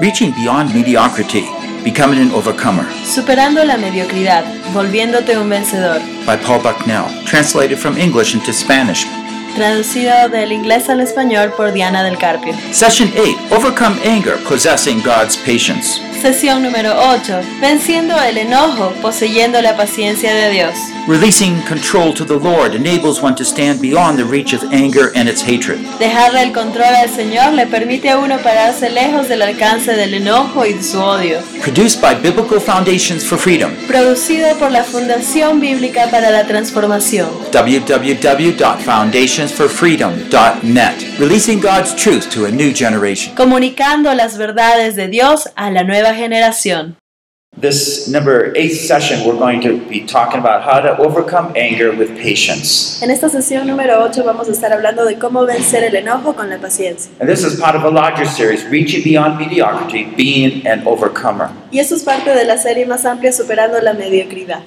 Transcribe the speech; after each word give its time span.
Reaching 0.00 0.32
Beyond 0.32 0.74
Mediocrity, 0.74 1.44
Becoming 1.84 2.18
an 2.20 2.30
Overcomer 2.32 2.84
Superando 3.04 3.62
la 3.64 3.76
mediocridad, 3.76 4.44
volviéndote 4.72 5.36
un 5.38 5.48
vencedor. 5.48 6.00
by 6.26 6.36
Paul 6.36 6.60
Bucknell, 6.62 7.06
translated 7.24 7.78
from 7.78 7.96
English 7.96 8.34
into 8.34 8.52
Spanish. 8.52 9.06
Traducido 9.54 10.28
del 10.30 10.50
inglés 10.50 10.88
al 10.88 11.00
español 11.00 11.52
por 11.56 11.72
Diana 11.72 12.02
del 12.02 12.18
Carpio. 12.18 12.54
Session 12.72 13.08
8 13.16 13.56
Overcome 13.56 13.96
Anger, 14.04 14.36
Possessing 14.42 15.00
God's 15.02 15.36
Patience. 15.36 16.00
Sesión 16.20 16.62
número 16.62 16.90
8. 16.96 17.40
Venciendo 17.60 18.18
el 18.18 18.38
enojo, 18.38 18.94
poseyendo 19.02 19.60
la 19.60 19.76
paciencia 19.76 20.34
de 20.34 20.50
Dios. 20.50 20.74
Releasing 21.06 21.60
control 21.68 22.14
to 22.14 22.24
the 22.24 22.38
Lord 22.38 22.74
enables 22.74 23.22
one 23.22 23.34
to 23.34 23.44
stand 23.44 23.78
beyond 23.78 24.18
the 24.18 24.24
reach 24.24 24.54
of 24.54 24.64
anger 24.72 25.12
and 25.14 25.28
its 25.28 25.42
hatred. 25.42 25.78
Dejarle 25.98 26.40
el 26.40 26.52
control 26.52 26.94
al 26.94 27.10
Señor 27.10 27.52
le 27.52 27.66
permite 27.66 28.08
a 28.08 28.16
uno 28.16 28.38
pararse 28.38 28.88
lejos 28.88 29.28
del 29.28 29.42
alcance 29.42 29.92
del 29.92 30.14
enojo 30.14 30.64
y 30.64 30.72
de 30.72 30.82
su 30.82 30.98
odio. 30.98 31.40
Produced 31.62 32.00
by 32.00 32.14
Biblical 32.14 32.58
Foundations 32.58 33.22
for 33.22 33.38
Freedom. 33.38 33.70
Producido 33.86 34.56
por 34.58 34.70
la 34.72 34.82
Fundación 34.82 35.60
Bíblica 35.60 36.08
para 36.10 36.30
la 36.30 36.46
Transformación. 36.46 37.28
www.foundationsforfreedom.net. 39.44 41.18
Releasing 41.18 41.60
God's 41.60 41.94
truth 41.94 42.30
to 42.30 42.46
a 42.46 42.50
new 42.50 42.72
generation. 42.72 43.34
Comunicando 43.36 44.14
las 44.14 44.36
verdades 44.38 44.96
de 44.96 45.08
Dios 45.08 45.48
a 45.56 45.70
la 45.70 45.82
nueva 45.82 46.14
generación. 46.14 46.96
This 47.56 48.08
number 48.08 48.52
eight 48.56 48.72
session, 48.72 49.24
we're 49.24 49.38
going 49.38 49.60
to 49.60 49.78
be 49.88 50.00
talking 50.00 50.40
about 50.40 50.64
how 50.64 50.80
to 50.80 50.96
overcome 50.98 51.52
anger 51.54 51.92
with 51.92 52.08
patience. 52.16 53.00
En 53.00 53.12
esta 53.12 53.28
sesión 53.28 53.68
número 53.68 54.02
8 54.02 54.24
vamos 54.24 54.48
a 54.48 54.52
estar 54.52 54.72
hablando 54.72 55.04
de 55.04 55.20
cómo 55.20 55.46
vencer 55.46 55.84
el 55.84 55.94
enojo 55.94 56.34
con 56.34 56.50
la 56.50 56.58
paciencia. 56.58 57.12
And 57.20 57.28
this 57.28 57.44
is 57.44 57.60
part 57.60 57.76
of 57.76 57.84
a 57.84 57.90
larger 57.90 58.26
series, 58.26 58.64
Reaching 58.68 59.04
Beyond 59.04 59.38
Mediocrity, 59.38 60.04
Being 60.16 60.66
an 60.66 60.84
Overcomer. 60.84 61.48
Y 61.70 61.78
eso 61.78 61.94
es 61.94 62.02
parte 62.02 62.34
de 62.34 62.44
la 62.44 62.56
serie 62.56 62.86
más 62.86 63.04
amplia 63.04 63.32
Superando 63.32 63.80
la 63.80 63.92
Mediocridad. 63.92 64.62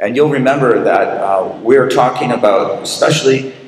And 0.00 0.16
you'll 0.16 0.28
remember 0.28 0.82
that 0.82 1.06
uh, 1.22 1.48
we're 1.62 1.88
talking 1.88 2.32
about, 2.32 2.82
especially 2.82 3.52
the, 3.52 3.65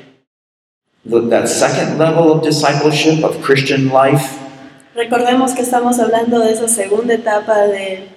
that 1.09 1.47
second 1.47 1.97
level 1.97 2.31
of 2.31 2.43
discipleship 2.43 3.23
of 3.23 3.41
Christian 3.41 3.89
life, 3.89 4.37
Recordemos 4.95 5.53
que 5.53 5.61
estamos 5.61 5.97
hablando 5.99 6.39
de 6.39 6.51
esa 6.51 6.67
segunda 6.67 7.13
etapa 7.13 7.67
de, 7.67 8.09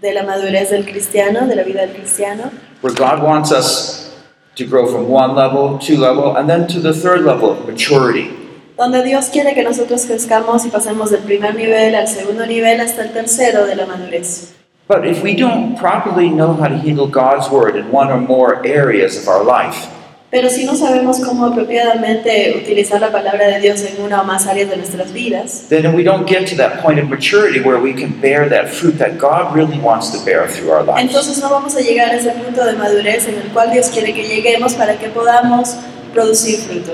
de 0.00 0.14
la 0.14 0.22
madurez 0.22 0.70
del 0.70 0.84
cristiano, 0.84 1.46
de 1.46 1.54
la 1.54 1.64
vida 1.64 1.80
del 1.86 1.94
cristiano, 1.94 2.50
where 2.80 2.94
God 2.94 3.22
wants 3.22 3.52
us 3.52 4.16
to 4.56 4.64
grow 4.64 4.86
from 4.86 5.08
one 5.08 5.34
level, 5.34 5.78
two 5.78 5.98
level, 5.98 6.36
and 6.36 6.48
then 6.48 6.66
to 6.68 6.80
the 6.80 6.94
third 6.94 7.24
level 7.24 7.50
of 7.50 7.66
maturity. 7.66 8.30
donde 8.76 9.02
Dios 9.04 9.28
quiere 9.28 9.52
que 9.52 9.62
nosotros 9.62 10.06
crezcamos 10.06 10.64
y 10.64 10.70
pasemos 10.70 11.10
del 11.10 11.20
primer 11.20 11.54
nivel 11.54 11.94
al 11.94 12.08
segundo 12.08 12.46
nivel 12.46 12.80
hasta 12.80 13.02
el 13.02 13.10
tercero 13.10 13.66
de 13.66 13.76
la 13.76 13.84
madurez. 13.84 14.54
But 14.88 15.06
if 15.06 15.22
we 15.22 15.34
don't 15.34 15.76
properly 15.78 16.30
know 16.30 16.54
how 16.54 16.68
to 16.68 16.78
handle 16.78 17.06
God's 17.06 17.50
word 17.50 17.76
in 17.76 17.92
one 17.92 18.10
or 18.10 18.18
more 18.18 18.66
areas 18.66 19.18
of 19.18 19.28
our 19.28 19.44
life, 19.44 19.88
Pero 20.30 20.48
si 20.48 20.64
no 20.64 20.76
sabemos 20.76 21.18
cómo 21.18 21.46
apropiadamente 21.46 22.54
utilizar 22.56 23.00
la 23.00 23.10
palabra 23.10 23.48
de 23.48 23.60
Dios 23.60 23.82
en 23.82 24.00
una 24.00 24.22
o 24.22 24.24
más 24.24 24.46
áreas 24.46 24.70
de 24.70 24.76
nuestras 24.76 25.12
vidas, 25.12 25.64
then 25.68 25.92
we 25.92 26.04
don't 26.04 26.24
get 26.28 26.46
to 26.48 26.54
that 26.54 26.80
point 26.80 27.00
of 27.00 27.08
maturity 27.08 27.58
where 27.58 27.80
we 27.80 27.92
can 27.92 28.12
bear 28.20 28.48
that 28.48 28.68
fruit 28.68 28.96
that 28.98 29.18
God 29.18 29.52
really 29.56 29.78
wants 29.80 30.10
to 30.12 30.24
bear 30.24 30.46
through 30.46 30.70
our 30.70 30.84
lives. 30.84 31.02
entonces 31.02 31.38
no 31.38 31.50
vamos 31.50 31.74
a 31.74 31.80
llegar 31.80 32.10
a 32.10 32.16
ese 32.16 32.30
punto 32.30 32.64
de 32.64 32.74
madurez 32.74 33.26
en 33.26 33.34
el 33.34 33.48
cual 33.52 33.72
Dios 33.72 33.88
quiere 33.88 34.14
que 34.14 34.22
lleguemos 34.22 34.74
para 34.74 34.96
que 34.96 35.08
podamos 35.08 35.74
producir 36.14 36.58
fruto. 36.58 36.92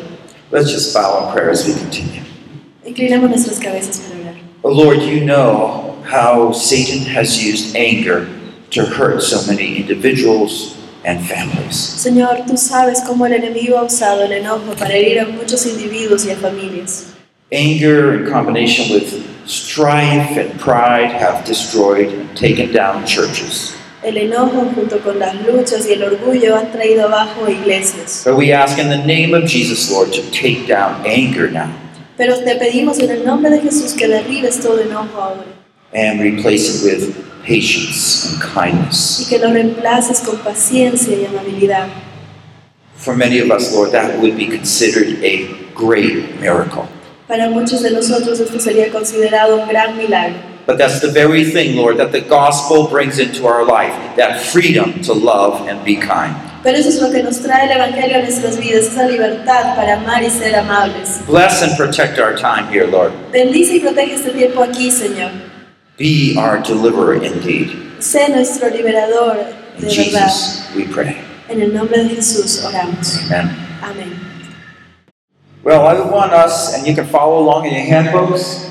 Let's 0.51 0.71
just 0.71 0.95
bow 0.95 1.27
in 1.27 1.35
prayer 1.35 1.51
as 1.51 1.67
we 1.67 1.75
continue. 1.75 2.23
Inclinemos 2.87 3.29
nuestras 3.29 3.59
cabezas 3.59 3.99
para 3.99 4.19
orar. 4.19 4.35
Oh 4.63 4.71
Lord, 4.71 5.03
you 5.03 5.27
know 5.27 5.99
how 6.11 6.53
Satan 6.53 7.05
has 7.15 7.37
used 7.45 7.77
anger 7.77 8.27
to 8.71 8.87
hurt 8.87 9.21
so 9.21 9.47
many 9.47 9.77
individuals 9.77 10.75
and 11.07 11.21
families. 11.25 11.77
Señor, 11.77 12.45
tú 12.47 12.57
sabes 12.57 13.01
cómo 13.07 13.27
el 13.27 13.33
enemigo 13.33 13.79
ha 13.79 13.85
usado 13.85 14.25
el 14.25 14.33
enojo 14.33 14.75
para 14.79 14.95
herir 14.95 15.21
a 15.21 15.27
muchos 15.27 15.65
individuos 15.67 16.27
y 16.27 16.31
a 16.31 16.37
familias. 16.37 17.15
Anger 17.53 18.15
in 18.15 18.31
combination 18.31 18.93
with 18.93 19.25
strife 19.47 20.37
and 20.37 20.59
pride 20.59 21.13
have 21.13 21.45
destroyed 21.47 22.13
and 22.13 22.37
taken 22.37 22.73
down 22.73 23.05
churches. 23.05 23.75
El 24.03 24.19
enojo 24.19 24.71
junto 24.75 24.99
con 25.01 25.19
las 25.19 25.35
luchas 25.47 25.89
y 25.89 25.93
el 25.93 26.03
orgullo 26.03 26.57
han 26.57 26.71
traído 26.71 27.07
abajo 27.07 27.49
iglesias. 27.49 28.23
But 28.25 28.37
we 28.37 28.53
ask 28.53 28.79
in 28.79 28.89
the 28.89 28.99
name 28.99 29.35
of 29.35 29.49
Jesus, 29.49 29.91
Lord, 29.91 30.13
to 30.13 30.23
take 30.31 30.67
down 30.67 31.05
anger 31.07 31.51
now 31.51 31.71
Pero 32.17 32.39
te 32.39 32.57
pedimos 32.57 32.99
en 32.99 33.11
el 33.11 33.25
nombre 33.25 33.51
de 33.51 33.61
Jesús 33.61 33.93
que 33.93 34.09
derribes 34.09 34.61
todo 34.61 34.81
enojo 34.81 35.21
ahora 35.21 35.45
and 35.95 36.21
replace 36.21 36.69
it 36.69 36.83
with 36.85 37.26
patience 37.47 38.33
and 38.33 38.43
kindness. 38.43 39.21
y 39.21 39.29
que 39.29 39.39
lo 39.39 39.53
reemplaces 39.53 40.21
con 40.21 40.39
paciencia 40.39 41.17
y 41.17 41.25
amabilidad. 41.25 41.89
For 42.97 43.15
many 43.17 43.39
of 43.39 43.51
us, 43.51 43.73
Lord, 43.73 43.93
that 43.93 44.19
would 44.19 44.37
be 44.37 44.47
considered 44.47 45.23
a 45.23 45.47
great 45.75 46.41
miracle. 46.41 46.89
Para 47.29 47.51
muchos 47.51 47.83
de 47.83 47.91
nosotros 47.91 48.41
esto 48.41 48.59
sería 48.59 48.91
considerado 48.91 49.57
un 49.61 49.69
gran 49.69 49.97
milagro. 49.97 50.39
But 50.67 50.79
that's 50.79 51.01
the 51.01 51.13
very 51.13 51.45
thing, 51.45 51.77
Lord, 51.77 51.99
that 51.99 52.11
the 52.11 52.21
gospel 52.21 52.89
brings 52.89 53.21
into 53.21 53.47
our 53.47 53.65
life 53.65 53.95
that 54.17 54.41
freedom 54.41 55.01
to 55.03 55.13
love 55.13 55.69
and 55.69 55.85
be 55.85 55.95
kind. 55.95 56.35
Pero 56.65 56.79
eso 56.79 56.89
es 56.89 57.01
lo 57.01 57.13
que 57.13 57.23
nos 57.23 57.39
trae 57.39 57.67
el 57.67 57.77
Evangelio 57.77 58.17
a 58.17 58.23
nuestras 58.23 58.59
vidas, 58.59 58.87
esa 58.87 59.07
libertad 59.07 59.77
para 59.77 59.95
amar 59.95 60.25
y 60.25 60.31
ser 60.31 60.57
amables. 60.57 61.25
Bless 61.29 61.63
and 61.63 61.77
protect 61.77 62.19
our 62.19 62.35
time 62.35 62.67
here, 62.69 62.89
Lord. 62.89 63.13
Bendice 63.31 63.77
y 63.77 63.81
protege 63.81 64.15
este 64.15 64.31
tiempo 64.31 64.65
aquí, 64.65 64.91
Señor. 64.91 65.31
Be 65.97 66.37
our 66.37 66.59
deliverer 66.59 67.23
indeed. 67.23 67.71
Sé 68.01 68.29
nuestro 68.29 68.69
liberador 68.69 69.39
In 69.79 69.89
de 69.89 69.89
verdad. 69.89 70.29
Jesus, 70.29 70.75
we 70.77 70.85
pray. 70.85 71.17
En 71.49 71.63
el 71.63 71.73
nombre 71.73 72.03
de 72.03 72.11
Jesús 72.11 72.63
oramos. 72.65 73.19
Amen. 73.31 73.51
Amén. 73.83 74.21
Well, 75.65 75.87
I 75.87 75.99
want 76.11 76.33
us, 76.33 76.75
and 76.75 76.87
you 76.87 76.95
can 76.95 77.07
follow 77.07 77.39
along 77.39 77.67
in 77.67 77.75
your 77.75 77.83
handbooks. 77.83 78.71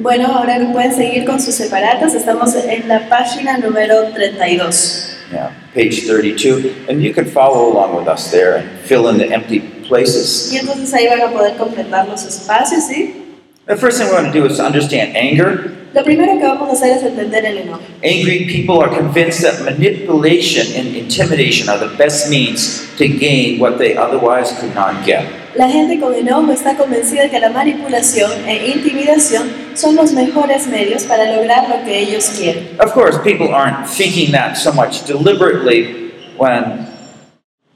Bueno, 0.00 0.26
ahora 0.26 0.58
pueden 0.72 0.94
seguir 0.94 1.24
con 1.26 1.40
sus 1.40 1.54
separatas. 1.54 2.14
Estamos 2.14 2.54
en 2.54 2.86
la 2.86 3.08
página 3.08 3.58
número 3.58 4.12
32. 4.12 5.16
Yeah, 5.32 5.52
page 5.74 6.06
32. 6.06 6.88
And 6.88 7.02
you 7.02 7.12
can 7.12 7.24
follow 7.24 7.72
along 7.72 7.96
with 7.96 8.06
us 8.06 8.30
there 8.30 8.56
and 8.56 8.68
fill 8.80 9.08
in 9.08 9.18
the 9.18 9.28
empty 9.28 9.60
places. 9.88 10.52
Y 10.52 10.58
entonces 10.58 10.94
ahí 10.94 11.08
van 11.08 11.20
a 11.20 11.30
poder 11.32 11.56
completar 11.56 12.06
los 12.06 12.24
espacios, 12.24 12.84
¿sí? 12.84 13.25
The 13.66 13.76
first 13.76 13.98
thing 13.98 14.06
we 14.06 14.14
want 14.14 14.26
to 14.26 14.32
do 14.32 14.46
is 14.46 14.58
to 14.58 14.64
understand 14.64 15.16
anger. 15.16 15.74
Lo 15.92 16.04
primero 16.04 16.38
que 16.38 16.46
vamos 16.46 16.68
a 16.68 16.72
hacer 16.72 16.98
es 16.98 17.02
entender 17.02 17.44
el 17.44 17.58
enojo. 17.58 17.80
Angry 18.04 18.46
people 18.46 18.78
are 18.78 18.88
convinced 18.88 19.42
that 19.42 19.60
manipulation 19.64 20.68
and 20.76 20.94
intimidation 20.94 21.68
are 21.68 21.76
the 21.76 21.92
best 21.96 22.30
means 22.30 22.86
to 22.96 23.08
gain 23.08 23.58
what 23.58 23.76
they 23.76 23.96
otherwise 23.96 24.52
could 24.60 24.72
not 24.72 25.04
get. 25.04 25.26
La 25.56 25.68
gente 25.68 25.98
con 25.98 26.14
enojo 26.14 26.52
está 26.52 26.76
convencida 26.76 27.22
de 27.22 27.30
que 27.30 27.40
la 27.40 27.50
manipulación 27.50 28.30
e 28.46 28.68
intimidación 28.68 29.50
son 29.74 29.96
los 29.96 30.12
mejores 30.12 30.68
medios 30.68 31.02
para 31.02 31.24
lograr 31.34 31.68
lo 31.68 31.84
que 31.84 31.98
ellos 31.98 32.28
quieren. 32.38 32.68
Of 32.78 32.92
course, 32.92 33.18
people 33.24 33.52
aren't 33.52 33.88
thinking 33.88 34.30
that 34.30 34.56
so 34.56 34.70
much 34.70 35.04
deliberately 35.08 36.12
when, 36.38 36.86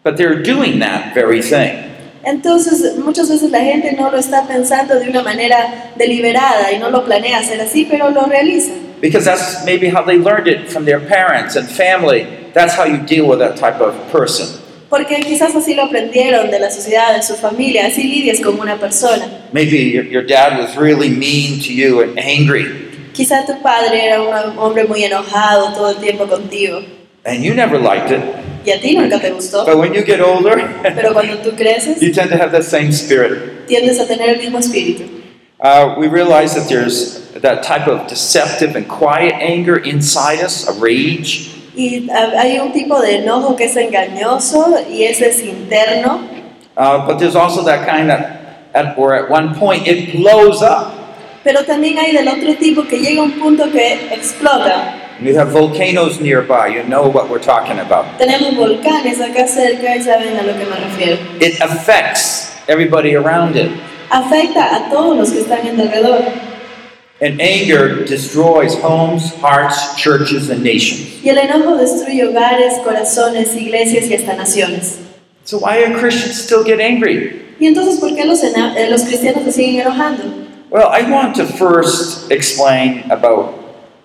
but 0.05 0.17
they're 0.17 0.41
doing 0.41 0.79
that 0.79 1.15
very 1.15 1.43
thing. 1.43 1.90
Entonces, 2.25 2.97
muchas 2.99 3.29
veces 3.29 3.51
la 3.51 3.61
gente 3.61 3.93
no 3.93 4.11
lo 4.11 4.19
está 4.19 4.47
pensando 4.47 4.99
de 4.99 5.09
una 5.09 5.23
manera 5.23 5.93
deliberada 5.97 6.73
y 6.73 6.79
no 6.79 6.91
lo 6.91 7.05
planea 7.05 7.39
hacer 7.39 7.61
así, 7.61 7.87
pero 7.91 8.11
lo 8.11 8.25
realiza. 8.25 8.73
Because 9.01 9.25
that's 9.25 9.65
maybe 9.65 9.89
how 9.89 10.05
they 10.05 10.19
learned 10.19 10.47
it 10.47 10.69
from 10.69 10.85
their 10.85 11.01
parents 11.01 11.57
and 11.57 11.69
family. 11.69 12.27
That's 12.53 12.75
how 12.75 12.85
you 12.85 12.99
deal 12.99 13.27
with 13.27 13.39
that 13.39 13.57
type 13.57 13.81
of 13.81 13.95
person. 14.13 14.47
Porque 14.91 15.21
quizás 15.21 15.55
así 15.55 15.75
lo 15.75 15.85
aprendieron 15.85 16.51
de 16.51 16.59
la 16.59 16.71
sociedad, 16.71 17.15
de 17.15 17.23
su 17.23 17.37
familia, 17.37 17.87
así 17.87 18.03
lidias 18.03 18.41
con 18.41 18.59
una 18.59 18.77
persona. 18.77 19.27
Maybe 19.53 19.91
your, 19.93 20.05
your 20.05 20.27
dad 20.27 20.59
was 20.59 20.77
really 20.77 21.09
mean 21.09 21.61
to 21.61 21.73
you 21.73 22.03
and 22.03 22.19
angry, 22.19 22.67
Quizás 23.13 23.47
tu 23.47 23.61
padre 23.63 24.05
era 24.05 24.23
un 24.23 24.59
hombre 24.59 24.85
muy 24.85 25.05
enojado 25.05 25.73
todo 25.73 25.91
el 25.91 25.97
tiempo 25.97 26.27
contigo 26.27 26.83
and 27.25 27.45
you 27.45 27.55
never 27.55 27.79
liked 27.79 28.11
it. 28.11 28.50
Y 28.65 28.71
a 28.71 28.81
ti 28.81 28.95
nunca 28.97 29.19
te 29.21 29.31
gustó, 29.31 29.65
But 29.65 29.79
when 29.79 29.95
you 29.95 30.03
get 30.03 30.21
older, 30.21 30.59
pero 30.95 31.13
cuando 31.13 31.39
tú 31.39 31.57
creces 31.57 32.01
you 32.03 32.13
tend 32.13 32.31
to 32.31 32.37
have 32.37 32.53
that 32.53 32.65
same 32.65 32.93
spirit. 32.93 33.67
tiendes 33.67 33.99
a 34.01 34.07
tener 34.07 34.29
el 34.31 34.39
mismo 34.39 34.59
espíritu. 34.59 35.05
Uh, 35.63 35.95
we 35.99 36.09
realize 36.09 36.55
that 36.55 36.69
there's 36.69 37.21
that 37.43 37.63
type 37.63 37.87
of 37.87 38.07
deceptive 38.09 38.75
and 38.77 38.89
quiet 38.89 39.35
anger 39.35 39.77
inside 39.77 40.41
us, 40.41 40.67
a 40.67 40.73
rage. 40.81 41.51
Y 41.77 42.09
hay 42.11 42.59
un 42.59 42.73
tipo 42.73 43.01
de 43.01 43.19
enojo 43.23 43.57
que 43.57 43.65
es 43.67 43.77
engañoso 43.77 44.77
y 44.91 45.05
ese 45.05 45.29
es 45.29 45.43
interno, 45.43 46.21
Uh, 46.77 47.05
but 47.07 47.19
there's 47.19 47.37
also 47.37 47.63
that 47.63 47.87
kind 47.87 48.09
that, 48.09 48.67
at, 48.75 48.97
where 48.97 49.13
at 49.15 49.29
one 49.31 49.55
point 49.55 49.87
it 49.87 50.13
blows 50.17 50.63
up. 50.63 50.95
pero 51.45 51.63
también 51.65 51.99
hay 51.99 52.13
del 52.13 52.27
otro 52.29 52.55
tipo 52.57 52.87
que 52.89 52.99
llega 52.99 53.23
un 53.23 53.33
punto 53.33 53.71
que 53.71 53.93
explota. 54.13 54.95
You 55.23 55.37
have 55.37 55.51
volcanoes 55.53 56.19
nearby, 56.19 56.69
you 56.69 56.83
know 56.85 57.07
what 57.07 57.29
we're 57.29 57.43
talking 57.43 57.79
about. 57.79 58.19
Tenemos 58.19 58.57
volcanes 58.57 59.21
acá 59.21 59.47
cerca 59.47 59.95
y 59.95 60.01
saben 60.01 60.35
a 60.39 60.43
lo 60.43 60.55
que 60.55 60.65
me 60.65 60.77
refiero. 60.81 61.19
It 61.41 61.61
affects 61.61 62.57
everybody 62.69 63.15
around 63.15 63.57
it. 63.57 63.71
Afecta 64.11 64.75
a 64.77 64.91
todos 64.91 65.19
los 65.19 65.31
que 65.31 65.41
están 65.41 65.67
en 65.67 65.79
alrededor. 65.79 66.25
And 67.21 67.39
anger 67.39 68.07
destroys 68.07 68.75
homes, 68.81 69.35
hearts, 69.43 69.95
churches, 69.97 70.49
and 70.49 70.63
nations. 70.63 71.23
Y 71.23 71.29
el 71.29 71.37
enojo 71.37 71.77
destruye 71.77 72.25
hogares, 72.25 72.79
corazones, 72.83 73.55
iglesias 73.55 74.07
y 74.09 74.15
hasta 74.15 74.37
naciones. 74.37 75.01
So 75.45 75.59
why 75.59 75.85
do 75.85 75.99
Christians 75.99 76.43
still 76.43 76.65
get 76.65 76.81
angry? 76.81 77.43
¿Y 77.61 77.67
entonces 77.67 78.01
por 78.01 78.15
qué 78.17 78.25
los, 78.25 78.43
eh, 78.43 78.89
los 78.89 79.03
cristianos 79.03 79.45
se 79.45 79.53
siguen 79.53 79.83
enojando? 79.83 80.23
Well, 80.71 80.89
I 80.89 81.03
want 81.11 81.37
to 81.37 81.45
first 81.45 82.31
explain 82.31 83.05
about 83.11 83.60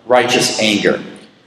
righteous 0.07 0.59
anger. 0.59 0.99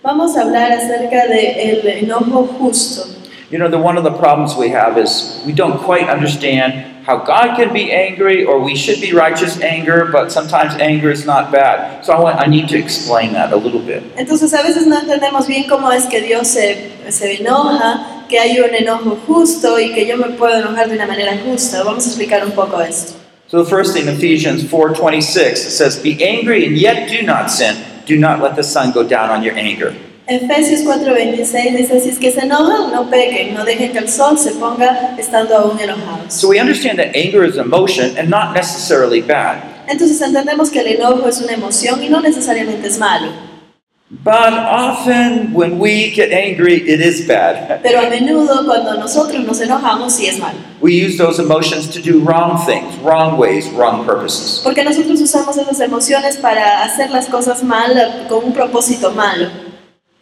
Vamos 0.03 0.37
a 0.37 0.43
hablar 0.43 0.73
acerca 0.73 1.27
del 1.29 1.87
enojo 1.87 2.47
justo. 2.59 3.19
You 3.51 3.59
know, 3.59 3.69
the, 3.69 3.79
one 3.79 3.97
of 3.97 4.05
the 4.05 4.13
problems 4.13 4.57
we 4.57 4.69
have 4.69 4.99
is 4.99 5.43
we 5.47 5.53
don't 5.53 5.79
quite 5.79 6.09
understand 6.09 7.07
how 7.07 7.17
God 7.17 7.57
can 7.57 7.73
be 7.73 7.91
angry 7.91 8.45
or 8.45 8.61
we 8.61 8.77
should 8.77 9.01
be 9.01 9.13
righteous 9.13 9.59
anger, 9.63 10.05
but 10.13 10.31
sometimes 10.31 10.75
anger 10.75 11.11
is 11.11 11.25
not 11.25 11.51
bad. 11.51 12.05
So 12.05 12.13
I, 12.13 12.21
want, 12.21 12.39
I 12.39 12.47
need 12.47 12.69
to 12.69 12.79
explain 12.79 13.33
that 13.33 13.51
a 13.53 13.57
little 13.57 13.81
bit. 13.81 14.03
Entonces 14.17 14.53
a 14.53 14.63
veces 14.63 14.87
no 14.87 15.01
entendemos 15.01 15.47
bien 15.47 15.65
cómo 15.67 15.91
es 15.91 16.05
que 16.05 16.21
Dios 16.21 16.49
se, 16.49 16.93
se 17.11 17.39
enoja, 17.41 18.27
que 18.29 18.39
hay 18.39 18.61
un 18.61 18.75
enojo 18.75 19.17
justo 19.27 19.81
y 19.81 19.95
que 19.95 20.07
yo 20.07 20.19
me 20.19 20.37
puedo 20.37 20.59
enojar 20.59 20.89
de 20.89 20.97
una 20.97 21.07
manera 21.07 21.39
justa. 21.39 21.83
Vamos 21.83 22.05
a 22.05 22.09
explicar 22.09 22.45
un 22.45 22.53
poco 22.53 22.83
esto. 22.83 23.15
So 23.47 23.65
the 23.65 23.71
first 23.71 23.95
thing, 23.95 24.09
Ephesians 24.09 24.63
4.26, 24.63 25.53
it 25.53 25.57
says, 25.57 25.97
Be 25.97 26.23
angry 26.23 26.67
and 26.67 26.77
yet 26.77 27.09
do 27.09 27.23
not 27.23 27.51
sin. 27.51 27.77
Do 28.09 28.17
not 28.17 28.41
let 28.41 28.57
the 28.57 28.63
sun 28.63 28.93
go 28.93 29.03
down 29.03 29.29
on 29.29 29.43
your 29.43 29.55
anger. 29.55 29.95
Efesios 30.27 30.83
4:26 30.83 31.77
dice, 31.77 32.01
si 32.01 32.09
es 32.09 32.19
que 32.19 32.31
se 32.31 32.41
enojan, 32.41 32.91
no 32.91 33.11
pequen, 33.11 33.53
no 33.53 33.67
dejen 33.67 33.93
que 33.93 33.99
el 33.99 34.09
sol 34.09 34.39
se 34.39 34.53
ponga 34.53 35.15
estando 35.19 35.55
aún 35.55 35.79
enojados. 35.79 36.33
So 36.33 36.49
we 36.49 36.59
understand 36.59 36.99
that 36.99 37.15
anger 37.15 37.45
is 37.45 37.59
emotion 37.59 38.17
and 38.17 38.31
not 38.31 38.55
necessarily 38.55 39.21
bad. 39.21 39.59
Entonces 39.87 40.21
entendemos 40.23 40.71
que 40.71 40.81
el 40.81 40.87
enojo 40.87 41.29
es 41.29 41.41
una 41.43 41.53
emoción 41.53 42.03
y 42.03 42.09
no 42.09 42.21
necesariamente 42.21 42.89
es 42.89 42.99
malo. 42.99 43.48
But 44.11 44.55
often 44.55 45.53
when 45.53 45.79
we 45.79 46.11
get 46.11 46.33
angry, 46.33 46.77
it 46.77 46.99
is 47.01 47.27
bad. 47.29 47.83
Pero 47.83 48.01
a 48.01 48.09
menudo 48.09 48.65
cuando 48.65 48.95
nosotros 48.95 49.45
nos 49.45 49.61
enojamos 49.61 50.15
sí 50.15 50.27
es 50.27 50.39
malo. 50.39 50.57
We 50.81 50.95
use 50.95 51.19
those 51.19 51.39
emotions 51.39 51.89
to 51.89 52.01
do 52.01 52.21
wrong 52.21 52.65
things, 52.65 52.97
wrong 53.03 53.37
ways, 53.37 53.69
wrong 53.75 54.07
purposes. 54.07 54.63
Porque 54.65 54.83
nosotros 54.83 55.21
usamos 55.21 55.59
esas 55.59 55.79
emociones 55.81 56.39
para 56.39 56.85
hacer 56.85 57.11
las 57.11 57.27
cosas 57.27 57.63
mal 57.63 58.27
con 58.31 58.47
un 58.47 58.53
propósito 58.55 59.15
malo. 59.15 59.51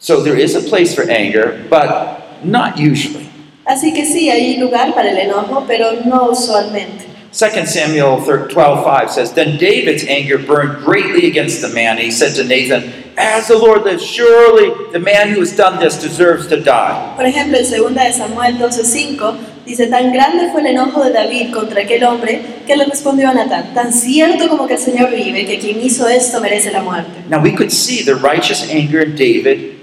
So 0.01 0.21
there 0.21 0.37
is 0.37 0.57
a 0.57 0.69
place 0.69 0.93
for 0.93 1.09
anger, 1.09 1.65
but 1.71 2.43
not 2.43 2.79
usually. 2.79 3.31
Así 3.67 3.93
que 3.93 4.05
sí, 4.05 4.31
hay 4.31 4.57
lugar 4.57 4.95
para 4.95 5.11
el 5.11 5.19
enojo, 5.19 5.65
pero 5.69 5.93
no 6.05 6.31
usualmente. 6.31 7.06
2 7.37 7.67
Samuel 7.67 8.17
12:5 8.17 9.11
says, 9.11 9.35
Then 9.35 9.59
David's 9.59 10.05
anger 10.09 10.39
burned 10.39 10.83
greatly 10.87 11.27
against 11.27 11.61
the 11.61 11.69
man. 11.69 11.99
He 11.99 12.11
said 12.11 12.35
to 12.37 12.45
Nathan, 12.45 13.13
As 13.19 13.49
the 13.49 13.59
Lord 13.59 13.85
lives, 13.85 14.03
surely 14.03 14.73
the 14.91 14.99
man 14.99 15.29
who 15.29 15.41
has 15.41 15.55
done 15.55 15.79
this 15.79 16.01
deserves 16.01 16.47
to 16.47 16.57
die. 16.63 17.13
Por 17.15 17.27
ejemplo, 17.27 17.59
en 17.59 17.67
2 17.67 17.95
de 17.95 18.13
Samuel 18.15 18.57
12:5 18.57 19.37
dice, 19.67 19.87
tan 19.89 20.15
grande 20.15 20.51
fue 20.51 20.63
el 20.63 20.69
enojo 20.69 21.05
de 21.05 21.13
David 21.13 21.53
contra 21.53 21.83
aquel 21.83 22.05
hombre 22.05 22.41
que 22.67 22.75
le 22.75 22.87
respondió 22.87 23.29
a 23.29 23.35
Natán, 23.35 23.75
tan 23.75 23.93
cierto 23.93 24.49
como 24.49 24.67
que 24.67 24.75
el 24.75 24.81
Señor 24.81 25.11
vive, 25.11 25.45
que 25.45 25.59
quien 25.59 25.79
hizo 25.83 26.09
esto 26.09 26.41
merece 26.41 26.73
la 26.73 26.81
muerte. 26.81 27.23
Now 27.29 27.43
we 27.43 27.53
could 27.53 27.71
see 27.71 28.03
the 28.03 28.15
righteous 28.15 28.71
anger 28.71 29.03
in 29.03 29.15
David 29.15 29.75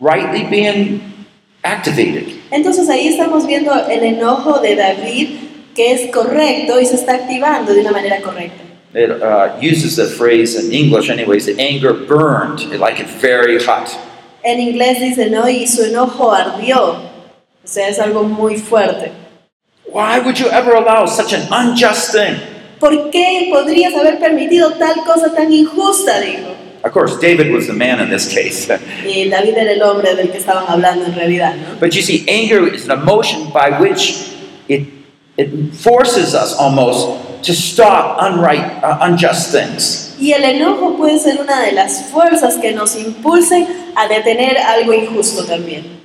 rightly 0.00 0.44
being 0.44 1.02
activated. 1.62 2.32
Entonces 2.50 2.88
ahí 2.88 3.08
estamos 3.08 3.46
viendo 3.46 3.74
el 3.90 4.04
enojo 4.04 4.60
de 4.60 4.74
David 4.74 5.48
que 5.78 5.92
es 5.92 6.10
correcto 6.10 6.80
y 6.80 6.86
se 6.86 6.96
está 6.96 7.14
activando 7.14 7.72
de 7.72 7.82
una 7.82 7.92
manera 7.92 8.20
correcta. 8.20 8.64
It 8.94 9.10
uh, 9.10 9.56
uses 9.62 9.94
the 9.94 10.06
phrase 10.06 10.56
in 10.56 10.72
English, 10.72 11.08
anyways, 11.08 11.46
the 11.46 11.56
anger 11.56 11.92
burned, 11.92 12.68
like 12.80 12.98
it's 12.98 13.12
very 13.20 13.62
hot. 13.62 13.96
En 14.42 14.58
inglés 14.58 14.98
dice, 14.98 15.30
no, 15.30 15.48
y 15.48 15.68
su 15.68 15.84
enojo 15.84 16.32
ardió. 16.32 16.94
O 16.94 17.66
sea, 17.68 17.88
es 17.88 18.00
algo 18.00 18.24
muy 18.24 18.56
fuerte. 18.56 19.12
Why 19.84 20.18
would 20.18 20.40
you 20.40 20.48
ever 20.48 20.74
allow 20.74 21.06
such 21.06 21.32
an 21.32 21.46
unjust 21.52 22.12
thing? 22.12 22.40
¿Por 22.80 23.10
qué 23.10 23.48
podrías 23.52 23.94
haber 23.94 24.18
permitido 24.18 24.72
tal 24.72 25.04
cosa 25.06 25.32
tan 25.32 25.52
injusta? 25.52 26.20
Dijo. 26.20 26.56
Of 26.82 26.92
course, 26.92 27.16
David 27.20 27.52
was 27.52 27.68
the 27.68 27.72
man 27.72 28.00
in 28.00 28.10
this 28.10 28.26
case. 28.26 28.68
Y 29.06 29.28
David 29.28 29.56
era 29.56 29.72
el 29.72 29.82
hombre 29.82 30.16
del 30.16 30.30
que 30.32 30.38
estaban 30.38 30.64
hablando 30.66 31.04
en 31.06 31.14
realidad, 31.14 31.54
¿no? 31.54 31.78
But 31.78 31.94
you 31.94 32.02
see, 32.02 32.24
anger 32.26 32.66
is 32.66 32.88
an 32.88 32.98
emotion 32.98 33.50
by 33.52 33.78
which 33.80 34.32
it, 34.68 34.97
it 35.38 35.72
forces 35.72 36.34
us 36.34 36.54
almost 36.58 37.44
to 37.44 37.54
stop 37.54 38.18
unright, 38.20 38.82
uh, 38.82 38.98
unjust 39.00 39.52
things. 39.52 40.16
Y 40.18 40.32
el 40.32 40.42
enojo 40.42 40.96
puede 40.96 41.18
ser 41.20 41.40
una 41.40 41.62
de 41.62 41.72
las 41.72 42.10
fuerzas 42.10 42.56
que 42.56 42.72
nos 42.72 42.96
impulsen 42.96 43.66
a 43.94 44.08
detener 44.08 44.58
algo 44.58 44.92
injusto 44.92 45.44
también. 45.44 45.98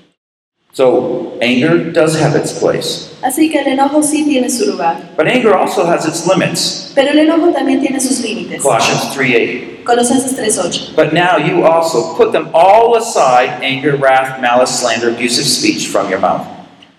So 0.74 1.38
anger 1.42 1.92
does 1.92 2.20
have 2.20 2.36
its 2.36 2.52
place. 2.52 3.10
Así 3.24 3.52
que 3.52 3.60
el 3.60 3.68
enojo 3.68 4.02
sí 4.04 4.24
tiene 4.26 4.50
su 4.50 4.72
lugar. 4.72 4.98
But 5.16 5.28
anger 5.28 5.56
also 5.56 5.86
has 5.86 6.06
its 6.06 6.28
limits. 6.28 6.92
Pero 6.96 7.12
el 7.12 7.20
enojo 7.20 7.52
también 7.52 7.80
tiene 7.82 8.00
sus 8.00 8.22
límites. 8.22 8.62
Colossians 8.62 9.16
3.8. 9.16 9.84
Colosenses 9.84 10.34
3.8. 10.38 10.96
But 10.96 11.14
now 11.14 11.38
you 11.38 11.64
also 11.66 12.16
put 12.16 12.32
them 12.32 12.50
all 12.54 12.96
aside, 12.98 13.64
anger, 13.64 13.96
wrath, 13.98 14.40
malice, 14.42 14.80
slander, 14.80 15.10
abusive 15.10 15.46
speech 15.46 15.88
from 15.88 16.10
your 16.10 16.20
mouth. 16.20 16.46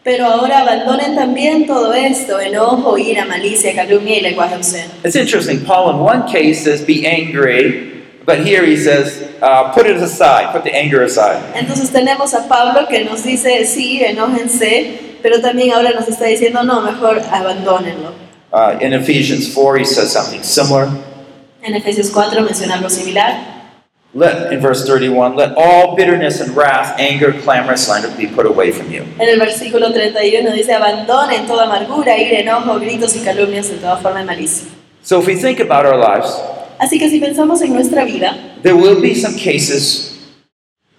Pero 0.05 0.27
ahora 0.27 0.61
abandonen 0.61 1.17
también 1.17 1.67
todo 1.67 1.95
esto, 1.95 2.39
enojo, 2.39 2.99
ira, 2.99 3.25
malicia, 3.25 3.75
calumnia 3.75 4.19
y 4.19 4.21
lenguaje 4.21 4.55
obsceno. 4.55 4.93
It's 5.03 5.17
interesting. 5.17 5.65
Paul, 5.65 5.95
in 5.95 5.99
one 5.99 6.25
case, 6.31 6.63
says, 6.63 6.85
be 6.87 7.07
angry, 7.07 8.05
but 8.27 8.41
here 8.45 8.67
he 8.67 8.77
says, 8.77 9.23
uh, 9.41 9.73
put 9.73 9.87
it 9.87 9.97
aside, 9.97 10.53
put 10.53 10.63
the 10.63 10.75
anger 10.77 11.03
aside. 11.03 11.41
Entonces 11.55 11.91
tenemos 11.91 12.35
a 12.35 12.47
Pablo 12.49 12.87
que 12.87 13.03
nos 13.03 13.23
dice, 13.25 13.65
sí, 13.65 14.03
enójense, 14.05 15.19
pero 15.23 15.41
también 15.41 15.73
ahora 15.73 15.93
nos 15.93 16.07
está 16.07 16.27
diciendo, 16.27 16.63
no, 16.65 16.83
mejor 16.83 17.23
abandónenlo. 17.33 18.13
Uh, 18.53 18.77
in 18.83 18.93
Ephesians 18.93 19.55
4, 19.55 19.79
he 19.79 19.85
says 19.87 20.13
something 20.13 20.43
similar. 20.43 20.87
En 21.63 21.75
Efesios 21.75 22.11
4 22.11 22.43
menciona 22.43 22.75
algo 22.75 22.91
similar. 22.91 23.54
Let, 24.17 24.53
in 24.53 24.61
verse 24.61 24.87
31, 24.87 25.35
let 25.35 25.55
all 25.57 25.97
bitterness 25.97 26.41
and 26.41 26.57
wrath, 26.57 26.99
anger, 27.01 27.33
clamor, 27.33 27.77
slander 27.77 28.17
be 28.17 28.29
put 28.29 28.47
away 28.47 28.71
from 28.71 28.89
you. 28.93 29.03
En 29.19 29.29
el 29.29 29.39
versículo 29.41 29.93
31 29.93 30.53
dice, 30.53 30.73
abandonen 30.73 31.49
toda 31.49 31.65
amargura, 31.65 32.17
ira, 32.17 32.39
enojo, 32.39 32.79
gritos 32.79 33.17
y 33.17 33.25
calumnias 33.25 33.71
de 33.71 33.79
toda 33.79 33.97
forma 33.97 34.21
de 34.21 34.27
malicia. 34.27 34.69
So 35.03 35.21
if 35.21 35.27
we 35.27 35.35
think 35.35 35.59
about 35.59 35.85
our 35.85 35.97
lives, 35.97 36.33
Así 36.79 36.99
que 36.99 37.09
si 37.09 37.19
pensamos 37.21 37.61
en 37.63 37.73
nuestra 37.73 38.05
vida, 38.05 38.37
there 38.63 38.77
will 38.77 39.01
be 39.01 39.15
some 39.15 39.35
cases 39.35 40.17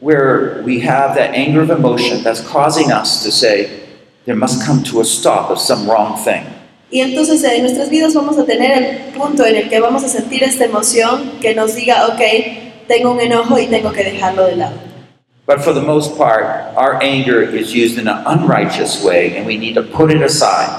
where 0.01 0.61
we 0.63 0.81
have 0.81 1.15
that 1.15 1.33
anger 1.33 1.61
of 1.61 1.69
emotion 1.69 2.21
that's 2.21 2.41
causing 2.41 2.91
us 2.91 3.23
to 3.23 3.31
say, 3.31 3.81
there 4.25 4.35
must 4.35 4.65
come 4.65 4.83
to 4.83 4.99
a 4.99 5.05
stop 5.05 5.49
of 5.49 5.59
some 5.59 5.89
wrong 5.89 6.17
thing. 6.17 6.45
y 6.91 7.01
entonces 7.01 7.43
en 7.43 7.61
nuestras 7.61 7.89
vidas 7.89 8.13
vamos 8.13 8.37
a 8.37 8.45
tener 8.45 8.71
el 8.71 9.13
punto 9.13 9.45
en 9.45 9.55
el 9.55 9.69
que 9.69 9.79
vamos 9.79 10.03
a 10.03 10.07
sentir 10.07 10.43
esta 10.43 10.65
emoción 10.65 11.31
que 11.41 11.55
nos 11.55 11.75
diga, 11.75 12.07
ok, 12.07 12.21
tengo 12.87 13.11
un 13.11 13.19
enojo 13.19 13.57
y 13.59 13.67
tengo 13.67 13.91
que 13.91 14.03
dejarlo 14.03 14.45
de 14.45 14.55
lado. 14.55 14.75
But 15.47 15.61
for 15.63 15.73
the 15.73 15.81
most 15.81 16.17
part, 16.17 16.73
our 16.75 17.01
anger 17.03 17.41
is 17.41 17.71
used 17.73 17.99
in 17.99 18.07
an 18.07 18.23
unrighteous 18.25 19.03
way, 19.03 19.37
and 19.37 19.45
we 19.45 19.57
need 19.57 19.75
to 19.75 19.83
put 19.83 20.11
it 20.11 20.23
aside. 20.23 20.69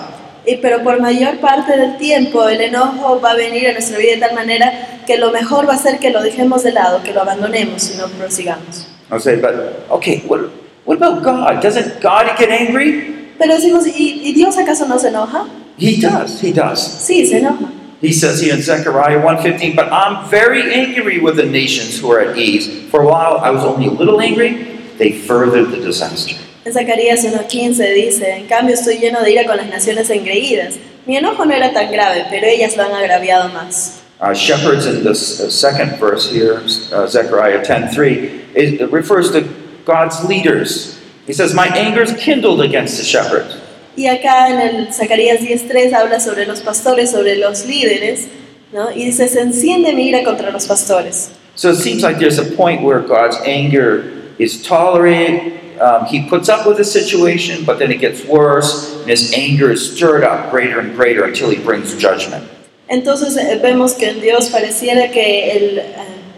Y, 0.45 0.57
pero 0.57 0.83
por 0.83 1.01
mayor 1.01 1.39
parte 1.39 1.77
del 1.77 1.97
tiempo 1.99 2.49
el 2.49 2.61
enojo 2.61 3.21
va 3.21 3.33
a 3.33 3.37
venir 3.37 3.69
a 3.69 3.73
nuestra 3.73 3.99
vida 3.99 4.13
de 4.13 4.19
tal 4.19 4.35
manera 4.35 5.01
que 5.07 5.19
lo 5.19 5.33
mejor 5.33 5.69
va 5.69 5.75
a 5.75 5.79
ser 5.79 5.99
que 5.99 6.11
lo 6.11 6.23
dejemos 6.23 6.63
de 6.63 6.73
lado, 6.73 7.03
que 7.03 7.13
lo 7.13 7.23
abandonemos 7.23 7.93
y 7.93 7.99
no 7.99 8.07
prosigamos. 8.09 8.87
I'll 9.11 9.21
say, 9.21 9.37
but 9.37 9.85
okay, 9.91 10.23
what, 10.27 10.51
what 10.85 10.97
about 10.97 11.23
God? 11.23 11.63
Doesn't 11.63 12.01
God 12.01 12.37
get 12.39 12.51
angry? 12.51 13.35
Pero 13.39 13.55
decimos, 13.55 13.87
¿y, 13.87 14.23
y 14.25 14.33
Dios 14.33 14.57
acaso 14.57 14.87
no 14.87 14.99
se 14.99 15.09
enoja? 15.09 15.47
He 15.79 16.01
does, 16.01 16.43
he 16.43 16.53
does. 16.53 16.81
Sí, 16.81 17.27
se 17.27 17.39
enoja. 17.39 17.76
He 18.01 18.13
says 18.13 18.41
here 18.41 18.55
in 18.55 18.61
Zechariah 18.61 19.21
1:15, 19.23 19.75
but 19.75 19.91
I'm 19.91 20.29
very 20.29 20.75
angry 20.75 21.19
with 21.19 21.37
the 21.37 21.47
nations 21.47 21.99
who 21.99 22.13
are 22.13 22.21
at 22.21 22.37
ease. 22.37 22.69
For 22.91 23.01
a 23.01 23.07
while 23.07 23.39
I 23.39 23.51
was 23.51 23.65
only 23.65 23.87
a 23.87 23.91
little 23.91 24.21
angry, 24.21 24.81
they 24.99 25.13
furthered 25.13 25.71
the 25.71 25.81
disaster. 25.81 26.37
En 26.67 26.73
Zacarías 26.73 27.25
1.15 27.25 27.95
dice, 27.95 28.29
en 28.29 28.49
cambio 28.49 28.75
estoy 28.75 28.99
lleno 28.99 29.23
de 29.23 29.31
ira 29.31 29.47
con 29.47 29.57
las 29.57 29.69
naciones 29.69 30.11
engreídas. 30.11 30.79
Mi 31.07 31.17
enojo 31.17 31.47
no 31.47 31.55
era 31.55 31.73
tan 31.73 31.91
grave, 31.91 32.27
pero 32.29 32.47
ellas 32.47 32.77
lo 32.77 32.83
han 32.83 32.93
agraviado 32.93 33.49
más. 33.51 34.01
Uh, 34.21 34.35
shepherds 34.35 34.87
in 34.87 35.05
this 35.05 35.41
uh, 35.41 35.49
second 35.49 35.99
verse 35.99 36.31
here, 36.31 36.63
uh, 36.93 37.07
Zechariah 37.07 37.65
10:3, 37.65 38.55
it, 38.55 38.81
it 38.81 38.93
refers 38.93 39.31
to 39.31 39.43
God's 39.85 40.25
leaders. 40.25 40.99
He 41.27 41.33
says, 41.33 41.55
"My 41.55 41.69
anger 41.69 42.03
is 42.03 42.13
kindled 42.15 42.61
against 42.61 42.99
the 42.99 43.05
shepherds." 43.05 43.57
Y 43.97 44.07
acá 44.09 44.51
en 44.51 44.61
el 44.61 44.93
Zacarías 44.93 45.41
10.3 45.41 45.95
habla 45.95 46.21
sobre 46.21 46.47
los 46.47 46.61
pastores, 46.61 47.11
sobre 47.11 47.37
los 47.37 47.65
líderes, 47.65 48.29
¿no? 48.73 48.91
Y 48.93 49.07
dice, 49.07 49.27
se 49.27 49.41
enciende 49.41 49.95
mi 49.95 50.09
ira 50.09 50.23
contra 50.23 50.51
los 50.51 50.67
pastores. 50.67 51.31
So 51.55 51.71
it 51.71 51.77
seems 51.77 52.03
like 52.03 52.19
there's 52.19 52.39
a 52.39 52.45
point 52.55 52.83
where 52.83 53.01
God's 53.01 53.39
anger 53.47 54.13
is 54.39 54.63
tolerated. 54.63 55.55
Um, 55.81 56.05
he 56.05 56.29
puts 56.29 56.51
up 56.51 56.67
with 56.67 56.77
the 56.77 56.85
situation, 56.85 57.65
but 57.65 57.79
then 57.79 57.91
it 57.91 57.99
gets 57.99 58.25
worse, 58.27 58.95
and 59.01 59.09
his 59.09 59.33
anger 59.33 59.71
is 59.71 59.95
stirred 59.95 60.23
up 60.23 60.51
greater 60.51 60.79
and 60.79 60.95
greater 60.95 61.25
until 61.25 61.49
he 61.49 61.57
brings 61.57 61.95
judgment. 61.95 62.45
Entonces 62.89 63.37
eh, 63.37 63.59
vemos 63.63 63.95
que 63.95 64.11
en 64.11 64.21
Dios 64.21 64.51
pareciera 64.51 65.11
que 65.11 65.51
el, 65.51 65.79
eh, 65.79 65.85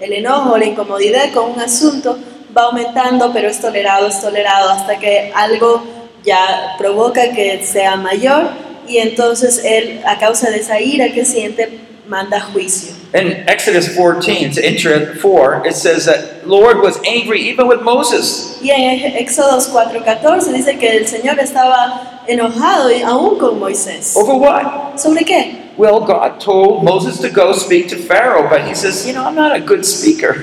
el 0.00 0.12
enojo, 0.12 0.56
la 0.56 0.64
incomodidad 0.64 1.32
con 1.32 1.50
un 1.50 1.60
asunto 1.60 2.16
va 2.56 2.62
aumentando, 2.64 3.32
pero 3.32 3.48
es 3.48 3.60
tolerado, 3.60 4.06
es 4.06 4.20
tolerado, 4.20 4.70
hasta 4.70 4.98
que 4.98 5.32
algo 5.34 5.82
ya 6.28 6.74
provoca 6.78 7.32
que 7.32 7.64
sea 7.64 7.96
mayor 7.96 8.50
y 8.86 8.98
entonces 8.98 9.62
él, 9.64 10.00
a 10.06 10.18
causa 10.18 10.50
de 10.50 10.58
esa 10.58 10.80
ira 10.80 11.12
que 11.12 11.24
siente, 11.24 11.80
manda 12.06 12.40
juicio. 12.40 12.94
In 13.14 13.44
Exodus 13.48 13.88
14, 13.96 14.32
it's 14.44 14.58
inter- 14.58 15.14
4, 15.20 15.62
it 15.66 15.74
says 15.74 16.04
that 16.04 16.46
Lord 16.46 16.82
was 16.82 16.98
angry 17.06 17.40
even 17.48 17.66
with 17.66 17.80
Moses. 17.82 18.58
Y 18.62 18.70
en 18.70 19.16
Éxodos 19.16 19.68
4:14 19.68 20.52
dice 20.52 20.78
que 20.78 20.96
el 20.98 21.06
Señor 21.06 21.38
estaba 21.40 22.22
enojado 22.26 22.90
y 22.90 23.00
aún 23.02 23.38
con 23.38 23.58
Moisés. 23.58 24.14
Over 24.14 24.34
what? 24.36 24.98
¿Sobre 24.98 25.24
qué? 25.24 25.68
Well, 25.78 26.00
God 26.00 26.40
told 26.40 26.82
Moses 26.82 27.18
to 27.20 27.30
go 27.30 27.52
speak 27.52 27.88
to 27.90 27.96
Pharaoh, 27.96 28.48
but 28.50 28.66
he 28.66 28.74
says, 28.74 29.06
you 29.06 29.12
know, 29.14 29.24
I'm 29.24 29.36
not 29.36 29.54
a 29.54 29.60
good 29.60 29.84
speaker. 29.86 30.34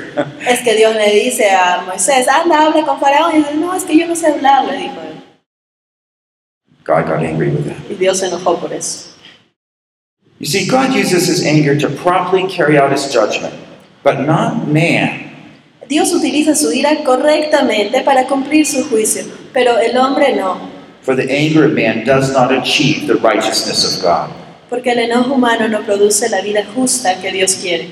Es 0.47 0.61
que 0.61 0.73
Dios 0.75 0.95
le 0.95 1.11
dice 1.11 1.49
a 1.51 1.83
Moisés, 1.85 2.27
anda, 2.27 2.65
habla 2.67 2.85
con 2.85 2.99
Faraón. 2.99 3.33
Y 3.35 3.37
dice, 3.39 3.53
no, 3.55 3.75
es 3.75 3.83
que 3.83 3.97
yo 3.97 4.07
no 4.07 4.15
sé 4.15 4.27
hablar, 4.27 4.65
le 4.65 4.77
dijo 4.77 4.95
él. 5.01 5.24
God 6.85 7.07
got 7.07 7.23
angry 7.23 7.49
with 7.49 7.65
that. 7.65 7.77
Y 7.89 7.95
Dios 7.95 8.19
se 8.19 8.27
enojó 8.27 8.59
por 8.59 8.71
eso. 8.71 9.09
You 10.39 10.45
see, 10.45 10.67
God 10.67 10.93
uses 10.93 11.27
his 11.27 11.43
anger 11.45 11.75
to 11.79 11.89
promptly 11.89 12.47
carry 12.47 12.77
out 12.77 12.91
his 12.91 13.11
judgment, 13.11 13.53
but 14.03 14.19
not 14.21 14.67
man. 14.67 15.31
Dios 15.87 16.13
utiliza 16.13 16.55
su 16.55 16.71
ira 16.71 17.03
correctamente 17.03 18.01
para 18.03 18.25
cumplir 18.27 18.65
su 18.65 18.83
juicio, 18.89 19.23
pero 19.53 19.77
el 19.79 19.95
hombre 19.97 20.35
no, 20.35 20.57
For 21.01 21.15
the 21.15 21.29
anger 21.31 21.65
of 21.65 21.73
man 21.73 22.03
does 22.05 22.33
not 22.33 22.51
achieve 22.51 23.07
the 23.07 23.15
righteousness 23.15 23.83
of 23.97 24.01
God. 24.03 24.29
porque 24.69 24.91
el 24.91 24.99
enojo 24.99 25.33
humano 25.35 25.67
no 25.67 25.81
produce 25.83 26.27
la 26.29 26.41
vida 26.41 26.63
justa 26.75 27.21
que 27.21 27.31
Dios 27.31 27.55
quiere. 27.55 27.89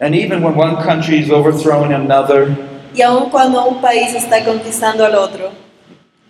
And 0.00 0.14
even 0.14 0.42
when 0.42 0.54
one 0.56 0.76
country 0.82 1.18
is 1.20 1.30
overthrowing 1.30 1.92
another, 1.92 2.54
Y 2.94 3.02
aun 3.02 3.30
cuando 3.30 3.64
un 3.66 3.80
país 3.80 4.14
está 4.14 4.44
conquistando 4.44 5.04
al 5.04 5.14
otro, 5.14 5.52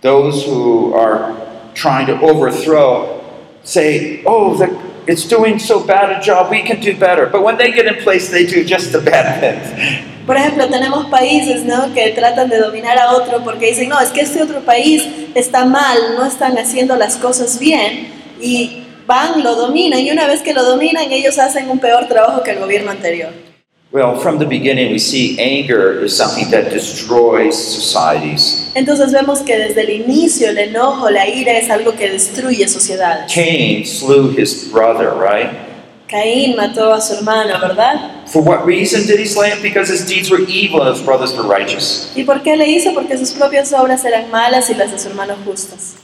those 0.02 0.44
who 0.46 0.94
are 0.94 1.32
trying 1.78 2.06
to 2.06 2.20
overthrow 2.20 3.23
say, 3.62 4.23
oh, 4.26 4.58
it's 5.06 5.25
doing 5.28 5.58
so 5.58 5.87
bad 5.87 6.11
a 6.11 6.20
job, 6.20 6.50
we 6.50 6.62
can 6.62 6.80
do 6.80 6.99
better. 6.99 7.26
But 7.26 7.42
when 7.42 7.56
they 7.56 7.70
get 7.73 7.87
in 7.87 8.02
place, 8.02 8.28
they 8.30 8.44
do 8.44 8.64
just 8.64 8.92
the 8.92 9.00
bad 9.00 9.40
things. 9.40 10.18
por 10.28 10.37
ejemplo, 10.37 10.68
tenemos 10.68 11.06
países 11.06 11.64
¿no? 11.64 11.94
que 11.94 12.11
tratan 12.11 12.50
de 12.50 12.58
dominar 12.58 12.99
a 12.99 13.12
otro 13.12 13.42
porque 13.42 13.68
dicen, 13.68 13.88
no, 13.88 13.99
es 13.99 14.11
que 14.11 14.20
este 14.20 14.42
otro 14.42 14.61
país 14.61 15.02
está 15.35 15.64
mal, 15.64 15.97
no 16.16 16.26
están 16.26 16.58
haciendo 16.58 16.97
las 16.97 17.16
cosas 17.16 17.58
bien, 17.58 18.08
y 18.38 18.85
van, 19.06 19.42
lo 19.42 19.54
dominan, 19.54 20.00
y 20.00 20.11
una 20.11 20.26
vez 20.26 20.42
que 20.42 20.52
lo 20.52 20.64
dominan, 20.64 21.11
ellos 21.11 21.38
hacen 21.38 21.70
un 21.70 21.78
peor 21.78 22.08
trabajo 22.08 22.42
que 22.42 22.50
el 22.50 22.58
gobierno 22.58 22.90
anterior. 22.90 23.47
Well, 23.90 24.18
from 24.21 24.38
the 24.38 24.45
beginning, 24.45 24.92
we 24.92 24.99
see 24.99 25.38
anger 25.38 26.04
is 26.04 26.14
something 26.14 26.50
that 26.50 26.71
destroys 26.71 27.57
societies. 27.57 28.71
Entonces 28.75 29.12
vemos 29.12 29.40
que 29.40 29.57
desde 29.57 29.80
el 29.80 29.90
inicio 29.90 30.50
el 30.50 30.59
enojo, 30.59 31.09
la 31.11 31.26
ira 31.26 31.52
es 31.57 31.71
algo 31.71 31.97
que 31.97 32.11
destruye 32.11 32.68
sociedades. 32.68 33.33
Cain 33.33 33.87
slew 33.87 34.28
his 34.37 34.71
brother, 34.71 35.14
right? 35.14 35.68
Caín 36.09 36.57
mató 36.57 36.92
a 36.92 37.00
su 37.00 37.14
hermano, 37.14 37.59
¿verdad? 37.61 38.26
For 38.26 38.42
what 38.42 38.64
reason 38.64 39.07
did 39.07 39.21
he 39.21 39.26
slay 39.26 39.50
him? 39.50 39.61
Because 39.62 39.90
his 39.90 40.07
deeds 40.07 40.30
were 40.30 40.40
evil 40.49 40.83
and 40.83 40.95
his 40.95 41.04
brothers 41.04 41.35
were 41.35 41.47
righteous. 41.47 42.11
¿Y 42.16 42.25
por 42.25 42.42
qué 42.42 42.57
le 42.57 42.66
hizo? 42.66 42.95
Porque 42.95 43.16
sus 43.18 43.33
propias 43.33 43.73
obras 43.73 44.04
eran 44.04 44.30
malas 44.30 44.71
y 44.71 44.75
las 44.75 44.90
de 44.90 44.99
su 44.99 45.09
hermano 45.09 45.35
justas. 45.45 45.97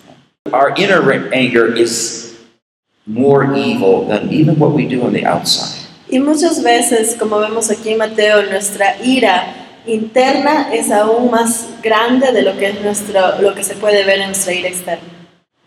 Our 0.53 0.75
inner 0.77 1.03
anger 1.33 1.75
is 1.75 2.35
more 3.07 3.55
evil 3.55 4.07
than 4.07 4.31
even 4.31 4.59
what 4.59 4.73
we 4.73 4.87
do 4.87 5.03
on 5.03 5.13
the 5.15 5.25
outside. 5.25 5.84
Y 6.09 6.19
muchas 6.19 6.63
veces, 6.63 7.17
como 7.19 7.39
vemos 7.39 7.71
aquí 7.71 7.91
en 7.91 7.99
Mateo, 7.99 8.43
nuestra 8.45 8.97
ira 9.03 9.47
interna 9.87 10.73
es 10.73 10.91
aún 10.91 11.31
más 11.31 11.67
grande 11.83 12.33
de 12.33 12.43
lo 12.43 12.57
que, 12.57 12.69
es 12.69 12.81
nuestro, 12.81 13.41
lo 13.41 13.55
que 13.55 13.65
se 13.65 13.75
puede 13.75 14.05
ver 14.05 14.21
en 14.21 14.27
nuestra 14.27 14.53
ira 14.53 14.69
externa. 14.69 15.09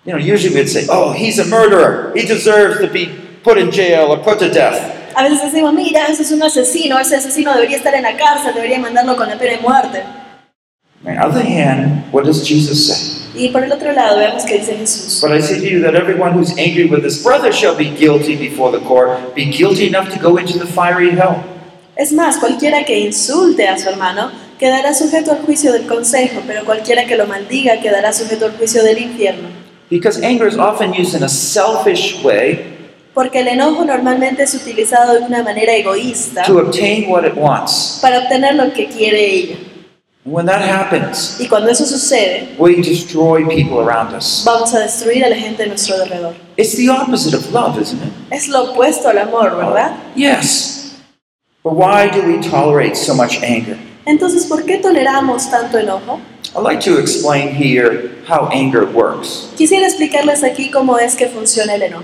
You 0.06 0.13
know, 0.13 0.22
usually 0.22 0.56
we'd 0.56 0.70
say, 0.70 0.86
oh, 0.89 1.12
he's 1.12 1.38
a 1.38 1.44
murderer. 1.46 2.13
He 2.15 2.25
deserves 2.25 2.79
to 2.79 2.88
be 2.88 3.10
put 3.44 3.58
in 3.58 3.72
jail 3.72 4.10
or 4.10 4.17
put 4.17 4.39
to 4.39 4.50
death. 4.50 4.94
A 5.15 5.24
veces 5.24 5.41
decimos, 5.41 5.74
mira, 5.74 6.06
ese 6.08 6.22
es 6.22 6.32
un 6.32 6.44
asesino, 6.44 6.98
ese 7.00 7.15
asesino 7.15 7.53
debería 7.53 7.77
estar 7.77 7.94
en 7.96 8.03
la 8.03 8.15
cárcel, 8.15 8.53
debería 8.53 8.79
mandarlo 8.79 9.17
con 9.17 9.27
la 9.27 9.38
pena 9.38 9.58
de 9.58 9.62
muerte. 9.62 10.03
On 11.03 11.13
the 11.13 11.20
other 11.20 11.41
hand, 11.41 12.03
what 12.13 12.24
does 12.24 12.48
Jesus 12.48 12.88
say? 12.88 13.17
Y 13.36 13.50
por 13.50 13.63
el 13.63 13.72
otro 13.72 13.91
lado, 13.93 14.17
vemos 14.17 14.43
que 14.43 14.60
dice 14.60 14.75
Jesús. 14.75 15.22
But 15.22 15.31
I 15.31 15.41
say 15.41 15.60
to 15.60 15.65
you 15.67 15.81
that 15.81 15.96
everyone 15.96 16.34
who's 16.34 16.51
angry 16.57 16.86
with 16.86 17.03
his 17.03 17.22
brother 17.24 17.51
shall 17.51 17.75
be 17.75 17.89
guilty 17.91 18.36
before 18.36 18.72
the 18.72 18.84
court, 18.84 19.36
be 19.36 19.46
guilty 19.46 19.88
enough 19.88 20.10
to 20.13 20.19
go 20.19 20.38
into 20.38 20.57
the 20.57 20.65
fiery 20.65 21.12
hell. 21.12 21.43
Es 21.96 22.12
más, 22.13 22.38
cualquiera 22.38 22.84
que 22.86 23.00
insulte 23.00 23.67
a 23.67 23.77
su 23.77 23.89
hermano 23.89 24.31
quedará 24.60 24.93
sujeto 24.93 25.31
al 25.31 25.39
juicio 25.39 25.72
del 25.74 25.88
consejo, 25.88 26.41
pero 26.48 26.63
cualquiera 26.65 27.05
que 27.05 27.15
lo 27.15 27.25
maldiga 27.27 27.79
quedará 27.79 28.13
sujeto 28.13 28.46
al 28.46 28.51
juicio 28.57 28.84
del 28.84 29.00
infierno. 29.00 29.50
Because 29.89 30.22
anger 30.24 30.48
is 30.48 30.57
often 30.57 30.93
used 30.93 31.15
in 31.15 31.24
a 31.24 31.29
selfish 31.29 32.22
way 32.24 32.74
Porque 33.13 33.39
el 33.39 33.48
enojo 33.48 33.84
normalmente 33.86 34.43
es 34.43 34.53
utilizado 34.53 35.13
de 35.13 35.25
una 35.25 35.41
manera 35.41 35.74
egoísta 35.74 36.43
to 36.43 36.60
obtain 36.60 37.10
what 37.10 37.25
it 37.25 37.34
wants. 37.36 37.98
para 38.01 38.19
obtener 38.19 38.53
lo 38.55 38.72
que 38.74 38.88
quiere 38.88 39.25
ella. 39.34 39.55
When 40.27 40.46
that 40.48 40.62
happens, 40.62 41.39
Y 41.39 41.48
cuando 41.48 41.69
eso 41.69 41.86
sucede, 41.86 42.50
we 42.60 42.81
destroy 42.81 43.46
people 43.48 43.79
around 43.79 44.13
us. 44.13 44.43
vamos 44.43 44.74
a 44.74 44.79
destruir 44.79 45.24
a 45.24 45.29
la 45.29 45.38
gente 45.38 45.63
de 45.63 45.69
nuestro 45.69 45.96
alrededor. 45.96 46.36
It's 46.57 46.75
the 46.75 46.89
opposite 46.89 47.34
of 47.34 47.50
love, 47.53 47.79
isn't 47.79 48.01
it? 48.03 48.12
Es 48.29 48.50
lo 48.50 48.74
opuesto 48.74 49.07
al 49.07 49.19
amor, 49.19 49.51
¿verdad? 49.55 49.91
Uh, 49.91 50.19
yes. 50.19 51.00
But 51.63 51.75
why 51.75 52.10
do 52.10 52.22
we 52.27 52.41
tolerate 52.41 52.98
so 52.98 53.13
much 53.13 53.41
anger? 53.41 53.77
Entonces, 54.05 54.46
¿por 54.48 54.63
qué 54.65 54.81
toleramos 54.81 55.50
tanto 55.50 55.77
enojo? 55.77 56.19
I'd 56.55 56.62
like 56.63 56.81
to 56.81 56.98
explain 57.00 57.55
here 57.55 58.15
how 58.27 58.50
anger 58.51 58.86
works. 58.86 59.48
Quisiera 59.55 59.86
explicarles 59.88 60.43
aquí 60.43 60.69
cómo 60.72 60.98
es 61.00 61.15
que 61.15 61.27
funciona 61.29 61.74
el 61.75 61.84
enojo. 61.84 62.03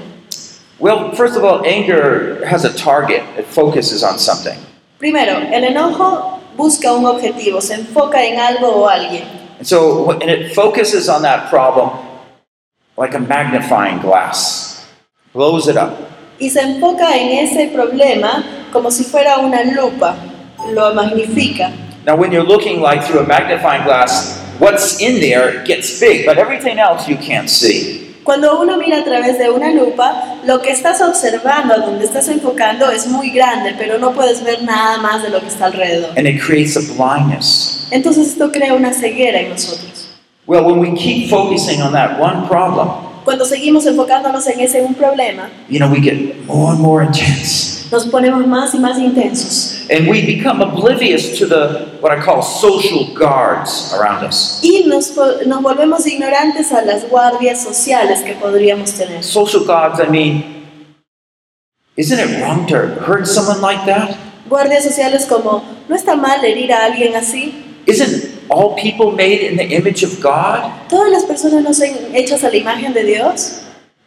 Well, 0.80 1.12
first 1.14 1.36
of 1.36 1.44
all, 1.44 1.66
anger 1.66 2.46
has 2.46 2.64
a 2.64 2.74
target, 2.74 3.22
it 3.38 3.46
focuses 3.48 4.02
on 4.02 4.18
something. 4.18 4.58
Primero, 5.04 5.38
el 5.52 5.66
enojo 5.66 6.40
busca 6.56 6.94
un 6.94 7.06
objetivo, 7.06 7.60
se 7.60 7.74
enfoca 7.74 8.24
en 8.24 8.40
algo 8.40 8.70
o 8.70 8.88
alguien. 8.88 9.26
And 9.58 9.68
so, 9.68 10.12
and 10.12 10.30
it 10.30 10.54
focuses 10.56 11.10
on 11.10 11.24
that 11.24 11.50
problem 11.50 11.90
like 12.98 13.14
a 13.14 13.20
magnifying 13.20 14.00
glass, 14.00 14.88
blows 15.34 15.68
it 15.68 15.76
up. 15.76 16.08
Y 16.40 16.50
se 16.50 16.62
enfoca 16.62 17.18
en 17.18 17.46
ese 17.46 17.68
problema 17.74 18.46
como 18.72 18.90
si 18.92 19.04
fuera 19.04 19.40
una 19.40 19.66
lupa, 19.66 20.16
lo 20.72 20.94
magnifica. 20.94 21.74
Now, 22.06 22.16
when 22.16 22.32
you're 22.32 22.48
looking 22.48 22.80
like 22.80 23.04
through 23.04 23.20
a 23.20 23.28
magnifying 23.28 23.84
glass, 23.84 24.42
what's 24.58 25.02
in 25.02 25.20
there 25.20 25.66
gets 25.66 26.00
big, 26.00 26.26
but 26.26 26.38
everything 26.38 26.80
else 26.80 27.10
you 27.10 27.18
can't 27.18 27.50
see. 27.50 28.03
Cuando 28.24 28.62
uno 28.62 28.78
mira 28.78 29.00
a 29.00 29.04
través 29.04 29.38
de 29.38 29.50
una 29.50 29.72
lupa, 29.72 30.38
lo 30.46 30.62
que 30.62 30.72
estás 30.72 31.02
observando, 31.02 31.74
a 31.74 31.78
donde 31.78 32.06
estás 32.06 32.28
enfocando, 32.30 32.90
es 32.90 33.08
muy 33.08 33.32
grande, 33.32 33.76
pero 33.78 33.98
no 33.98 34.14
puedes 34.14 34.44
ver 34.44 34.64
nada 34.64 34.98
más 35.00 35.24
de 35.24 35.30
lo 35.30 35.42
que 35.42 35.48
está 35.48 35.66
alrededor. 35.66 36.12
And 36.18 36.28
it 36.28 36.42
creates 36.42 36.78
a 36.78 36.82
blindness. 36.94 37.88
Entonces 37.92 38.30
esto 38.30 38.52
crea 38.52 38.74
una 38.74 38.94
ceguera 38.94 39.40
en 39.42 39.50
nosotros. 39.50 40.10
Well, 40.46 40.66
when 40.66 40.80
we 40.80 40.94
keep 40.94 41.30
focusing 41.30 41.82
on 41.82 41.94
that 41.94 42.20
one 42.20 42.48
problem, 42.48 42.90
Cuando 43.24 43.46
seguimos 43.46 43.86
enfocándonos 43.86 44.46
en 44.48 44.60
ese 44.60 44.82
un 44.82 44.94
problema, 44.94 45.50
you 45.70 45.80
know, 45.80 45.90
we 45.90 46.02
get 46.02 46.46
more 46.46 46.72
and 46.72 46.82
more 46.82 47.06
intense. 47.06 47.83
Nos 47.94 48.08
ponemos 48.08 48.46
más 48.48 48.74
y 48.74 48.80
más 48.80 48.98
intensos. 48.98 49.86
And 49.92 50.08
we 50.10 50.26
become 50.26 50.62
oblivious 50.62 51.38
to 51.38 51.46
the, 51.46 52.00
what 52.02 52.12
I 52.12 52.20
call 52.20 52.42
social 52.42 53.14
guards 53.14 53.94
around 53.94 54.26
us. 54.26 54.60
Y 54.64 54.86
nos, 54.88 55.16
nos 55.46 55.62
volvemos 55.62 56.08
ignorantes 56.08 56.72
a 56.72 56.82
las 56.82 57.08
guardias 57.08 57.62
sociales 57.62 58.22
que 58.22 58.34
podríamos 58.34 58.94
tener. 58.94 59.24
Social 59.24 59.64
guards, 59.64 60.00
I 60.00 60.10
mean, 60.10 60.66
isn't 61.96 62.20
it 62.20 62.42
wrong 62.42 62.66
to 62.68 62.78
hurt 63.06 63.28
someone 63.28 63.62
like 63.62 63.86
that? 63.86 64.18
Guardias 64.50 64.84
sociales 64.84 65.28
como, 65.28 65.64
¿no 65.88 65.96
está 65.96 66.16
mal 66.16 66.44
herir 66.44 66.74
a 66.74 66.86
alguien 66.86 67.16
así? 67.16 67.54
Isn't 67.86 68.50
all 68.50 68.76
people 68.76 69.12
made 69.12 69.42
in 69.42 69.56
the 69.56 69.76
image 69.76 70.04
of 70.04 70.20
God? 70.20 70.72
¿Todas 70.90 71.12
las 71.12 71.26
personas 71.26 71.62
no 71.64 71.74
son 71.74 71.90
hechas 72.16 72.44
a 72.44 72.50
la 72.50 72.58
imagen 72.58 72.94
de 72.94 73.04
Dios? 73.04 73.62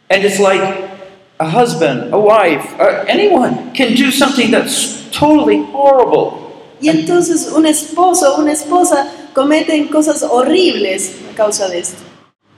And 0.09 0.25
it's 0.25 0.39
like 0.39 0.96
a 1.39 1.47
husband, 1.49 2.13
a 2.13 2.19
wife, 2.19 2.65
anyone 3.07 3.73
can 3.73 3.95
do 3.95 4.11
something 4.11 4.51
that's 4.51 5.09
totally 5.11 5.63
horrible. 5.71 6.43
Y 6.81 6.89
entonces 6.89 7.51
un 7.51 7.65
esposo 7.65 8.35
o 8.35 8.41
una 8.41 8.51
esposa 8.51 9.07
cometen 9.33 9.87
cosas 9.87 10.23
horribles 10.23 11.15
a 11.31 11.35
causa 11.35 11.67
de 11.69 11.79
esto. 11.79 12.03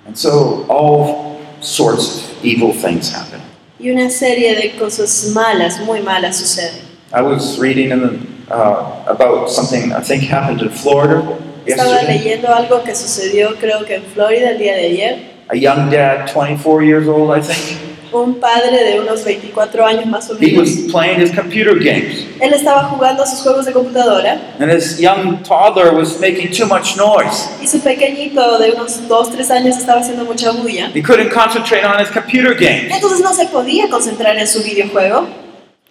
And 0.05 0.17
so 0.17 0.65
all 0.69 1.39
sorts 1.61 2.23
of 2.23 2.45
evil 2.45 2.73
things 2.73 3.11
happen. 3.13 3.41
Y 3.79 3.89
una 3.91 4.09
serie 4.09 4.55
de 4.55 4.77
cosas 4.77 5.31
malas, 5.33 5.79
muy 5.85 6.01
malas 6.01 6.37
suceden. 6.37 6.81
I 7.13 7.21
was 7.21 7.57
reading 7.59 7.91
in 7.91 7.99
the, 8.01 8.53
uh, 8.53 9.03
about 9.07 9.49
something 9.49 9.93
I 9.93 10.01
think 10.01 10.23
happened 10.23 10.61
in 10.61 10.69
Florida 10.69 11.21
Estaba 11.65 11.91
yesterday. 12.01 12.17
leyendo 12.19 12.53
algo 12.53 12.83
que 12.83 12.93
sucedió 12.95 13.55
creo 13.59 13.85
que 13.85 13.95
en 13.95 14.03
Florida 14.03 14.51
el 14.51 14.57
día 14.59 14.73
de 14.75 14.85
ayer. 14.85 15.19
A 15.49 15.55
young 15.55 15.89
dad, 15.89 16.27
24 16.31 16.83
years 16.83 17.07
old, 17.07 17.31
I 17.31 17.41
think, 17.41 17.79
Un 18.11 18.39
padre 18.39 18.83
de 18.83 18.99
unos 18.99 19.23
24 19.23 19.85
años 19.85 20.05
más 20.07 20.29
o 20.31 20.35
He 20.39 20.51
menos. 20.53 20.61
was 20.61 20.91
playing 20.91 21.19
his 21.21 21.31
computer 21.31 21.75
games, 21.77 22.25
Él 22.41 22.53
estaba 22.53 22.85
jugando 22.85 23.21
a 23.21 23.25
sus 23.27 23.41
juegos 23.41 23.65
de 23.65 23.71
computadora 23.73 24.39
and 24.59 24.71
his 24.71 24.99
young 24.99 25.43
toddler 25.43 25.93
was 25.93 26.19
making 26.19 26.49
too 26.51 26.65
much 26.65 26.97
noise. 26.97 27.47
y 27.61 27.67
su 27.67 27.79
pequeñito 27.81 28.57
de 28.57 28.71
unos 28.71 29.07
2-3 29.07 29.51
años 29.51 29.77
estaba 29.77 30.01
haciendo 30.01 30.25
mucha 30.25 30.51
bulla. 30.51 30.89
He 30.95 31.03
couldn't 31.03 31.31
concentrate 31.31 31.85
on 31.85 31.99
his 31.99 32.09
computer 32.09 32.55
games, 32.55 32.91
Entonces 32.91 33.19
no 33.21 33.33
se 33.33 33.45
podía 33.45 33.87
concentrar 33.89 34.37
en 34.37 34.47
su 34.47 34.63
videojuego 34.63 35.27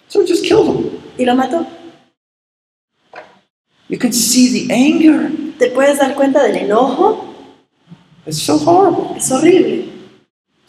so 0.09 0.21
he 0.21 0.27
just 0.27 0.43
killed 0.43 0.65
him. 0.67 0.89
y 1.17 1.23
lo 1.25 1.35
mató. 1.35 1.65
You 3.87 3.97
can 3.97 4.13
see 4.13 4.67
the 4.67 4.73
anger. 4.73 5.31
¿Te 5.57 5.67
puedes 5.71 5.97
dar 5.99 6.13
cuenta 6.15 6.43
del 6.43 6.57
enojo? 6.57 7.25
It's 8.27 8.41
so 8.41 8.55
horrible. 8.57 9.17
Es 9.17 9.31
horrible. 9.31 9.85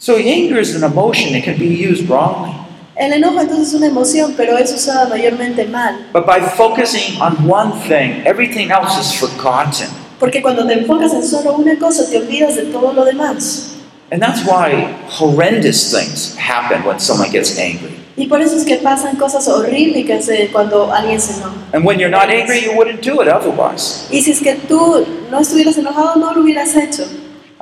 So 0.01 0.17
anger 0.17 0.57
is 0.57 0.73
an 0.73 0.83
emotion. 0.83 1.35
It 1.35 1.43
can 1.43 1.59
be 1.59 1.67
used 1.67 2.09
wrongly. 2.09 2.51
El 2.95 3.13
enojo 3.13 3.39
entonces 3.39 3.67
es 3.67 3.73
una 3.75 3.85
emoción, 3.85 4.33
pero 4.35 4.57
es 4.57 4.73
usada 4.73 5.07
mayormente 5.07 5.67
mal. 5.67 6.07
But 6.11 6.25
by 6.25 6.41
focusing 6.41 7.21
on 7.21 7.35
one 7.47 7.71
thing, 7.87 8.25
everything 8.25 8.71
else 8.71 8.99
is 8.99 9.13
forgotten. 9.13 9.89
Porque 10.19 10.41
cuando 10.41 10.65
te 10.65 10.73
enfocas 10.73 11.13
en 11.13 11.23
solo 11.23 11.53
una 11.53 11.77
cosa, 11.77 12.09
te 12.09 12.17
olvidas 12.17 12.55
de 12.55 12.63
todo 12.63 12.93
lo 12.93 13.05
demás. 13.05 13.75
And 14.11 14.19
that's 14.19 14.43
why 14.43 14.91
horrendous 15.07 15.91
things 15.91 16.35
happen 16.35 16.83
when 16.83 16.99
someone 16.99 17.29
gets 17.29 17.59
angry. 17.59 17.93
Y 18.17 18.25
por 18.25 18.41
eso 18.41 18.57
es 18.57 18.65
que 18.65 18.77
pasan 18.77 19.17
cosas 19.17 19.47
horríficas 19.47 20.27
eh, 20.29 20.49
cuando 20.51 20.91
alguien 20.91 21.21
se 21.21 21.33
enoja. 21.33 21.53
And 21.73 21.85
when 21.85 21.99
you're 21.99 22.09
not 22.09 22.31
angry, 22.31 22.63
you 22.63 22.75
wouldn't 22.75 23.03
do 23.03 23.21
it 23.21 23.27
otherwise. 23.27 24.07
Y 24.09 24.23
si 24.23 24.31
es 24.31 24.39
que 24.39 24.55
tú 24.67 25.05
no 25.29 25.39
estuvieras 25.39 25.77
enojado, 25.77 26.15
no 26.15 26.33
lo 26.33 26.41
hubieras 26.41 26.75
hecho. 26.75 27.03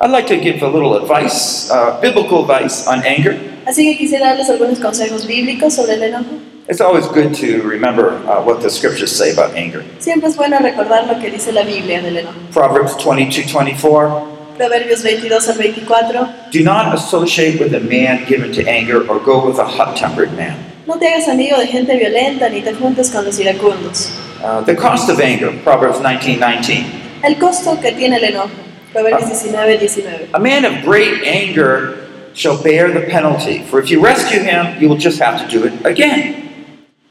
I'd 0.02 0.10
like 0.10 0.26
to 0.28 0.40
give 0.40 0.62
a 0.62 0.66
little 0.66 0.96
advice, 0.96 1.70
uh, 1.70 2.00
biblical 2.00 2.40
advice 2.40 2.86
on 2.86 3.02
anger. 3.04 3.38
Así 3.66 3.84
que 3.84 3.98
quisiera 3.98 4.28
darles 4.28 4.48
algunos 4.48 4.78
consejos 4.80 5.26
bíblicos 5.26 5.74
sobre 5.74 5.92
el 5.96 6.02
enojo. 6.04 6.40
It's 6.70 6.80
always 6.80 7.06
good 7.06 7.34
to 7.34 7.60
remember 7.68 8.12
uh, 8.26 8.42
what 8.42 8.62
the 8.62 8.70
scriptures 8.70 9.14
say 9.14 9.30
about 9.30 9.54
anger. 9.54 9.84
Siempre 9.98 10.30
es 10.30 10.36
bueno 10.36 10.58
recordar 10.58 11.06
lo 11.06 11.20
que 11.20 11.30
dice 11.30 11.52
la 11.52 11.64
Biblia 11.64 12.00
del 12.00 12.16
enojo. 12.16 12.34
Proverbs 12.50 12.96
22 12.96 13.52
24. 13.52 14.56
Proverbios 14.56 15.02
22 15.02 15.48
al 15.50 15.58
24. 15.58 16.28
Do 16.50 16.64
not 16.64 16.94
associate 16.94 17.60
with 17.60 17.74
a 17.74 17.80
man 17.80 18.24
given 18.26 18.52
to 18.52 18.66
anger 18.66 19.06
or 19.06 19.20
go 19.20 19.46
with 19.46 19.58
a 19.58 19.66
hot 19.66 19.96
tempered 19.96 20.32
man. 20.34 20.56
No 20.86 20.98
te 20.98 21.08
hagas 21.08 21.28
amigo 21.28 21.58
de 21.58 21.66
gente 21.66 21.94
violenta 21.98 22.48
ni 22.48 22.62
te 22.62 22.72
juntes 22.72 23.10
con 23.10 23.26
los 23.26 23.38
iracundos. 23.38 24.10
Uh, 24.42 24.62
the 24.64 24.74
cost 24.74 25.10
of 25.10 25.20
anger, 25.20 25.52
Proverbs 25.62 26.00
19 26.00 26.40
19. 26.40 26.86
El 27.22 27.38
costo 27.38 27.78
que 27.82 27.92
tiene 27.92 28.16
el 28.16 28.24
enojo. 28.24 28.69
Proverbios 28.92 29.30
19, 29.30 29.78
19. 29.78 30.30
A 30.34 30.40
man 30.40 30.64
of 30.64 30.84
great 30.84 31.22
anger 31.22 32.08
shall 32.34 32.60
bear 32.60 32.90
the 32.90 33.06
penalty, 33.08 33.62
for 33.64 33.78
if 33.78 33.90
you 33.90 34.02
rescue 34.02 34.40
him, 34.40 34.80
you 34.80 34.88
will 34.88 34.96
just 34.96 35.20
have 35.20 35.40
to 35.40 35.48
do 35.48 35.64
it 35.64 35.86
again. 35.86 36.48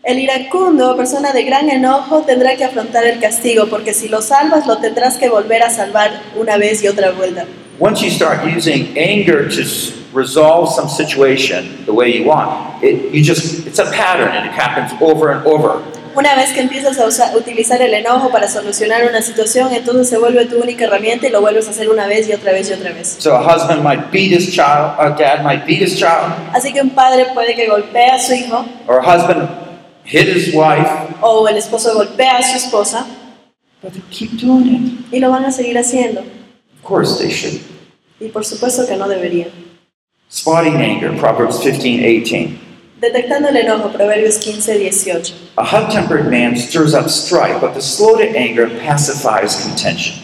El 0.04 0.18
iracundo, 0.18 0.96
persona 0.96 1.32
de 1.32 1.44
gran 1.44 1.70
enojo, 1.70 2.24
tendrá 2.26 2.56
que 2.56 2.66
afrontar 2.66 3.06
el 3.06 3.20
castigo, 3.20 3.68
porque 3.70 3.94
si 3.94 4.08
lo 4.08 4.22
salvas, 4.22 4.66
lo 4.66 4.78
tendrás 4.78 5.18
que 5.18 5.30
volver 5.30 5.62
a 5.62 5.70
salvar 5.70 6.22
una 6.36 6.58
vez 6.58 6.84
y 6.84 6.88
otra 6.88 7.12
vuelta. 7.12 7.46
Once 7.80 8.02
you 8.02 8.10
start 8.10 8.46
using 8.46 8.98
anger 8.98 9.48
to 9.48 9.64
resolve 10.14 10.70
some 10.70 10.90
situation 10.90 11.86
the 11.86 11.94
way 11.94 12.10
you 12.10 12.26
want, 12.26 12.84
it, 12.84 13.14
you 13.14 13.24
just, 13.24 13.66
it's 13.66 13.80
a 13.80 13.90
pattern 13.92 14.30
and 14.30 14.46
it 14.46 14.52
happens 14.52 14.92
over 15.02 15.32
and 15.32 15.46
over. 15.46 15.82
Una 16.20 16.36
vez 16.36 16.52
que 16.52 16.60
empiezas 16.60 17.00
a 17.00 17.06
usa- 17.08 17.32
utilizar 17.38 17.82
el 17.82 17.94
enojo 17.94 18.30
para 18.30 18.50
solucionar 18.50 19.06
una 19.10 19.22
situación, 19.22 19.72
entonces 19.74 20.10
se 20.10 20.18
vuelve 20.18 20.46
tu 20.48 20.62
única 20.62 20.84
herramienta 20.84 21.28
y 21.28 21.32
lo 21.32 21.40
vuelves 21.40 21.66
a 21.68 21.72
hacer 21.72 21.88
una 21.90 22.08
vez 22.08 22.28
y 22.28 22.34
otra 22.34 22.52
vez 22.52 22.70
y 22.70 22.74
otra 22.74 22.92
vez. 22.92 23.16
So 23.20 23.34
a 23.38 23.40
husband 23.42 23.82
might 23.84 24.12
beat 24.12 24.32
his 24.38 24.52
child, 24.52 24.96
a 25.00 25.16
dad 25.18 25.44
might 25.46 25.66
beat 25.66 25.82
his 25.82 25.96
child, 25.98 26.34
Así 26.54 26.74
que 26.74 26.82
un 26.82 26.90
padre 26.90 27.28
puede 27.34 27.56
que 27.56 27.68
golpee 27.68 28.10
a 28.10 28.20
su 28.20 28.34
hijo, 28.34 28.66
or 28.88 29.00
a 29.00 29.16
husband 29.16 29.48
hit 30.04 30.28
his 30.28 30.54
wife, 30.54 30.90
o 31.22 31.48
el 31.48 31.56
esposo 31.56 31.94
golpea 31.94 32.38
a 32.40 32.44
su 32.44 32.58
esposa, 32.58 33.06
but 33.82 33.94
they 33.94 34.02
keep 34.10 34.32
doing 34.42 34.68
it. 35.10 35.14
y 35.16 35.20
lo 35.20 35.30
van 35.32 35.46
a 35.46 35.52
seguir 35.54 35.78
haciendo. 35.78 36.20
Of 36.20 36.84
course 36.84 37.18
they 37.24 37.32
should. 37.32 37.62
Y 38.20 38.28
por 38.28 38.44
supuesto 38.44 38.86
que 38.86 38.98
no 38.98 39.08
deberían. 39.08 39.52
Spotting 40.30 40.76
anger, 40.82 41.16
Proverbs 41.18 41.60
15 41.60 41.88
18. 41.88 42.69
Detectando 43.02 43.48
el 43.48 43.56
enojo, 43.56 43.92
Proverbios 43.94 44.38
15, 44.40 44.78
18. 44.78 45.34
A 45.58 45.64
hot 45.64 45.90
tempered 45.90 46.30
man 46.30 46.58
stirs 46.58 46.94
up 46.94 47.10
strife, 47.10 47.62
but 47.62 47.74
the 47.74 47.82
slow 47.82 48.18
to 48.18 48.24
anger 48.38 48.68
pacifies 48.82 49.64
contention. 49.64 50.16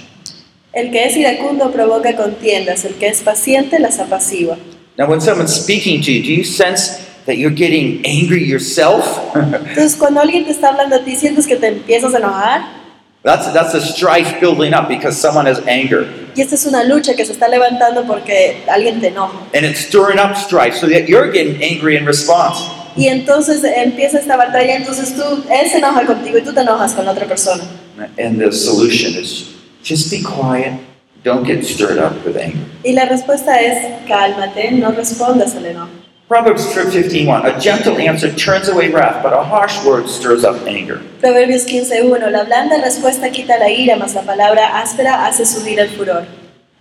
El 0.73 0.91
que 0.91 1.05
es 1.05 1.15
iracundo 1.15 1.71
provoca 1.71 2.17
contiendas, 2.17 2.83
el 2.83 2.95
que 2.95 3.07
es 3.07 3.21
paciente 3.21 3.79
las 3.79 3.99
apacigua. 3.99 4.57
Now, 4.97 5.07
when 5.07 5.21
someone's 5.21 5.53
speaking 5.53 6.01
to 6.01 6.11
you, 6.11 6.21
do 6.21 6.33
you 6.33 6.43
sense 6.43 6.99
that 7.25 7.37
you're 7.37 7.55
getting 7.55 8.05
angry 8.05 8.43
yourself? 8.43 9.05
Entonces, 9.35 9.95
cuando 9.95 10.19
alguien 10.19 10.43
te 10.43 10.51
está 10.51 10.69
hablando 10.69 10.97
a 10.97 11.03
ti, 11.05 11.15
sientes 11.15 11.47
que 11.47 11.55
te 11.55 11.67
empiezas 11.67 12.13
a 12.13 12.17
enojar. 12.17 12.84
That's, 13.25 13.51
that's 13.51 13.73
a 13.73 13.81
strife 13.81 14.39
building 14.39 14.73
up 14.73 14.87
because 14.87 15.19
someone 15.19 15.47
has 15.47 15.59
anger. 15.67 16.07
Y 16.35 16.41
esta 16.41 16.55
es 16.55 16.65
una 16.65 16.83
lucha 16.83 17.15
que 17.15 17.25
se 17.25 17.33
está 17.33 17.47
levantando 17.49 18.05
porque 18.05 18.63
alguien 18.69 19.01
te 19.01 19.07
enoja. 19.07 19.39
And 19.53 19.65
it's 19.65 19.79
stirring 19.79 20.19
up 20.19 20.37
strife 20.37 20.75
so 20.75 20.87
that 20.87 21.09
you're 21.09 21.31
getting 21.31 21.61
angry 21.61 21.97
in 21.97 22.05
response. 22.05 22.69
Y 22.95 23.07
entonces 23.07 23.63
empieza 23.63 24.19
esta 24.19 24.37
batalla, 24.37 24.77
entonces 24.77 25.15
tú, 25.15 25.43
él 25.49 25.69
se 25.69 25.79
enoja 25.79 26.05
contigo 26.05 26.37
y 26.37 26.43
tú 26.43 26.53
te 26.53 26.61
enojas 26.61 26.93
con 26.93 27.05
la 27.05 27.11
otra 27.11 27.25
persona. 27.25 27.63
And 28.17 28.39
the 28.39 28.51
solution 28.51 29.15
is 29.15 29.55
just 29.83 30.11
be 30.11 30.21
quiet, 30.21 30.79
don't 31.23 31.45
get 31.45 31.65
stirred 31.65 31.97
up 31.97 32.13
with 32.25 32.37
anger. 32.37 32.59
Y 32.83 32.93
la 32.93 33.05
respuesta 33.05 33.59
es, 33.59 34.07
cálmate, 34.07 34.71
no 34.71 34.91
respondas 34.91 35.55
al 35.55 35.65
enojo. 35.65 35.89
Proverbs 36.27 36.65
15:1 36.73 37.45
A 37.45 37.59
gentle 37.59 37.99
answer 37.99 38.33
turns 38.33 38.67
away 38.67 38.89
wrath, 38.89 39.21
but 39.21 39.31
a 39.31 39.43
harsh 39.43 39.77
word 39.85 40.09
stirs 40.09 40.43
up 40.43 40.65
anger. 40.65 40.99
Proverbios 41.21 41.65
15.1, 41.65 42.31
la 42.31 42.43
blanda 42.45 42.81
respuesta 42.81 43.31
quita 43.31 43.59
la 43.59 43.69
ira, 43.69 43.95
mas 43.95 44.15
la 44.15 44.23
palabra 44.23 44.81
áspera 44.81 45.27
hace 45.27 45.45
subir 45.45 45.77
el 45.77 45.87
furor. 45.89 46.25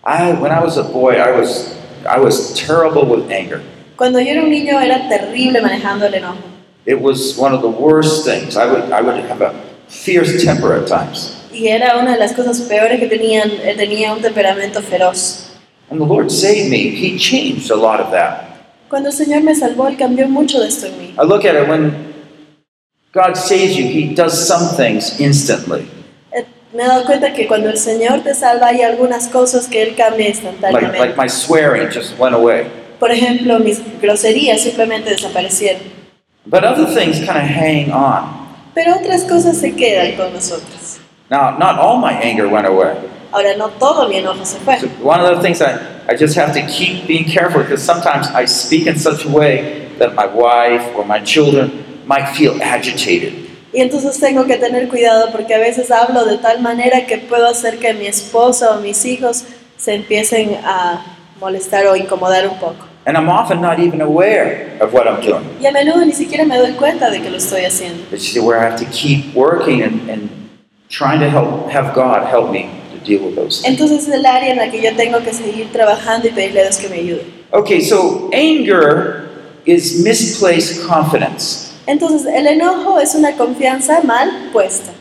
I, 0.02 0.32
when 0.32 0.50
I 0.50 0.64
was 0.64 0.78
a 0.78 0.82
boy, 0.82 1.16
I 1.16 1.30
was, 1.30 1.76
I 2.08 2.18
was 2.18 2.54
terrible 2.54 3.04
with 3.04 3.30
anger. 3.30 3.60
Cuando 3.96 4.18
yo 4.18 4.32
era 4.32 4.42
un 4.42 4.50
niño 4.50 4.80
era 4.80 5.06
terrible 5.10 5.60
manejando 5.60 6.06
el 6.06 6.14
enojo. 6.14 6.48
It 6.86 7.02
was 7.02 7.36
one 7.36 7.52
of 7.52 7.60
the 7.60 7.68
worst 7.68 8.24
things. 8.24 8.56
I 8.56 8.64
would, 8.64 8.92
I 8.92 9.02
would 9.02 9.24
have 9.26 9.42
a 9.42 9.52
fierce 9.88 10.42
temper 10.42 10.72
at 10.72 10.88
times. 10.88 11.36
Y 11.52 11.68
era 11.68 11.98
una 11.98 12.12
de 12.12 12.18
las 12.18 12.32
cosas 12.32 12.62
peores 12.62 12.98
que 12.98 13.08
tenían, 13.08 13.50
eh, 13.62 13.74
tenía 13.76 14.10
un 14.14 14.22
temperamento 14.22 14.80
feroz. 14.80 15.50
And 15.90 16.00
the 16.00 16.06
Lord 16.06 16.30
saved 16.30 16.70
me. 16.70 16.88
He 16.88 17.18
changed 17.18 17.70
a 17.70 17.76
lot 17.76 18.00
of 18.00 18.10
that. 18.10 18.53
Cuando 18.88 19.08
el 19.08 19.14
Señor 19.14 19.42
me 19.42 19.54
salvó, 19.54 19.88
Él 19.88 19.96
cambió 19.96 20.28
mucho 20.28 20.60
de 20.60 20.68
esto 20.68 20.86
en 20.86 20.98
mí. 20.98 21.14
I 21.18 21.24
look 21.26 21.44
at 21.46 21.54
it 21.54 21.68
when 21.68 22.14
God 23.12 23.34
saves 23.36 23.76
you, 23.76 23.84
He 23.86 24.14
does 24.14 24.32
some 24.46 24.76
things 24.76 25.18
instantly. 25.20 25.86
Eh, 26.32 26.44
Me 26.72 26.82
he 26.84 26.86
dado 26.86 27.04
cuenta 27.04 27.32
que 27.32 27.46
cuando 27.46 27.70
el 27.70 27.78
Señor 27.78 28.20
te 28.22 28.34
salva 28.34 28.68
hay 28.68 28.82
algunas 28.82 29.28
cosas 29.28 29.66
que 29.68 29.82
Él 29.82 29.94
cambia 29.96 30.26
Like, 30.26 30.30
instantáneamente. 30.38 30.98
like 30.98 31.16
my 31.16 31.28
swearing 31.28 31.88
just 31.90 32.18
went 32.18 32.34
away. 32.34 32.66
Por 33.00 33.10
ejemplo, 33.10 33.58
mis 33.58 33.80
groserías 34.00 34.60
simplemente 34.60 35.10
desaparecieron. 35.10 35.82
But 36.46 36.64
other 36.64 36.86
things 36.86 37.18
kind 37.20 37.38
of 37.38 37.44
hang 37.48 37.90
on. 37.92 38.44
Pero 38.74 38.96
otras 38.96 39.22
cosas 39.24 39.56
se 39.56 39.74
quedan 39.74 40.16
con 40.16 40.32
nosotros. 40.32 40.98
Now, 41.30 41.56
not 41.58 41.78
all 41.78 41.96
my 41.98 42.12
anger 42.12 42.46
went 42.48 42.66
away. 42.66 42.94
Ahora, 43.34 43.56
no 43.56 43.68
todo 43.68 44.08
mi 44.08 44.18
enojo 44.18 44.44
se 44.44 44.58
fue. 44.60 44.78
So 44.78 44.86
one 45.02 45.20
of 45.20 45.36
the 45.36 45.42
things 45.42 45.60
I, 45.60 45.76
I 46.08 46.14
just 46.16 46.36
have 46.36 46.54
to 46.54 46.64
keep 46.68 47.08
being 47.08 47.24
careful 47.24 47.62
because 47.62 47.82
sometimes 47.82 48.28
I 48.28 48.46
speak 48.46 48.86
in 48.86 48.96
such 48.96 49.24
a 49.24 49.28
way 49.28 49.88
that 49.98 50.14
my 50.14 50.24
wife 50.24 50.94
or 50.94 51.04
my 51.04 51.18
children 51.18 51.84
might 52.06 52.28
feel 52.36 52.62
agitated. 52.62 53.32
Y 53.72 53.80
entonces 53.80 54.20
tengo 54.20 54.46
que 54.46 54.56
tener 54.56 54.86
cuidado 54.88 55.32
porque 55.32 55.52
a 55.52 55.58
veces 55.58 55.90
hablo 55.90 56.24
de 56.24 56.38
tal 56.38 56.60
manera 56.60 57.06
que 57.06 57.18
puedo 57.18 57.48
hacer 57.48 57.80
que 57.80 57.92
mi 57.92 58.06
esposa 58.06 58.70
o 58.70 58.80
mis 58.80 59.04
hijos 59.04 59.42
se 59.76 59.94
empiecen 59.94 60.60
a 60.64 61.04
molestar 61.40 61.88
o 61.88 61.96
incomodar 61.96 62.46
un 62.46 62.56
poco. 62.60 62.86
And 63.06 63.16
I'm 63.16 63.28
often 63.28 63.60
not 63.60 63.80
even 63.80 64.00
aware 64.00 64.78
of 64.80 64.94
what 64.94 65.08
I'm 65.08 65.20
doing. 65.20 65.44
Y 65.60 65.66
a 65.66 65.72
menudo 65.72 66.06
ni 66.06 66.12
siquiera 66.12 66.44
me 66.44 66.56
doy 66.56 66.74
cuenta 66.74 67.10
de 67.10 67.20
que 67.20 67.30
lo 67.30 67.38
estoy 67.38 67.64
haciendo. 67.64 68.04
It's 68.12 68.32
where 68.36 68.60
I 68.60 68.62
have 68.62 68.78
to 68.78 68.86
keep 68.92 69.34
working 69.34 69.82
and, 69.82 70.08
and 70.08 70.30
trying 70.88 71.18
to 71.18 71.28
help 71.28 71.68
have 71.72 71.94
God 71.94 72.28
help 72.28 72.52
me 72.52 72.83
deal 73.04 73.22
with 73.22 73.36
those 73.36 73.62
things. 73.62 73.68
Entonces 73.68 74.08
es 74.08 74.14
el 74.14 74.26
área 74.26 74.50
en 74.50 74.58
la 74.58 74.70
que 74.70 74.80
yo 74.80 74.94
tengo 74.96 75.22
que 75.22 75.32
seguir 75.32 75.70
trabajando 75.72 76.28
y 76.28 76.30
pedirle 76.30 76.60
a 76.60 76.62
Dios 76.64 76.78
que 76.78 76.88
me 76.88 76.96
ayude. 76.96 77.24
Okay, 77.52 77.80
so 77.80 78.30
anger 78.32 79.28
is 79.64 80.02
misplaced 80.02 80.86
confidence. 80.86 81.72
Entonces 81.86 82.26
el 82.26 82.46
enojo 82.46 82.98
es 82.98 83.14
una 83.14 83.36
confianza 83.36 84.02
mal 84.02 84.50
puesta. 84.52 84.92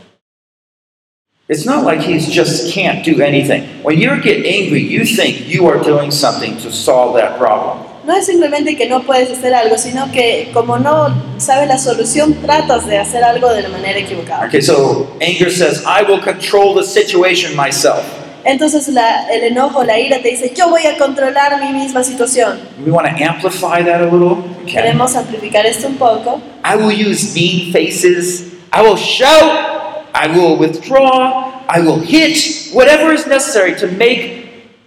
It's 1.50 1.66
not 1.66 1.84
like 1.84 2.02
he 2.02 2.20
just 2.20 2.74
can't 2.74 3.04
do 3.04 3.22
anything. 3.22 3.64
When 3.84 4.00
you 4.00 4.10
get 4.22 4.46
angry, 4.46 4.82
you 4.82 5.06
think 5.06 5.48
you 5.48 5.68
are 5.68 5.78
doing 5.78 6.10
something 6.10 6.58
to 6.60 6.72
solve 6.72 7.16
that 7.16 7.38
problem. 7.38 7.93
No 8.06 8.14
es 8.16 8.26
simplemente 8.26 8.76
que 8.76 8.88
no 8.90 9.02
puedes 9.04 9.32
hacer 9.32 9.54
algo, 9.54 9.78
sino 9.78 10.12
que 10.12 10.50
como 10.54 10.78
no 10.78 11.08
sabes 11.38 11.68
la 11.70 11.78
solución, 11.78 12.34
tratas 12.42 12.86
de 12.86 12.98
hacer 12.98 13.24
algo 13.24 13.54
de 13.54 13.62
la 13.62 13.70
manera 13.70 13.98
equivocada. 14.00 14.46
Okay, 14.48 14.62
so 14.62 15.16
anger 15.22 15.50
says, 15.50 15.84
I 15.86 16.04
will 16.04 16.20
control 16.22 16.76
the 16.76 16.84
situation 16.84 17.56
myself. 17.56 18.04
Entonces 18.46 18.90
la- 18.90 19.26
el 19.32 19.44
enojo, 19.46 19.86
la 19.86 19.98
ira 19.98 20.22
te 20.22 20.32
dice, 20.32 20.52
yo 20.54 20.68
voy 20.70 20.86
a 20.86 20.98
controlar 20.98 21.62
mi 21.62 21.72
misma 21.72 22.04
situación. 22.04 22.60
We 22.86 22.92
want 22.92 23.08
to 23.08 23.24
amplify 23.24 23.82
that 23.86 24.02
a 24.02 24.06
little. 24.12 24.44
Okay. 24.64 24.74
Queremos 24.74 25.16
amplificar 25.16 25.66
esto 25.66 25.88
un 25.88 25.96
poco. 25.96 26.42
I 26.66 26.76
will 26.76 26.92
use 26.92 27.34
mean 27.34 27.72
faces. 27.72 28.44
I 28.74 28.82
will 28.82 28.98
shout. 28.98 30.12
I 30.14 30.28
will 30.28 30.58
withdraw. 30.58 31.64
I 31.70 31.80
will 31.80 32.02
hit. 32.02 32.38
Whatever 32.74 33.14
is 33.14 33.26
necessary 33.28 33.76
to 33.78 33.88
make 33.88 34.43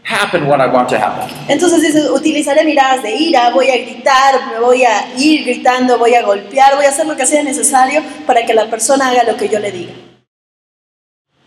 happen 0.08 0.46
what 0.46 0.60
I 0.60 0.66
want 0.68 0.88
to 0.90 0.96
happen. 0.96 1.28
Entonces 1.48 1.82
dices, 1.82 2.08
utilizaré 2.10 2.64
miradas 2.64 3.02
de 3.02 3.14
ira, 3.14 3.50
voy 3.50 3.68
a 3.70 3.76
gritar, 3.78 4.52
me 4.52 4.60
voy 4.60 4.84
a 4.84 5.12
ir 5.18 5.44
gritando, 5.44 5.98
voy 5.98 6.14
a 6.14 6.22
golpear, 6.22 6.76
voy 6.76 6.84
a 6.84 6.90
hacer 6.90 7.06
lo 7.06 7.16
que 7.16 7.26
sea 7.26 7.42
necesario 7.42 8.02
para 8.26 8.44
que 8.46 8.54
la 8.54 8.66
persona 8.70 9.08
haga 9.10 9.24
lo 9.24 9.36
que 9.36 9.48
yo 9.48 9.58
le 9.58 9.72
diga. 9.72 9.92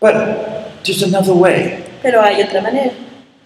But 0.00 0.14
there's 0.84 1.02
another 1.02 1.32
way, 1.34 1.84
Pero 2.02 2.22
hay 2.22 2.42
otra 2.42 2.60
manera. 2.60 2.92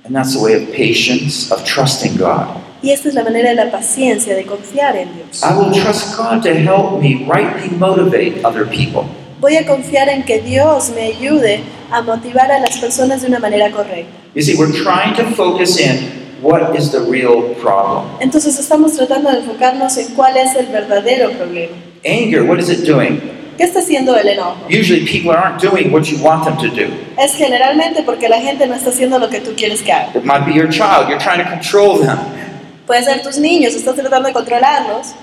and 0.05 0.14
that's 0.14 0.35
the 0.35 0.40
way 0.40 0.55
of 0.55 0.70
patience, 0.72 1.50
of 1.53 1.64
trusting 1.64 2.16
God. 2.16 2.46
Y 2.83 2.90
esta 2.90 3.09
es 3.09 3.14
la 3.14 3.24
manera 3.24 3.48
de 3.50 3.55
la 3.57 3.70
paciencia, 3.70 4.35
de 4.35 4.44
confiar 4.44 4.94
en 4.96 5.09
Dios. 5.14 5.42
I 5.42 5.55
will 5.57 5.72
trust 5.72 6.16
God 6.18 6.42
to 6.42 6.50
help 6.53 7.00
me 7.00 7.24
rightly 7.27 7.70
motivate 7.79 8.44
other 8.44 8.66
people. 8.66 9.05
Voy 9.40 9.57
a 9.57 9.66
confiar 9.66 10.09
en 10.09 10.22
que 10.24 10.40
Dios 10.40 10.90
me 10.90 11.03
ayude 11.07 11.61
a 11.90 12.03
motivar 12.03 12.50
a 12.53 12.59
las 12.61 12.77
personas 12.79 13.22
de 13.22 13.29
una 13.29 13.38
manera 13.38 13.70
correcta. 13.70 14.23
You 14.35 14.42
see, 14.42 14.57
we're 14.57 14.73
trying 14.73 15.14
to 15.16 15.25
focus 15.37 15.79
in 15.79 16.42
what 16.42 16.75
is 16.77 16.90
the 16.90 17.01
real 17.01 17.55
problem. 17.61 18.09
Entonces 18.20 18.59
estamos 18.59 18.92
tratando 18.97 19.31
de 19.31 19.38
enfocarnos 19.38 19.97
en 19.97 20.09
cuál 20.14 20.37
es 20.37 20.55
el 20.57 20.66
verdadero 20.66 21.31
problema. 21.33 21.77
Anger, 22.05 22.42
what 22.44 22.59
is 22.59 22.68
it 22.68 22.85
doing? 22.85 23.20
¿Qué 23.57 23.62
está 23.64 23.79
haciendo 23.79 24.16
el 24.16 24.27
enojo? 24.29 24.57
Usually 24.68 25.07
people 25.07 25.31
aren't 25.31 25.61
doing 25.62 25.92
what 25.92 26.11
you 26.11 26.18
want 26.18 26.44
them 26.44 26.57
to 26.59 26.68
do. 26.68 26.90
Es 27.16 27.35
generalmente 27.37 28.03
porque 28.03 28.29
la 28.29 28.40
gente 28.40 28.66
no 28.66 28.75
está 28.75 28.90
haciendo 28.90 29.18
lo 29.20 29.29
que 29.29 29.40
tú 29.40 29.55
quieres 29.57 29.81
que 29.83 29.92
haga. 29.92 30.11
It 30.16 30.25
might 30.25 30.44
be 30.44 30.53
your 30.53 30.68
child, 30.68 31.09
you're 31.09 31.20
trying 31.23 31.38
to 31.38 31.49
control 31.49 31.99
them. 32.01 32.18
Puede 32.87 33.05
ser 33.05 33.23
tus 33.23 33.38
niños, 33.38 33.75
estás 33.75 33.94
tratando 33.94 34.29
de 34.29 34.35
controlarlos, 34.35 35.14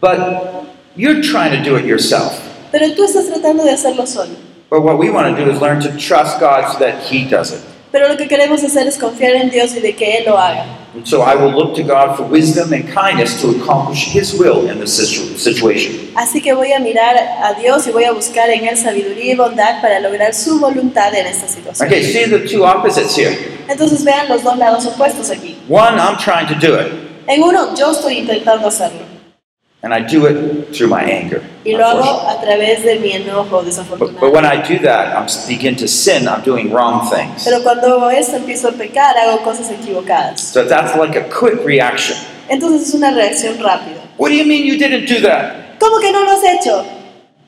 But 0.00 0.18
you're 0.96 1.20
trying 1.20 1.50
to 1.50 1.62
do 1.68 1.76
it 1.76 1.84
yourself. 1.84 2.32
pero 2.70 2.94
tú 2.94 3.04
estás 3.04 3.26
tratando 3.26 3.64
de 3.64 3.72
hacerlo 3.72 4.06
solo. 4.06 4.30
But 4.70 4.82
what 4.84 4.96
we 4.98 5.10
want 5.10 5.36
to 5.36 5.44
do 5.44 5.50
is 5.50 5.60
learn 5.60 5.80
to 5.82 5.90
trust 5.98 6.38
God 6.40 6.72
so 6.72 6.78
that 6.78 7.02
He 7.10 7.24
does 7.28 7.52
it. 7.52 7.60
Pero 7.92 8.08
lo 8.08 8.16
que 8.16 8.26
queremos 8.26 8.64
hacer 8.64 8.86
es 8.88 8.96
confiar 8.96 9.34
en 9.34 9.50
Dios 9.50 9.74
y 9.76 9.80
de 9.80 9.94
que 9.94 10.16
Él 10.16 10.24
lo 10.26 10.38
haga. 10.38 10.64
And 10.94 11.06
so 11.06 11.22
I 11.22 11.34
will 11.36 11.52
look 11.52 11.74
to 11.76 11.82
God 11.82 12.16
for 12.16 12.24
wisdom 12.26 12.72
and 12.72 12.84
kindness 12.86 13.40
to 13.42 13.50
accomplish 13.50 14.08
His 14.14 14.34
will 14.34 14.68
in 14.70 14.78
this 14.80 14.92
situ- 14.96 15.38
situation. 15.38 16.10
Así 16.14 16.40
que 16.42 16.52
voy 16.54 16.72
a 16.72 16.80
mirar 16.80 17.16
a 17.16 17.54
Dios 17.60 17.86
y 17.86 17.90
voy 17.92 18.04
a 18.04 18.12
buscar 18.12 18.50
en 18.50 18.66
Él 18.66 18.76
sabiduría 18.76 19.32
y 19.32 19.36
bondad 19.36 19.80
para 19.80 20.00
lograr 20.00 20.34
su 20.34 20.58
voluntad 20.58 21.14
en 21.14 21.26
esta 21.26 21.46
situación. 21.48 21.86
Okay, 21.86 22.02
see 22.02 22.28
the 22.30 22.40
two 22.46 22.64
opposites 22.64 23.16
here. 23.16 23.36
Entonces 23.68 24.04
vean 24.04 24.28
los 24.28 24.42
dos 24.42 24.56
lados 24.58 24.84
opuestos 24.86 25.30
aquí. 25.30 25.56
One, 25.68 25.98
I'm 25.98 26.16
trying 26.18 26.46
to 26.48 26.54
do 26.54 26.74
it, 26.78 26.92
En 27.26 27.42
uno, 27.42 27.74
yo 27.74 27.92
estoy 27.92 28.18
intentando 28.18 28.68
hacerlo 28.68 29.11
and 29.82 29.92
I 29.92 30.00
do 30.00 30.26
it 30.26 30.74
through 30.74 30.88
my 30.88 31.02
anger. 31.02 31.42
y 31.64 31.72
lo 31.72 31.84
hago 31.84 32.28
a 32.28 32.40
través 32.40 32.84
de 32.84 32.98
mi 33.00 33.12
enojo, 33.12 33.62
But, 33.98 34.20
but 34.20 34.32
when. 34.32 34.44
I 34.44 34.62
do 34.62 34.78
that, 34.80 35.16
I'm 35.16 35.26
begin 35.48 35.76
to 35.76 35.88
sin. 35.88 36.28
I'm 36.28 36.42
doing 36.42 36.72
wrong 36.72 37.08
things. 37.10 37.44
Pero 37.44 37.62
cuando 37.62 37.88
hago 37.88 38.10
esto, 38.10 38.36
empiezo 38.36 38.68
a 38.68 38.72
pecar, 38.72 39.16
hago 39.16 39.42
cosas 39.42 39.70
equivocadas. 39.70 40.40
So 40.40 40.64
that's 40.64 40.96
like 40.96 41.16
a 41.16 41.28
quick 41.28 41.64
reaction. 41.64 42.16
Entonces 42.48 42.88
es 42.88 42.94
una 42.94 43.10
reacción 43.12 43.58
rápida. 43.58 44.02
What 44.18 44.30
do 44.30 44.36
you 44.36 44.44
mean 44.44 44.64
you 44.64 44.76
didn't 44.76 45.08
do 45.08 45.20
that? 45.26 45.78
¿Cómo 45.78 45.98
que 46.00 46.12
no 46.12 46.24
lo 46.24 46.32
has 46.32 46.44
hecho? 46.44 46.84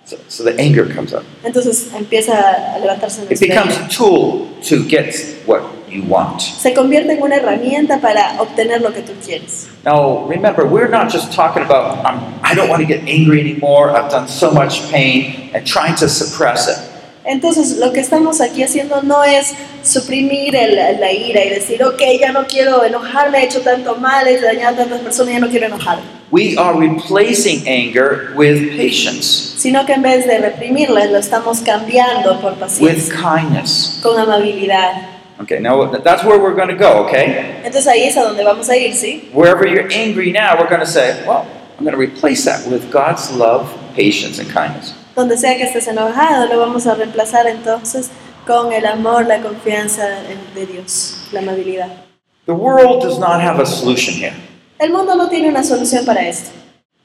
So, 0.06 0.18
so 0.28 0.44
the 0.44 0.54
anger 0.60 0.86
comes 0.86 1.14
up. 1.14 1.24
Entonces 1.42 1.90
empieza 1.94 2.74
a 2.74 2.78
levantarse 2.78 3.22
en 3.22 3.32
It 3.32 3.40
becomes 3.40 3.76
a 3.76 3.88
tool 3.88 4.48
to 4.68 4.84
get 4.86 5.14
what 5.46 5.62
you 5.88 6.02
want. 6.02 6.42
Se 6.42 6.74
convierte 6.74 7.12
en 7.12 7.22
una 7.22 7.36
herramienta 7.36 8.00
para 8.00 8.40
obtener 8.40 8.82
lo 8.82 8.92
que 8.92 9.00
tú 9.00 9.12
quieres. 9.24 9.68
Now, 9.84 10.26
remember, 10.26 10.66
we're 10.66 10.88
not 10.88 11.10
just 11.10 11.32
talking 11.32 11.62
about, 11.62 12.04
um, 12.04 12.38
I 12.42 12.54
don't 12.54 12.68
want 12.68 12.82
to 12.82 12.86
get 12.86 13.08
angry 13.08 13.40
anymore, 13.40 13.90
I've 13.90 14.10
done 14.10 14.28
so 14.28 14.50
much 14.50 14.90
pain, 14.90 15.50
and 15.54 15.66
trying 15.66 15.94
to 15.96 16.08
suppress 16.08 16.68
it. 16.68 16.93
Entonces, 17.24 17.78
lo 17.78 17.92
que 17.92 18.00
estamos 18.00 18.40
aquí 18.40 18.62
haciendo 18.62 19.02
no 19.02 19.24
es 19.24 19.54
suprimir 19.82 20.54
el- 20.54 21.00
la 21.00 21.10
ira 21.12 21.44
y 21.44 21.50
decir, 21.50 21.82
ok, 21.82 22.00
ya 22.20 22.32
no 22.32 22.46
quiero 22.46 22.84
enojarme, 22.84 23.38
he 23.40 23.44
hecho 23.44 23.60
tanto 23.62 23.96
mal, 23.96 24.26
he 24.28 24.40
dañado 24.40 24.74
a 24.74 24.78
tantas 24.80 25.00
personas, 25.00 25.32
ya 25.34 25.40
no 25.40 25.48
quiero 25.48 25.66
enojarme. 25.66 26.02
We 26.30 26.56
are 26.58 26.76
replacing 26.78 27.66
anger 27.68 28.32
with 28.36 28.76
patience, 28.76 29.54
Sino 29.56 29.86
que 29.86 29.92
en 29.94 30.02
vez 30.02 30.26
de 30.26 30.38
reprimirla, 30.38 31.06
lo 31.06 31.18
estamos 31.18 31.60
cambiando 31.60 32.40
por 32.40 32.52
with 32.52 32.58
paciencia, 32.60 33.14
kindness. 33.14 34.00
con 34.02 34.18
amabilidad. 34.18 35.10
Okay, 35.40 35.58
now 35.60 35.90
that's 36.02 36.24
where 36.24 36.38
we're 36.38 36.54
going 36.54 36.68
to 36.68 36.76
go, 36.76 37.04
okay? 37.06 37.56
Entonces 37.64 37.86
ahí 37.86 38.04
es 38.04 38.16
a 38.16 38.22
donde 38.22 38.44
vamos 38.44 38.68
a 38.68 38.76
ir, 38.76 38.94
¿sí? 38.94 39.30
Wherever 39.32 39.66
you're 39.66 39.88
angry 39.92 40.30
now, 40.32 40.56
we're 40.58 40.68
going 40.68 40.80
to 40.80 40.86
say, 40.86 41.14
well, 41.26 41.44
I'm 41.78 41.84
going 41.84 41.92
to 41.94 41.98
replace 41.98 42.44
that 42.44 42.66
with 42.70 42.90
God's 42.92 43.30
love, 43.32 43.68
patience, 43.96 44.38
and 44.38 44.48
kindness. 44.52 44.94
Donde 45.14 45.36
sea 45.36 45.56
que 45.56 45.64
estés 45.64 45.86
enojado, 45.88 46.46
lo 46.46 46.58
vamos 46.58 46.86
a 46.86 46.94
reemplazar 46.94 47.46
entonces 47.46 48.10
con 48.46 48.72
el 48.72 48.84
amor, 48.84 49.26
la 49.26 49.40
confianza 49.40 50.06
de 50.54 50.66
Dios, 50.66 51.16
la 51.32 51.40
amabilidad. 51.40 51.88
The 52.46 52.52
world 52.52 53.02
does 53.02 53.18
not 53.18 53.40
have 53.40 53.60
a 53.60 53.66
solution 53.66 54.14
here. 54.14 54.34
El 54.78 54.90
mundo 54.92 55.14
no 55.14 55.28
tiene 55.28 55.48
una 55.48 55.62
solución 55.62 56.04
para 56.04 56.26
esto. 56.28 56.50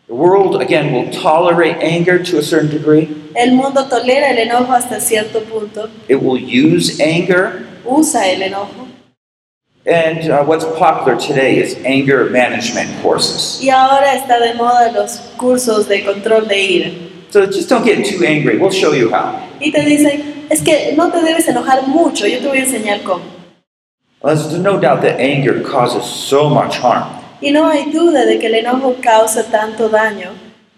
The 0.07 0.13
world, 0.15 0.59
again, 0.59 0.91
will 0.91 1.09
tolerate 1.11 1.77
anger 1.83 2.17
to 2.23 2.39
a 2.39 2.41
certain 2.41 2.69
degree. 2.71 3.07
El 3.35 3.51
mundo 3.53 3.85
tolera 3.87 4.31
el 4.31 4.39
enojo 4.39 4.73
hasta 4.73 4.99
cierto 4.99 5.41
punto, 5.43 5.87
It 6.09 6.19
will 6.21 6.41
use 6.41 6.99
anger. 6.99 7.67
usa 7.85 8.27
el 8.31 8.41
enojo 8.41 8.87
And 9.85 10.29
uh, 10.29 10.43
what's 10.43 10.65
popular 10.65 11.15
today 11.17 11.57
is 11.59 11.77
anger 11.85 12.29
management 12.29 12.89
courses. 13.01 13.59
y 13.61 13.69
ahora 13.69 14.13
está 14.15 14.39
de 14.39 14.53
moda 14.55 14.91
los 14.91 15.19
cursos 15.37 15.87
de 15.87 16.03
control 16.03 16.47
de 16.47 16.59
ira. 16.61 16.91
So 17.31 17.45
just 17.45 17.69
don't 17.69 17.85
get 17.85 18.05
too 18.05 18.25
angry. 18.25 18.57
We'll 18.57 18.71
show 18.71 18.93
you 18.93 19.09
how. 19.11 19.39
Y 19.59 19.71
te 19.71 19.81
dicen, 19.81 20.45
es 20.49 20.61
que 20.61 20.93
no 20.95 21.11
te 21.11 21.21
debes 21.21 21.47
enojar 21.47 21.87
mucho, 21.87 22.25
yo 22.25 22.39
te 22.39 22.47
voy 22.47 22.57
a 22.59 22.63
enseñar 22.63 23.03
cómo. 23.03 23.21
Well, 24.21 24.35
there's 24.35 24.57
no 24.59 24.79
doubt 24.79 25.01
that 25.03 25.19
anger 25.19 25.61
causes 25.61 26.03
so 26.03 26.49
much 26.49 26.77
harm. 26.77 27.07
Y 27.41 27.51
no 27.51 27.69
hay 27.69 27.91
duda 27.91 28.25
de 28.25 28.37
que 28.39 28.47
el 28.47 28.55
enojo 28.55 28.95
causa 29.01 29.43
tanto 29.49 29.89
daño. 29.89 30.31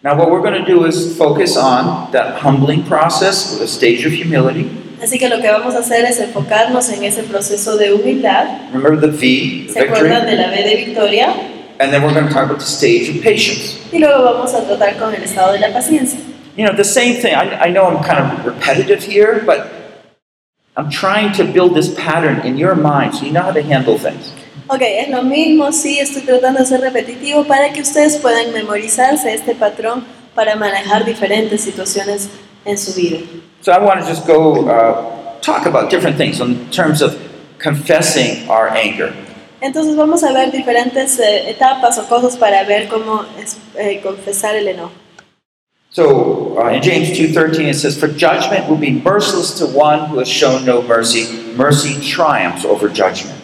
Now, 0.04 0.16
what 0.18 0.30
we're 0.32 0.42
going 0.42 0.64
to 0.64 0.66
do 0.66 0.86
is 0.86 1.16
focus 1.18 1.56
on 1.58 2.12
that 2.12 2.40
humbling 2.40 2.84
process 2.84 3.58
the 3.60 3.68
stage 3.68 4.06
of 4.06 4.12
humility. 4.12 4.70
Así 5.02 5.18
que 5.18 5.30
lo 5.30 5.40
que 5.42 5.50
vamos 5.50 5.74
a 5.76 5.80
hacer 5.80 6.06
es 6.06 6.20
enfocarnos 6.20 6.90
en 6.90 7.04
ese 7.04 7.24
proceso 7.24 7.78
de 7.78 7.94
humildad. 7.94 8.46
Remember 8.74 9.00
the 9.00 9.08
V, 9.08 9.66
the 9.68 9.74
¿Se 9.74 9.80
acuerdan 9.80 10.26
victory? 10.26 10.36
de 10.36 10.36
la 10.38 10.50
B 10.50 10.64
de 10.64 10.76
victoria? 10.86 11.34
And 11.80 11.92
then 11.92 12.04
we're 12.04 12.14
going 12.14 12.28
to 12.28 12.34
talk 12.34 12.44
about 12.46 12.60
the 12.60 12.66
stage 12.66 13.10
of 13.10 13.24
patience. 13.24 13.78
Y 13.92 13.98
luego 13.98 14.22
vamos 14.24 14.54
a 14.54 14.62
tratar 14.64 14.98
con 15.00 15.16
el 15.16 15.24
estado 15.24 15.54
de 15.54 15.60
la 15.60 15.72
paciencia. 15.74 16.20
You 16.56 16.66
know, 16.66 16.76
the 16.76 16.84
same 16.84 17.22
thing. 17.22 17.34
I, 17.34 17.66
I 17.66 17.70
know 17.70 17.86
I'm 17.86 18.04
kind 18.04 18.20
of 18.20 18.46
repetitive 18.46 19.04
here, 19.04 19.42
but 19.46 19.72
I'm 20.76 20.90
trying 20.90 21.34
to 21.34 21.44
build 21.44 21.76
this 21.76 21.94
pattern 21.96 22.42
in 22.46 22.58
your 22.58 22.76
mind 22.76 23.16
so 23.16 23.26
you 23.26 23.32
know 23.32 23.42
how 23.42 23.52
to 23.52 23.62
handle 23.62 23.98
things. 23.98 24.34
Ok, 24.68 24.82
es 24.82 25.10
lo 25.10 25.22
mismo, 25.24 25.72
sí, 25.74 26.00
estoy 26.00 26.22
tratando 26.22 26.60
de 26.60 26.66
ser 26.66 26.80
repetitivo 26.80 27.44
para 27.46 27.74
que 27.74 27.82
ustedes 27.82 28.18
puedan 28.18 28.54
memorizarse 28.54 29.34
este 29.34 29.54
patrón 29.54 30.06
para 30.34 30.56
manejar 30.56 31.04
diferentes 31.04 31.62
situaciones 31.62 32.30
en 32.64 32.78
su 32.78 32.94
vida. 32.94 33.20
So 33.62 33.74
I 33.74 33.80
want 33.80 34.00
to 34.00 34.06
just 34.06 34.26
go 34.26 34.66
uh, 34.70 35.40
talk 35.42 35.66
about 35.66 35.90
different 35.90 36.18
things 36.18 36.40
in 36.40 36.70
terms 36.70 37.02
of 37.02 37.18
confessing 37.60 38.50
our 38.50 38.70
anger. 38.70 39.14
Entonces 39.62 39.96
vamos 39.96 40.24
a 40.24 40.32
ver 40.32 40.52
diferentes 40.52 41.20
eh, 41.20 41.50
etapas 41.50 41.98
o 41.98 42.08
cosas 42.08 42.38
para 42.38 42.64
ver 42.64 42.88
cómo 42.88 43.26
eh, 43.76 44.00
confesar 44.02 44.56
el 44.56 44.70
enojo. 44.70 44.92
So 45.91 46.58
uh, 46.58 46.69
in 46.69 46.82
James 46.82 47.12
2:13 47.12 47.67
it 47.67 47.75
says, 47.75 47.99
"For 47.99 48.08
judgment 48.08 48.69
will 48.69 48.80
be 48.80 48.91
merciless 48.91 49.51
to 49.60 49.65
one 49.67 50.08
who 50.08 50.19
has 50.19 50.30
shown 50.30 50.63
no 50.63 50.82
mercy. 50.82 51.27
Mercy 51.58 51.99
triumphs 51.99 52.63
over 52.63 52.88
judgment." 52.88 53.36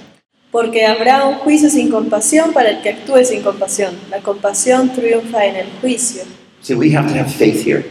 Porque 0.49 0.85
habrá 0.85 1.27
un 1.27 1.35
juicio 1.39 1.69
sin 1.69 1.91
compasión 1.91 2.53
para 2.53 2.69
el 2.69 2.81
que 2.81 2.91
actúe 2.91 3.25
sin 3.25 3.43
compasión. 3.43 3.93
La 4.09 4.21
compasión 4.21 4.93
triunfa 4.93 5.45
en 5.45 5.57
el 5.57 5.67
juicio. 5.81 6.23
See, 6.61 6.73
we 6.73 6.95
have 6.95 7.11
to 7.11 7.19
have 7.19 7.29
faith 7.29 7.65
here. 7.65 7.83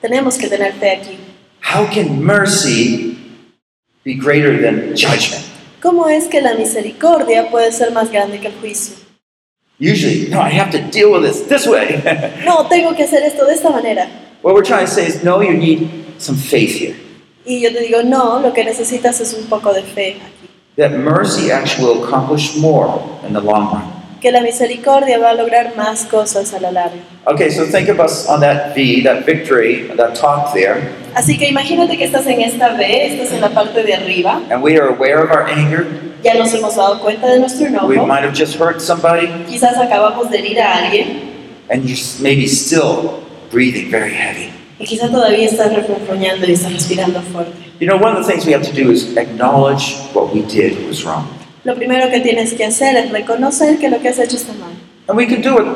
Tenemos 0.00 0.38
que 0.38 0.48
tener 0.48 0.74
fe 0.74 0.92
aquí. 0.92 1.18
How 1.60 1.86
can 1.92 2.22
mercy 2.22 3.18
be 4.04 4.14
greater 4.14 4.62
than 4.62 4.94
judgment? 4.94 5.42
¿Cómo 5.82 6.08
es 6.08 6.28
que 6.28 6.40
la 6.40 6.54
misericordia 6.54 7.50
puede 7.50 7.72
ser 7.72 7.90
más 7.90 8.12
grande 8.12 8.38
que 8.38 8.46
el 8.46 8.54
juicio? 8.60 9.03
Usually, 9.78 10.30
no, 10.30 10.40
I 10.40 10.50
have 10.50 10.70
to 10.70 10.80
deal 10.90 11.10
with 11.12 11.22
this 11.22 11.42
this 11.48 11.66
way. 11.66 12.00
No, 12.44 12.68
tengo 12.68 12.94
que 12.94 13.04
hacer 13.04 13.22
esto 13.22 13.44
de 13.46 13.54
esta 13.54 13.70
manera. 13.70 14.08
what 14.42 14.54
we're 14.54 14.62
trying 14.62 14.86
to 14.86 14.92
say 14.92 15.06
is, 15.06 15.24
no, 15.24 15.40
you 15.40 15.54
need 15.54 15.88
some 16.18 16.36
faith 16.36 16.76
here. 16.78 16.96
Y 17.46 17.60
yo 17.60 17.70
te 17.70 17.80
digo, 17.80 18.02
no, 18.04 18.40
lo 18.40 18.52
que 18.52 18.64
necesitas 18.64 19.20
es 19.20 19.34
un 19.34 19.46
poco 19.48 19.72
de 19.72 19.82
fe 19.82 20.16
aquí. 20.16 20.48
That 20.76 20.92
mercy 20.92 21.50
actually 21.50 21.86
will 21.86 22.04
accomplish 22.04 22.56
more 22.56 23.02
in 23.26 23.32
the 23.32 23.40
long 23.40 23.72
run. 23.72 23.94
que 24.20 24.32
la 24.32 24.40
misericordia 24.40 25.18
va 25.18 25.30
a 25.30 25.34
lograr 25.34 25.76
más 25.76 26.06
cosas 26.06 26.54
a 26.54 26.60
la 26.60 26.70
larga. 26.70 26.96
Okay, 27.26 27.50
so 27.50 27.66
think 27.66 27.90
of 27.90 28.00
us 28.00 28.26
on 28.26 28.40
that 28.40 28.74
V, 28.74 29.02
that 29.02 29.26
victory, 29.26 29.86
that 29.96 30.14
top 30.14 30.54
there, 30.54 30.90
Así 31.14 31.36
que 31.38 31.46
imagínate 31.46 31.98
que 31.98 32.04
estás 32.04 32.26
en 32.26 32.40
esta 32.40 32.70
B, 32.70 33.06
estás 33.06 33.32
en 33.32 33.40
la 33.42 33.50
parte 33.50 33.82
de 33.82 33.94
arriba, 33.94 34.40
and 34.50 34.62
we 34.62 34.78
are 34.78 34.88
aware 34.88 35.22
of 35.22 35.30
our 35.30 35.46
anger. 35.46 35.86
Ya 36.24 36.34
nos 36.34 36.52
hemos 36.54 36.74
dado 36.74 36.98
cuenta 37.00 37.26
de 37.28 37.38
nuestro 37.38 37.66
We 37.86 37.96
enojo, 37.96 38.06
might 38.06 38.24
have 38.24 38.34
just 38.34 38.58
hurt 38.58 38.80
somebody, 38.80 39.28
quizás 39.48 39.76
acabamos 39.76 40.30
de 40.30 40.38
herir 40.38 40.60
a 40.60 40.78
alguien 40.78 41.32
and 41.70 41.84
you're 41.84 41.98
maybe 42.20 42.46
still 42.46 43.22
breathing 43.50 43.90
very 43.90 44.12
heavy. 44.12 44.50
y 44.78 44.84
quizás 44.86 45.10
todavía 45.10 45.46
estás 45.46 45.72
refunfuñando 45.72 46.46
y 46.46 46.52
estás 46.52 46.72
respirando 46.72 47.20
fuerte. 47.22 47.52
You 47.80 47.86
know, 47.86 47.96
one 47.96 48.16
of 48.16 48.24
the 48.24 48.30
things 48.32 48.44
we 48.46 48.52
have 48.52 48.64
to 48.66 48.72
do 48.72 48.90
is 48.90 49.16
acknowledge 49.16 49.96
what 50.14 50.32
we 50.34 50.42
did 50.42 50.86
was 50.86 51.04
wrong. 51.04 51.26
Lo 51.64 51.74
primero 51.74 52.10
que 52.10 52.20
tienes 52.20 52.52
que 52.54 52.64
hacer 52.64 52.96
es 52.96 53.10
reconocer 53.10 53.78
que 53.78 53.88
lo 53.88 53.98
que 54.00 54.08
has 54.08 54.18
hecho 54.18 54.36
está 54.36 54.52
mal. 54.54 54.72
And 55.08 55.16
we 55.16 55.26
can 55.26 55.40
do 55.42 55.58
it, 55.58 55.66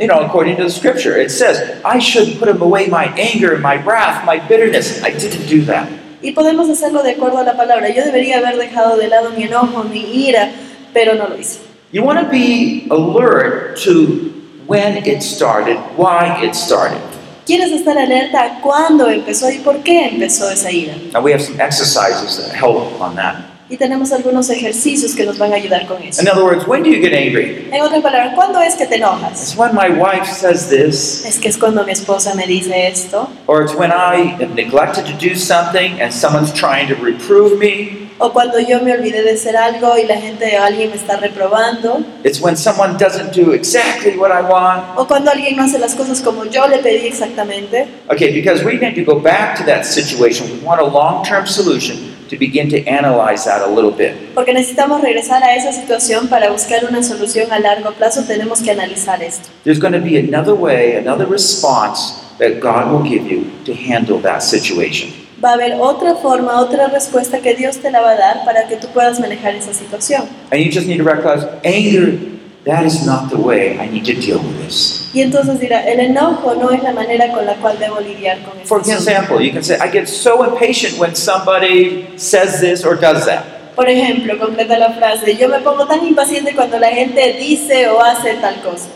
you 0.00 0.06
know, 0.06 0.20
according 0.20 0.56
to 0.56 0.64
the 0.64 0.70
scripture. 0.70 1.16
It 1.16 1.30
says, 1.30 1.80
I 1.84 1.98
should 1.98 2.38
put 2.38 2.48
away 2.48 2.88
my 2.88 3.06
anger, 3.16 3.58
my 3.58 3.76
wrath, 3.76 4.24
my 4.24 4.38
bitterness. 4.38 5.02
I 5.02 5.10
didn't 5.10 5.46
do 5.46 5.62
that. 5.66 5.88
Y 6.20 6.32
podemos 6.32 6.68
hacerlo 6.68 7.02
de 7.02 7.12
acuerdo 7.12 7.38
a 7.38 7.44
la 7.44 7.56
palabra. 7.56 7.88
Yo 7.90 8.04
debería 8.04 8.38
haber 8.38 8.56
dejado 8.56 8.96
de 8.96 9.08
lado 9.08 9.30
mi 9.30 9.44
enojo, 9.44 9.84
mi 9.84 10.26
ira, 10.26 10.50
pero 10.92 11.14
no 11.14 11.28
lo 11.28 11.38
hice. 11.38 11.60
You 11.92 12.02
want 12.02 12.20
to 12.20 12.28
be 12.28 12.86
alert 12.90 13.78
to 13.84 14.30
when 14.66 14.98
it 15.06 15.22
started, 15.22 15.78
why 15.96 16.44
it 16.44 16.54
started. 16.54 16.98
Quieres 17.46 17.72
estar 17.72 17.96
alerta 17.96 18.44
a 18.44 18.60
cuándo 18.60 19.08
empezó 19.08 19.48
y 19.50 19.58
por 19.58 19.78
qué 19.82 20.08
empezó 20.08 20.50
esa 20.50 20.70
ira. 20.70 20.94
Now, 21.14 21.22
we 21.22 21.32
have 21.32 21.40
some 21.40 21.58
exercises 21.60 22.36
that 22.36 22.54
help 22.54 23.00
on 23.00 23.16
that. 23.16 23.36
Y 23.70 23.76
tenemos 23.76 24.12
algunos 24.12 24.48
ejercicios 24.48 25.14
que 25.14 25.24
nos 25.26 25.36
van 25.36 25.52
a 25.52 25.56
ayudar 25.56 25.86
con 25.86 26.02
eso. 26.02 26.22
In 26.22 26.28
other 26.28 26.42
words, 26.42 26.66
when 26.66 26.82
do 26.82 26.88
you 26.88 27.02
get 27.02 27.12
angry? 27.12 27.68
En 27.70 27.82
otras 27.82 28.00
palabras, 28.02 28.32
¿cuándo 28.34 28.62
es 28.62 28.74
que 28.76 28.86
te 28.86 28.94
enojas? 28.96 29.42
It's 29.42 29.56
when 29.58 29.74
my 29.74 29.90
wife 29.90 30.26
says 30.26 30.68
this, 30.70 31.22
Es 31.26 31.38
que 31.38 31.48
es 31.50 31.58
cuando 31.58 31.84
mi 31.84 31.92
esposa 31.92 32.34
me 32.34 32.46
dice 32.46 32.88
esto, 32.88 33.28
or 33.46 33.62
it's 33.62 33.74
when 33.74 33.90
I 33.92 34.36
have 34.40 34.54
neglected 34.54 35.04
to 35.04 35.12
do 35.12 35.34
something 35.36 36.00
and 36.00 36.10
someone's 36.10 36.50
trying 36.52 36.88
to 36.88 36.94
reprove 36.94 37.58
me. 37.58 38.08
o 38.20 38.32
cuando 38.32 38.58
yo 38.58 38.80
me 38.80 38.92
olvidé 38.92 39.22
de 39.22 39.32
hacer 39.34 39.54
algo 39.56 39.96
y 39.98 40.04
la 40.06 40.16
gente, 40.16 40.56
alguien 40.56 40.88
me 40.90 40.96
está 40.96 41.18
reprobando, 41.18 42.02
It's 42.24 42.40
when 42.40 42.56
someone 42.56 42.96
doesn't 42.98 43.32
do 43.34 43.52
exactly 43.52 44.16
what 44.16 44.30
I 44.32 44.40
want. 44.50 44.82
o 44.96 45.06
cuando 45.06 45.30
alguien 45.30 45.56
no 45.56 45.64
hace 45.64 45.78
las 45.78 45.94
cosas 45.94 46.22
como 46.22 46.46
yo 46.46 46.66
le 46.68 46.78
pedí 46.78 47.06
exactamente. 47.06 47.86
Okay, 48.10 48.32
because 48.32 48.64
we 48.64 48.78
need 48.78 48.94
to 48.94 49.04
go 49.04 49.20
back 49.20 49.58
to 49.58 49.64
that 49.66 49.84
situation. 49.84 50.46
We 50.50 50.66
want 50.66 50.80
a 50.80 50.86
long 50.86 51.22
term 51.22 51.46
solution 51.46 52.07
to 52.28 52.36
begin 52.36 52.68
to 52.70 52.78
analyze 52.86 53.44
that 53.44 53.62
a 53.62 53.66
little 53.66 53.90
bit. 53.90 54.14
Porque 54.34 54.52
necesitamos 54.52 55.00
regresar 55.00 55.42
a 55.42 55.54
esa 55.54 55.72
situación 55.72 56.28
para 56.28 56.50
buscar 56.50 56.84
una 56.84 57.02
solución 57.02 57.50
a 57.52 57.58
largo 57.58 57.92
plazo, 57.92 58.22
tenemos 58.24 58.60
que 58.60 58.70
analizar 58.70 59.22
esto. 59.22 59.48
There's 59.64 59.80
going 59.80 59.94
to 59.94 60.00
be 60.00 60.18
another 60.18 60.54
way, 60.54 60.96
another 60.96 61.26
response 61.28 62.14
that 62.38 62.60
God 62.60 62.90
will 62.90 63.02
give 63.02 63.26
you 63.26 63.46
to 63.64 63.74
handle 63.74 64.20
that 64.22 64.42
situation. 64.42 65.10
Va 65.42 65.50
a 65.50 65.54
haber 65.54 65.74
otra 65.80 66.16
forma, 66.16 66.60
otra 66.60 66.88
respuesta 66.88 67.40
que 67.40 67.54
Dios 67.54 67.78
te 67.78 67.90
la 67.90 68.00
va 68.00 68.10
a 68.10 68.16
dar 68.16 68.44
para 68.44 68.66
que 68.66 68.76
tú 68.76 68.88
puedas 68.88 69.20
manejar 69.20 69.54
esa 69.54 69.72
situación. 69.72 70.28
And 70.50 70.60
you 70.60 70.70
just 70.70 70.88
need 70.88 70.98
to 70.98 71.04
recognize 71.04 71.46
anger, 71.64 72.18
that 72.64 72.84
is 72.84 73.06
not 73.06 73.30
the 73.30 73.36
way 73.36 73.78
I 73.78 73.88
need 73.88 74.04
to 74.06 74.14
deal 74.14 74.38
with 74.38 74.58
this. 74.64 74.97
Y 75.14 75.22
entonces 75.22 75.58
dirá, 75.58 75.88
el 75.88 76.00
enojo 76.00 76.54
no 76.54 76.70
es 76.70 76.82
la 76.82 76.92
manera 76.92 77.32
con 77.32 77.46
la 77.46 77.54
cual 77.56 77.78
debo 77.78 77.98
lidiar 78.00 78.42
con 78.42 78.52
For 78.64 78.80
esto. 78.80 78.92
example, 78.92 79.40
you 79.40 79.52
can 79.52 79.62
say, 79.62 79.76
I 79.80 79.90
get 79.90 80.06
so 80.06 80.44
impatient 80.44 80.98
when 80.98 81.14
somebody 81.14 82.06
says 82.16 82.60
this 82.60 82.84
or 82.84 82.94
does 82.94 83.24
that. 83.24 83.74
Por 83.74 83.88
ejemplo, 83.88 84.38
completa 84.38 84.76
la 84.76 84.92
frase, 84.92 85.36
yo 85.36 85.48
me 85.48 85.60
pongo 85.60 85.86
tan 85.86 86.04
impaciente 86.06 86.54
cuando 86.54 86.78
la 86.78 86.88
gente 86.90 87.38
dice 87.40 87.88
o 87.88 88.00
hace 88.02 88.34
tal 88.34 88.60
cosa. 88.60 88.88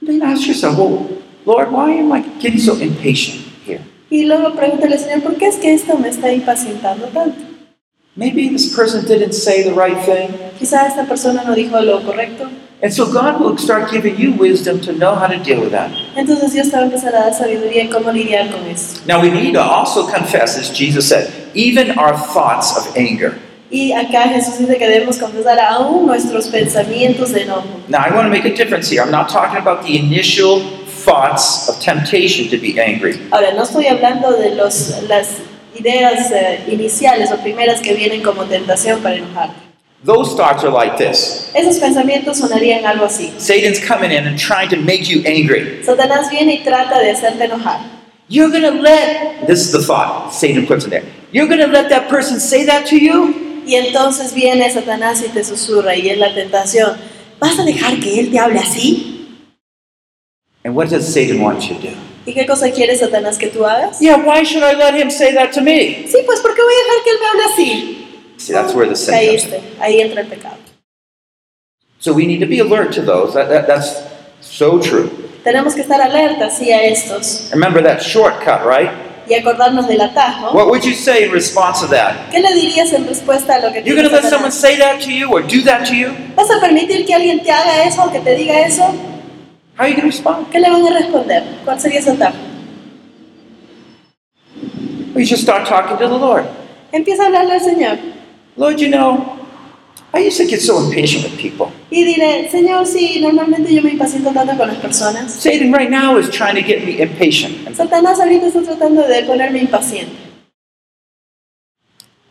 Then 0.00 0.22
ask 0.22 0.46
yourself, 0.46 0.78
well, 0.78 1.06
Lord, 1.44 1.70
why 1.72 1.90
am 1.98 2.12
I 2.12 2.22
getting 2.40 2.60
so 2.60 2.74
impatient 2.80 3.44
here? 3.66 3.80
Y 4.08 4.24
luego 4.24 4.54
pregúntale, 4.54 4.96
Señor, 4.98 5.22
¿por 5.22 5.36
qué 5.36 5.48
es 5.48 5.56
que 5.56 5.74
esto 5.74 5.98
me 5.98 6.08
está 6.08 6.32
impacientando 6.32 7.06
tanto? 7.08 7.36
Maybe 8.14 8.48
this 8.48 8.74
person 8.74 9.04
didn't 9.04 9.34
say 9.34 9.62
the 9.64 9.72
right 9.74 9.98
thing. 10.06 10.28
Quizá 10.58 10.86
esta 10.86 11.04
persona 11.04 11.42
no 11.44 11.54
dijo 11.54 11.78
lo 11.80 12.02
correcto. 12.02 12.48
And 12.82 12.92
so 12.92 13.10
God 13.10 13.40
will 13.40 13.56
start 13.56 13.90
giving 13.90 14.18
you 14.18 14.32
wisdom 14.32 14.80
to 14.82 14.92
know 14.92 15.14
how 15.14 15.26
to 15.28 15.38
deal 15.42 15.60
with 15.60 15.72
that. 15.72 15.90
Entonces 16.14 16.52
Dios 16.52 16.68
te 16.68 16.76
va 16.76 16.82
a 16.82 16.86
empezar 16.86 17.14
a 17.14 17.30
dar 17.30 17.32
sabiduría 17.32 17.82
en 17.82 17.88
cómo 17.88 18.12
lidiar 18.12 18.50
con 18.50 18.66
eso. 18.68 19.00
Now 19.06 19.20
we 19.20 19.30
need 19.30 19.54
to 19.54 19.62
also 19.62 20.06
confess, 20.06 20.58
as 20.58 20.70
Jesus 20.70 21.08
said, 21.08 21.32
even 21.54 21.98
our 21.98 22.14
thoughts 22.14 22.76
of 22.76 22.94
anger. 22.96 23.38
Y 23.70 23.92
acá 23.92 24.28
Jesús 24.28 24.58
dice 24.58 24.76
que 24.76 24.86
debemos 24.86 25.16
confesar 25.18 25.58
aún 25.58 26.06
nuestros 26.06 26.48
pensamientos 26.48 27.32
de 27.32 27.42
enojo. 27.42 27.64
Now 27.88 28.00
I 28.04 28.14
want 28.14 28.26
to 28.26 28.30
make 28.30 28.44
a 28.44 28.54
difference 28.54 28.90
here. 28.90 29.02
I'm 29.02 29.10
not 29.10 29.28
talking 29.28 29.58
about 29.58 29.82
the 29.82 29.98
initial 29.98 30.60
thoughts 30.86 31.68
of 31.68 31.80
temptation 31.80 32.48
to 32.50 32.58
be 32.58 32.78
angry. 32.78 33.18
Ahora, 33.30 33.54
no 33.54 33.62
estoy 33.62 33.86
hablando 33.86 34.32
de 34.36 34.54
los, 34.54 35.02
las 35.08 35.38
ideas 35.74 36.30
eh, 36.30 36.64
iniciales 36.68 37.32
o 37.32 37.38
primeras 37.38 37.80
que 37.80 37.94
vienen 37.94 38.22
como 38.22 38.44
tentación 38.44 39.00
para 39.00 39.16
enojarte. 39.16 39.65
Those 40.06 40.36
thoughts 40.36 40.62
are 40.62 40.70
like 40.70 40.98
this 40.98 41.50
Esos 41.52 41.80
pensamientos 41.80 42.38
sonarían 42.38 42.84
algo 42.84 43.06
así. 43.06 43.32
Satan's 43.40 43.80
coming 43.80 44.12
in 44.12 44.28
and 44.28 44.38
trying 44.38 44.68
to 44.68 44.76
make 44.76 45.08
you 45.08 45.20
angry. 45.26 45.82
Satanás 45.82 46.30
viene 46.30 46.54
y 46.54 46.64
trata 46.64 47.00
de 47.00 47.10
hacerte 47.10 47.44
enojar. 47.44 47.80
You're 48.28 48.50
going 48.50 48.62
to 48.62 48.80
let, 48.80 49.46
this 49.48 49.66
is 49.66 49.72
the 49.72 49.82
thought 49.82 50.32
Satan 50.32 50.64
puts 50.64 50.84
in 50.84 50.90
there, 50.90 51.04
you're 51.32 51.48
going 51.48 51.60
to 51.60 51.66
let 51.66 51.90
that 51.90 52.08
person 52.08 52.38
say 52.38 52.64
that 52.66 52.86
to 52.86 52.96
you? 52.96 53.34
Y 53.66 53.74
entonces 53.74 54.32
viene 54.32 54.70
Satanás 54.70 55.22
y 55.22 55.28
te 55.28 55.42
susurra 55.42 55.96
y 55.96 56.08
es 56.08 56.18
la 56.18 56.32
tentación. 56.32 56.96
¿Vas 57.40 57.58
a 57.58 57.64
dejar 57.64 57.98
que 58.00 58.20
él 58.20 58.30
te 58.30 58.38
hable 58.38 58.60
así? 58.60 59.42
And 60.64 60.76
what 60.76 60.88
does 60.88 61.12
Satan 61.12 61.40
want 61.40 61.68
you 61.68 61.74
to 61.74 61.82
do? 61.82 61.96
¿Y 62.26 62.32
qué 62.32 62.46
cosa 62.46 62.70
quiere 62.70 62.96
Satanás 62.96 63.38
que 63.38 63.48
tú 63.48 63.64
hagas? 63.64 64.00
Yeah, 64.00 64.18
why 64.18 64.44
should 64.44 64.62
I 64.62 64.74
let 64.74 64.94
him 64.94 65.10
say 65.10 65.34
that 65.34 65.52
to 65.54 65.62
me? 65.62 66.06
Sí, 66.06 66.18
pues 66.24 66.40
¿por 66.40 66.54
qué 66.54 66.62
voy 66.62 66.74
a 66.74 66.84
dejar 66.84 67.04
que 67.04 67.10
él 67.10 67.18
me 67.20 67.26
hable 67.26 67.52
así? 67.52 68.05
See, 68.38 68.52
that's 68.52 68.74
where 68.74 68.86
the 68.86 68.96
sin 68.96 69.14
comes 69.14 69.44
in. 69.44 69.50
Caíste, 69.50 69.80
ahí 69.80 70.00
entra 70.00 70.20
el 70.22 70.28
pecado. 70.28 70.56
So 71.98 72.12
we 72.12 72.26
need 72.26 72.40
to 72.40 72.46
be 72.46 72.58
alert 72.58 72.92
to 72.94 73.02
those. 73.02 73.34
That, 73.34 73.48
that, 73.48 73.66
that's 73.66 74.02
so 74.40 74.80
true. 74.80 75.10
Tenemos 75.44 75.74
que 75.74 75.82
estar 75.82 76.00
alertas 76.00 76.58
sí 76.58 76.72
a 76.72 76.82
estos 76.82 77.50
Remember 77.52 77.80
that 77.82 78.02
shortcut, 78.02 78.66
right? 78.66 78.90
y 79.28 79.34
acordarnos 79.34 79.88
del 79.88 80.00
atajo. 80.00 80.52
What 80.54 80.68
would 80.68 80.84
you 80.84 80.94
say 80.94 81.24
in 81.24 81.32
response 81.32 81.80
to 81.80 81.86
that? 81.88 82.30
¿Qué 82.30 82.40
le 82.40 82.54
dirías 82.54 82.92
en 82.92 83.06
respuesta 83.06 83.56
a 83.56 83.60
lo 83.60 83.72
que 83.72 83.82
You're 83.82 83.96
going 83.96 84.08
to 84.08 84.14
let 84.14 84.30
someone 84.30 84.52
say 84.52 84.76
that 84.76 85.00
to 85.02 85.12
you 85.12 85.32
or 85.32 85.42
do 85.42 85.62
that 85.62 85.86
to 85.86 85.94
you? 85.94 86.12
¿Vas 86.36 86.50
a 86.50 86.60
permitir 86.60 87.06
que 87.06 87.14
alguien 87.14 87.42
te 87.42 87.50
haga 87.50 87.84
eso 87.84 88.04
o 88.04 88.12
que 88.12 88.20
te 88.20 88.36
diga 88.36 88.60
eso? 88.60 88.82
How 89.76 89.84
are 89.84 89.88
you 89.88 89.96
going 89.96 90.10
to 90.10 90.16
respond? 90.16 90.50
¿Qué 90.50 90.60
le 90.60 90.70
van 90.70 90.86
a 90.86 90.90
responder? 90.90 91.42
¿Cuál 91.64 91.80
sería 91.80 91.98
ese 91.98 92.10
atajo? 92.10 92.36
Well, 95.12 95.20
you 95.20 95.26
should 95.26 95.40
start 95.40 95.66
talking 95.66 95.96
to 95.98 96.08
the 96.08 96.18
Lord. 96.18 96.44
Empieza 96.92 97.24
a 97.24 97.26
hablarle 97.26 97.54
al 97.54 97.60
Señor 97.60 97.98
Lord, 98.56 98.80
you 98.80 98.88
know, 98.88 99.38
I 100.14 100.20
used 100.20 100.38
to 100.38 100.46
get 100.46 100.60
so 100.60 100.78
impatient 100.82 101.24
with 101.24 101.38
people. 101.38 101.70
y 101.90 102.04
dile, 102.04 102.48
Señor, 102.50 102.86
sí, 102.86 103.20
normalmente 103.20 103.72
yo 103.72 103.82
me 103.82 103.90
impaciento 103.90 104.32
tanto 104.32 104.56
con 104.56 104.68
las 104.68 104.78
personas. 104.78 105.30
Satan 105.32 105.72
right 105.72 105.90
now 105.90 106.16
is 106.16 106.30
trying 106.30 106.54
to 106.54 106.62
get 106.62 106.84
me 106.84 107.00
impatient. 107.00 107.68
Satanás 107.76 108.18
ahorita 108.18 108.46
está 108.46 108.62
tratando 108.62 109.06
de 109.06 109.22
ponerme 109.24 109.60
impaciente. 109.60 110.26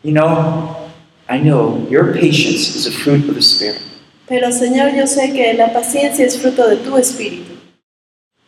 you 0.06 0.12
know, 0.12 0.92
I 1.28 1.40
know 1.40 1.88
your 1.90 2.14
patience 2.14 2.76
is 2.76 2.86
a 2.86 2.92
fruit 2.92 3.28
of 3.28 3.34
the 3.34 3.42
Spirit. 3.42 3.82
Pero 4.28 4.52
Señor, 4.52 4.96
yo 4.96 5.06
sé 5.06 5.34
que 5.34 5.54
la 5.54 5.74
paciencia 5.74 6.26
es 6.26 6.38
fruto 6.38 6.68
de 6.70 6.78
tu 6.78 6.96
espíritu. 6.98 7.58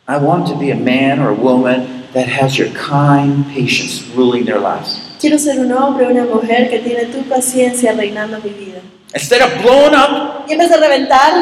I 0.06 0.16
want 0.18 0.46
to 0.48 0.56
be 0.56 0.70
a 0.70 0.76
man 0.76 1.18
or 1.20 1.30
a 1.30 1.34
woman 1.34 2.04
that 2.12 2.28
has 2.28 2.56
your 2.56 2.70
kind 2.70 3.44
patience 3.46 4.02
ruling 4.16 4.44
their 4.44 4.60
lives. 4.60 5.00
Quiero 5.20 5.38
ser 5.38 5.58
un 5.58 5.72
hombre 5.72 6.06
o 6.06 6.10
una 6.10 6.24
mujer 6.24 6.70
que 6.70 6.78
tiene 6.78 7.06
tu 7.06 7.22
paciencia 7.28 7.92
reinando 7.92 8.38
mi 8.42 8.50
vida. 8.50 8.80
Instead 9.14 9.40
of 9.42 9.62
blowing 9.62 9.94
up, 9.94 10.44
Y 10.48 10.52
en 10.52 10.58
vez 10.58 10.70
de 10.70 10.76
reventar, 10.76 11.32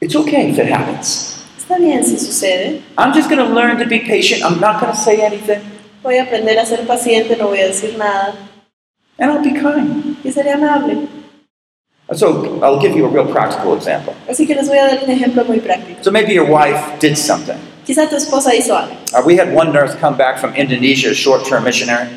it's 0.00 0.14
okay 0.16 0.50
if 0.50 0.58
it 0.58 0.70
happens. 0.72 1.44
está 1.58 1.76
bien 1.78 2.04
si 2.04 2.16
sucede. 2.18 2.80
I'm 2.96 3.12
just 3.12 3.28
going 3.28 3.38
to 3.44 3.52
learn 3.54 3.76
to 3.78 3.86
be 3.86 3.98
patient. 4.00 4.42
I'm 4.42 4.60
not 4.60 4.80
going 4.80 4.92
to 4.92 4.98
say 4.98 5.20
anything, 5.20 5.60
Voy 6.02 6.16
a 6.18 6.22
aprender 6.24 6.58
a 6.58 6.64
ser 6.66 6.86
paciente, 6.86 7.36
no 7.36 7.48
voy 7.48 7.60
a 7.60 7.66
decir 7.68 7.96
nada. 7.98 8.34
and 9.18 9.30
I'll 9.30 9.42
be 9.42 9.52
kind. 9.52 10.16
Y 10.24 10.30
seré 10.32 10.52
amable. 10.52 11.08
So 12.14 12.60
I'll 12.62 12.78
give 12.80 12.94
you 12.96 13.06
a 13.06 13.08
real 13.08 13.26
practical 13.26 13.74
example. 13.74 14.14
Así 14.28 14.46
que 14.46 14.54
les 14.54 14.68
voy 14.68 14.78
a 14.78 14.86
dar 14.86 15.04
un 15.04 15.10
ejemplo 15.10 15.44
muy 15.44 15.60
práctico. 15.60 16.02
So 16.02 16.10
maybe 16.10 16.32
your 16.34 16.46
wife 16.48 16.98
did 17.00 17.16
something. 17.16 17.56
Quizá 17.86 18.06
tu 18.08 18.16
esposa 18.16 18.54
hizo 18.54 18.74
algo. 18.76 18.94
Uh, 19.12 19.22
we 19.26 19.36
had 19.36 19.52
one 19.54 19.72
nurse 19.72 19.94
come 19.96 20.16
back 20.16 20.38
from 20.38 20.54
Indonesia, 20.54 21.10
a 21.10 21.14
short-term 21.14 21.64
missionary 21.64 22.08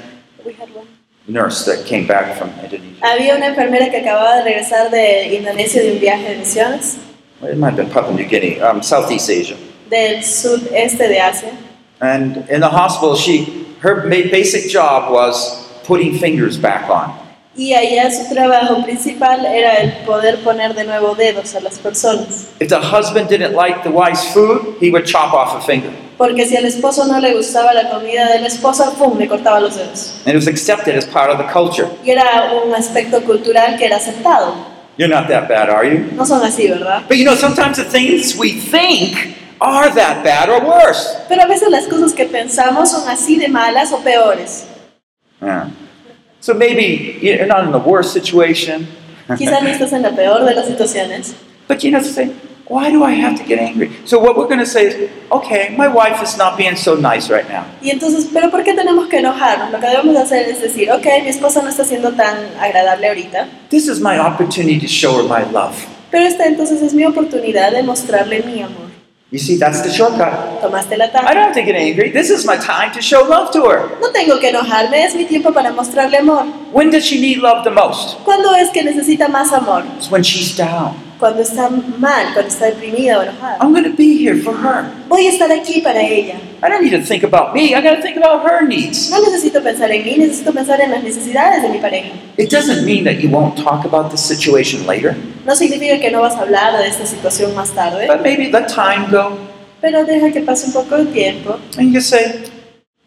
We 0.46 0.54
had 0.54 0.70
one. 0.76 0.86
nurse 1.28 1.66
that 1.66 1.86
came 1.86 2.06
back 2.06 2.38
from 2.38 2.50
Indonesia. 2.64 3.02
Había 3.02 3.36
una 3.36 3.48
enfermera 3.48 3.90
que 3.90 3.98
acababa 4.02 4.38
de 4.38 4.44
regresar 4.44 4.92
de 4.92 5.36
Indonesia 5.36 5.82
de 5.82 5.94
un 5.94 6.00
viaje 6.00 6.30
de 6.30 6.38
misiones 6.38 6.98
Well, 7.42 7.52
It 7.52 7.58
might 7.58 7.74
have 7.74 7.78
been 7.78 7.90
Papua 7.90 8.14
New 8.14 8.26
Guinea, 8.28 8.62
um, 8.64 8.82
Southeast 8.84 9.30
Asia. 9.30 9.58
del 9.90 10.24
sudeste 10.24 11.08
de 11.08 11.20
Asia. 11.20 11.52
And 12.02 12.38
in 12.50 12.60
the 12.62 12.70
hospital, 12.70 13.16
she 13.16 13.66
her 13.82 14.08
basic 14.10 14.70
job 14.72 15.12
was 15.12 15.64
putting 15.84 16.18
fingers 16.18 16.58
back 16.58 16.90
on. 16.90 17.12
Y 17.58 17.74
allá 17.74 18.12
su 18.12 18.28
trabajo 18.34 18.84
principal 18.84 19.46
era 19.46 19.78
el 19.78 19.94
poder 20.06 20.40
poner 20.44 20.74
de 20.74 20.84
nuevo 20.84 21.16
dedos 21.16 21.56
a 21.56 21.62
las 21.62 21.80
personas. 21.80 22.48
If 22.60 22.68
the 22.68 22.80
husband 22.80 23.30
didn't 23.30 23.56
like 23.56 23.82
the 23.84 23.90
wife's 23.90 24.26
food, 24.34 24.76
he 24.82 24.92
would 24.92 25.06
chop 25.06 25.34
off 25.34 25.56
a 25.56 25.62
finger. 25.62 25.90
Porque 26.18 26.46
si 26.46 26.58
al 26.58 26.66
esposo 26.66 27.06
no 27.06 27.20
le 27.20 27.34
gustaba 27.34 27.74
la 27.74 27.90
comida 27.90 28.30
de 28.30 28.40
la 28.40 28.48
esposa, 28.48 28.92
¡pum!, 28.98 29.18
le 29.18 29.28
cortaba 29.28 29.62
los 29.62 29.76
dedos. 29.76 30.22
And 30.26 30.30
it 30.30 30.36
was 30.36 30.48
accepted 30.48 30.98
as 30.98 31.06
part 31.06 31.30
of 31.30 31.38
the 31.38 31.46
culture. 31.52 31.88
Y 32.04 32.12
era 32.12 32.52
un 32.66 32.74
aspecto 32.74 33.24
cultural 33.24 33.78
que 33.78 33.86
era 33.86 33.98
aceptado. 33.98 34.54
You're 34.98 35.14
not 35.14 35.28
that 35.28 35.48
bad, 35.48 35.70
are 35.70 35.86
you? 35.86 36.10
No 36.14 36.26
son 36.26 36.42
así, 36.44 36.68
¿verdad? 36.70 37.04
But 37.08 37.18
you 37.18 37.26
know, 37.26 37.36
sometimes 37.36 37.78
the 37.78 37.84
things 37.86 38.36
we 38.38 38.52
think 38.52 39.36
are 39.60 39.90
that 39.94 40.24
bad 40.24 40.50
or 40.50 40.62
worse. 40.66 41.18
Pero 41.30 41.44
a 41.44 41.48
veces 41.48 41.70
las 41.70 41.86
cosas 41.88 42.14
que 42.14 42.26
pensamos 42.26 42.92
son 42.92 43.08
así 43.10 43.38
de 43.38 43.48
malas 43.48 43.92
o 43.92 44.00
peores. 44.00 44.66
Yeah. 45.42 45.70
So 46.46 46.54
maybe 46.54 47.18
you're 47.24 47.48
not 47.48 47.64
in 47.66 47.72
the 47.72 47.80
worst 47.80 48.14
situation. 48.14 48.86
Quizás 49.28 49.64
no 49.64 49.70
estás 49.70 49.94
en 49.94 50.04
la 50.04 50.12
peor 50.12 50.46
de 50.46 50.54
las 50.54 50.68
situaciones. 50.68 51.34
But 51.68 51.84
you 51.84 51.90
know, 51.90 52.00
say, 52.04 52.36
why 52.68 52.92
do 52.92 53.04
I 53.04 53.14
have 53.14 53.36
to 53.40 53.44
get 53.44 53.58
angry? 53.58 53.90
So 54.06 54.20
what 54.20 54.38
we're 54.38 54.46
going 54.46 54.60
to 54.60 54.66
say 54.68 54.86
is, 54.86 55.10
okay, 55.32 55.76
my 55.76 55.88
wife 55.88 56.22
is 56.22 56.38
not 56.38 56.56
being 56.56 56.76
so 56.76 56.94
nice 56.94 57.32
right 57.32 57.50
now. 57.50 57.66
Y 57.82 57.90
entonces, 57.90 58.30
¿pero 58.32 58.52
por 58.52 58.64
qué 58.64 58.76
tenemos 58.76 59.10
que 59.10 59.18
enojarnos? 59.18 59.72
Lo 59.72 59.80
que 59.80 59.88
debemos 59.88 60.16
hacer 60.18 60.48
es 60.48 60.62
decir, 60.62 60.88
mi 61.24 61.30
esposa 61.30 61.64
no 61.64 61.70
está 61.70 61.84
siendo 61.84 62.12
tan 62.12 62.38
agradable 62.60 63.08
ahorita, 63.08 63.48
This 63.72 63.88
is 63.88 64.00
my 64.00 64.20
opportunity 64.20 64.80
to 64.80 64.88
show 64.88 65.18
her 65.18 65.24
my 65.24 65.52
love. 65.52 65.74
pero 66.12 66.26
esta 66.26 66.46
entonces 66.46 66.80
es 66.84 66.94
mi 66.94 67.06
oportunidad 67.06 67.72
de 67.72 67.82
mostrarle 67.82 68.44
mi 68.44 68.62
amor. 68.62 68.95
You 69.36 69.40
see, 69.40 69.58
that's 69.58 69.82
the 69.82 69.92
shortcut. 69.92 70.62
Tomaste 70.62 70.98
la 70.98 71.08
I 71.12 71.34
don't 71.34 71.44
have 71.44 71.56
to 71.56 71.62
get 71.62 71.76
angry. 71.76 72.10
This 72.10 72.30
is 72.30 72.46
my 72.46 72.56
time 72.56 72.94
to 72.94 73.02
show 73.02 73.22
love 73.28 73.52
to 73.52 73.66
her. 73.66 73.90
No 74.00 74.10
tengo 74.14 74.40
que 74.40 74.48
enojarme, 74.48 75.04
es 75.04 75.14
mi 75.14 75.26
tiempo 75.26 75.52
para 75.52 75.74
mostrarle 75.74 76.20
amor. 76.20 76.46
When 76.72 76.90
does 76.90 77.04
she 77.06 77.20
need 77.20 77.40
love 77.40 77.66
the 77.66 77.70
most? 77.70 78.18
¿Cuándo 78.24 78.56
es 78.56 78.70
que 78.70 78.82
necesita 78.82 79.28
más 79.28 79.52
amor? 79.52 79.84
It's 79.98 80.10
when 80.10 80.24
she's 80.24 80.56
down. 80.56 80.96
Cuando 81.20 81.42
está 81.42 81.70
mal, 81.70 82.34
cuando 82.34 82.50
está 82.50 82.66
deprimida 82.66 83.20
o 83.20 83.24
enojada. 83.24 83.58
I'm 83.62 83.72
going 83.72 83.90
to 83.90 83.96
be 83.96 84.18
here 84.18 84.38
for 84.42 84.54
her. 84.54 84.86
Voy 85.08 85.28
a 85.28 85.30
estar 85.32 85.52
aquí 85.52 85.82
para 85.82 86.02
ella. 86.02 86.36
I 86.62 86.70
don't 86.70 86.84
need 86.84 86.92
to 86.92 87.06
think 87.06 87.24
about 87.24 87.54
me. 87.54 87.74
I 87.74 87.82
got 87.82 87.96
to 87.96 88.02
think 88.02 88.18
about 88.18 88.44
her 88.44 88.66
needs. 88.68 89.10
No 89.10 89.22
necesito 89.22 89.62
pensar 89.62 89.92
en 89.92 90.04
mí, 90.04 90.18
necesito 90.18 90.52
pensar 90.52 90.82
en 90.82 90.92
las 90.92 91.04
necesidades 91.04 91.62
de 91.62 91.70
mi 91.70 91.80
pareja. 91.80 92.10
It 92.38 92.50
doesn't 92.50 92.86
mean 92.86 93.04
that 93.06 93.22
you 93.22 93.30
won't 93.30 93.58
talk 93.58 93.86
about 93.86 94.12
the 94.12 94.18
situation 94.18 94.86
later, 94.86 95.16
No 95.46 95.56
significa 95.56 96.00
que 96.00 96.12
no 96.12 96.22
vas 96.22 96.36
a 96.36 96.42
hablar 96.42 96.78
de 96.78 96.88
esta 96.88 97.06
situación 97.06 97.56
más 97.56 97.72
tarde, 97.72 98.08
but 98.08 98.22
maybe 98.22 98.52
let 98.52 98.68
time 98.68 99.08
go 99.10 99.38
pero 99.86 100.04
deja 100.04 100.32
que 100.32 100.42
pase 100.42 100.66
un 100.68 100.74
poco 100.74 100.98
de 100.98 101.06
tiempo 101.06 101.60
and 101.78 101.94
you 101.94 102.02
say, 102.02 102.44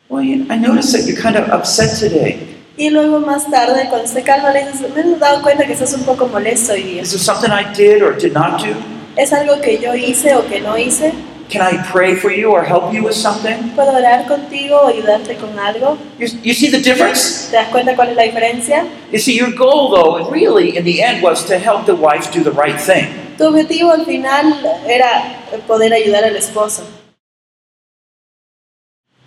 Well, 0.08 0.22
I 0.22 0.56
noticed 0.56 0.92
that 0.92 1.06
you're 1.06 1.20
kind 1.20 1.36
of 1.36 1.50
upset 1.50 1.98
today. 1.98 2.57
Y 2.78 2.90
luego 2.90 3.18
más 3.20 3.50
tarde, 3.50 3.86
cuando 3.90 4.06
esté 4.06 4.22
calma, 4.22 4.52
le 4.52 4.66
dices, 4.66 4.86
me 4.94 5.00
he 5.00 5.18
dado 5.18 5.42
cuenta 5.42 5.66
que 5.66 5.72
estás 5.72 5.92
un 5.94 6.04
poco 6.04 6.28
molesto 6.28 6.72
hoy 6.72 6.82
día. 6.84 7.02
Is 7.02 7.10
there 7.10 7.22
something 7.22 7.50
I 7.50 7.64
did 7.76 8.02
or 8.02 8.16
did 8.16 8.32
not 8.32 8.62
do? 8.62 8.74
¿Es 9.16 9.32
algo 9.32 9.60
que 9.60 9.78
yo 9.78 9.94
hice 9.96 10.36
o 10.36 10.46
que 10.46 10.60
no 10.60 10.78
hice? 10.78 11.12
Can 11.50 11.62
I 11.62 11.78
pray 11.90 12.14
for 12.14 12.30
you 12.30 12.50
or 12.50 12.62
help 12.62 12.92
you 12.92 13.02
with 13.02 13.14
something? 13.14 13.70
¿Puedo 13.74 13.92
orar 13.92 14.26
contigo 14.26 14.76
o 14.82 14.86
ayudarte 14.86 15.34
con 15.36 15.58
algo? 15.58 15.98
You, 16.18 16.28
you 16.42 16.54
see 16.54 16.70
the 16.70 16.78
difference? 16.78 17.50
¿Te 17.50 17.56
das 17.56 17.68
cuenta 17.68 17.96
cuál 17.96 18.10
es 18.10 18.16
la 18.16 18.22
diferencia? 18.22 18.84
You 19.10 19.18
see, 19.18 19.36
your 19.36 19.50
goal, 19.50 19.90
though, 19.90 20.30
really, 20.30 20.76
in 20.76 20.84
the 20.84 21.02
end, 21.02 21.22
was 21.22 21.44
to 21.46 21.58
help 21.58 21.86
the 21.86 21.94
wife 21.94 22.30
do 22.32 22.44
the 22.44 22.52
right 22.52 22.78
thing. 22.78 23.08
Tu 23.38 23.44
objetivo 23.44 23.92
al 23.92 24.04
final 24.04 24.54
era 24.86 25.40
poder 25.66 25.92
ayudar 25.94 26.24
al 26.24 26.36
esposo, 26.36 26.84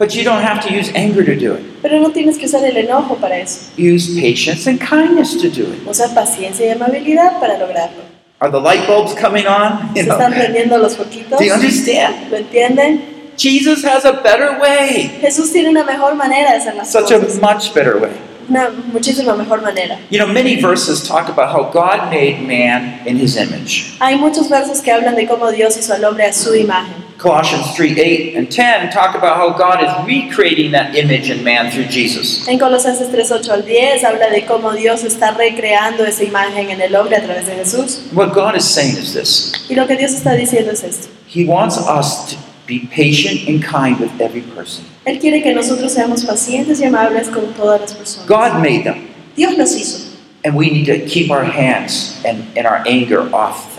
But 0.01 0.15
you 0.15 0.23
don't 0.23 0.41
have 0.41 0.67
to 0.67 0.73
use 0.73 0.91
anger 0.95 1.23
to 1.23 1.35
do 1.35 1.53
it. 1.53 1.61
pero 1.83 1.99
no 1.99 2.09
tienes 2.09 2.35
que 2.39 2.47
usar 2.47 2.65
el 2.65 2.75
enojo 2.75 3.17
para 3.17 3.37
eso. 3.37 3.69
Use 3.77 4.19
patience 4.19 4.67
and 4.67 4.79
kindness 4.79 5.37
to 5.37 5.47
do 5.47 5.71
it. 5.71 5.87
Usa 5.87 6.07
paciencia 6.15 6.65
y 6.65 6.69
amabilidad 6.71 7.39
para 7.39 7.59
lograrlo. 7.59 8.01
Are 8.39 8.49
the 8.49 8.59
light 8.59 8.87
bulbs 8.87 9.13
coming 9.13 9.45
on? 9.45 9.91
You 9.93 10.01
¿Se 10.01 10.07
know, 10.07 10.17
están 10.17 10.33
prendiendo 10.33 10.79
los 10.79 10.97
foquitos? 10.97 11.37
do 11.37 11.45
you 11.45 11.53
understand? 11.53 12.31
¿Lo 12.31 12.37
entienden? 12.37 13.01
Jesus 13.37 13.85
has 13.85 14.03
a 14.03 14.11
better 14.11 14.59
way, 14.59 15.19
Jesús 15.21 15.51
tiene 15.51 15.69
una 15.69 15.83
mejor 15.83 16.15
manera 16.15 16.49
de 16.53 16.57
hacer 16.57 16.73
las 16.73 16.91
such 16.91 17.11
a 17.11 17.19
much 17.39 17.71
better 17.75 17.97
way. 17.97 18.09
Una 18.49 18.71
muchísima 18.91 19.35
mejor 19.35 19.61
manera. 19.61 19.99
You 20.09 20.17
know, 20.17 20.27
many 20.27 20.59
verses 20.59 21.07
talk 21.07 21.29
about 21.29 21.53
how 21.55 21.69
God 21.71 22.09
made 22.09 22.41
man 22.41 23.01
in 23.05 23.17
his 23.17 23.37
image. 23.37 23.97
Hay 23.99 24.15
muchos 24.15 24.49
versos 24.49 24.81
que 24.81 24.91
hablan 24.91 25.15
de 25.15 25.27
cómo 25.27 25.51
Dios 25.51 25.77
hizo 25.77 25.93
al 25.93 26.03
hombre 26.05 26.25
a 26.25 26.33
su 26.33 26.55
imagen. 26.55 27.10
Colossians 27.21 27.75
3 27.75 27.99
8 28.01 28.35
and 28.35 28.51
10 28.51 28.89
talk 28.89 29.15
about 29.15 29.37
how 29.37 29.55
God 29.55 29.83
is 29.83 29.93
recreating 30.07 30.71
that 30.71 30.95
image 30.95 31.29
in 31.29 31.43
man 31.43 31.69
through 31.69 31.85
Jesus. 31.85 32.47
En 32.47 32.57
Colosenses 32.57 33.11
3, 33.11 33.31
8 33.31 33.49
al 33.51 33.61
10 33.61 34.03
habla 34.03 34.31
de 34.31 34.43
cómo 34.45 34.73
Dios 34.73 35.03
está 35.03 35.29
recreando 35.29 36.03
esa 36.03 36.23
imagen 36.23 36.71
en 36.71 36.81
el 36.81 36.95
hombre 36.95 37.17
a 37.17 37.21
través 37.21 37.45
de 37.45 37.53
Jesús. 37.53 38.09
What 38.11 38.33
God 38.33 38.55
is 38.55 38.65
saying 38.65 38.97
is 38.97 39.13
this 39.13 39.53
Y 39.69 39.75
lo 39.75 39.85
que 39.85 39.95
Dios 39.95 40.13
está 40.13 40.33
diciendo 40.33 40.71
es 40.71 40.83
esto. 40.83 41.09
He 41.27 41.45
wants 41.45 41.77
us 41.77 42.31
to 42.31 42.37
be 42.65 42.87
patient 42.87 43.47
and 43.47 43.63
kind 43.63 43.99
with 43.99 44.19
every 44.19 44.41
person. 44.41 44.83
Él 45.05 45.19
quiere 45.19 45.43
que 45.43 45.53
nosotros 45.53 45.93
seamos 45.93 46.25
pacientes 46.25 46.79
y 46.79 46.85
amables 46.85 47.29
con 47.29 47.53
todas 47.53 47.81
las 47.81 47.93
personas. 47.93 48.27
God 48.27 48.59
made 48.63 48.83
them, 48.83 49.09
Dios 49.35 49.55
los 49.59 49.75
hizo. 49.75 50.11
and 50.43 50.55
we 50.55 50.69
need 50.69 50.85
to 50.85 51.05
keep 51.05 51.29
our 51.29 51.43
hands 51.43 52.19
and, 52.25 52.45
and 52.57 52.65
our 52.65 52.83
anger 52.87 53.33
off. 53.33 53.70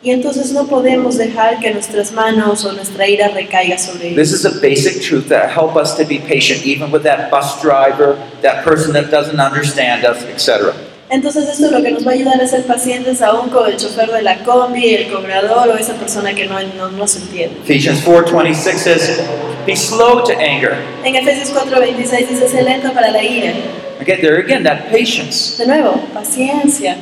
Y 0.00 0.12
entonces 0.12 0.52
no 0.52 0.64
podemos 0.68 1.18
dejar 1.18 1.58
que 1.58 1.72
nuestras 1.72 2.12
manos 2.12 2.64
o 2.64 2.72
nuestra 2.72 3.08
ira 3.08 3.28
recaiga 3.28 3.76
sobre 3.76 4.10
ellos. 4.10 4.16
This 4.16 4.32
is 4.32 4.44
a 4.44 4.60
basic 4.60 5.02
truth 5.02 5.28
that 5.28 5.50
help 5.50 5.74
us 5.74 5.96
to 5.96 6.04
be 6.04 6.20
patient, 6.20 6.64
even 6.64 6.92
with 6.92 7.02
that 7.02 7.32
bus 7.32 7.60
driver, 7.60 8.16
that 8.42 8.62
person 8.62 8.92
that 8.92 9.10
doesn't 9.10 9.40
understand 9.40 10.04
us, 10.04 10.18
etc. 10.22 10.72
Entonces 11.10 11.48
esto 11.48 11.70
lo 11.72 11.82
que 11.82 11.90
nos 11.90 12.06
va 12.06 12.12
a 12.12 12.14
ayudar 12.14 12.40
a 12.40 12.46
ser 12.46 12.64
pacientes 12.64 13.22
aún 13.22 13.48
con 13.48 13.68
el 13.68 13.76
chofer 13.76 14.08
de 14.12 14.22
la 14.22 14.44
combi, 14.44 14.94
el 14.94 15.10
cobrador 15.10 15.68
o 15.70 15.76
esa 15.76 15.94
persona 15.94 16.32
que 16.32 16.46
no, 16.46 16.60
no 16.76 16.90
nos 16.90 17.16
entiende. 17.16 17.56
Ephesians 17.64 18.00
4:26 18.04 18.78
says, 18.78 19.20
"Be 19.66 19.74
slow 19.74 20.22
to 20.22 20.32
anger." 20.38 20.76
En 21.02 21.16
Efesios 21.16 21.50
4:26 21.52 22.28
dice, 22.28 22.48
sé 22.48 22.62
lento 22.62 22.92
para 22.92 23.10
la 23.10 23.22
ira. 23.22 23.52
Again, 24.00 24.20
there 24.20 24.38
again, 24.38 24.62
that 24.62 24.92
patience. 24.92 25.56
De 25.58 25.66
nuevo, 25.66 26.00
paciencia. 26.14 26.96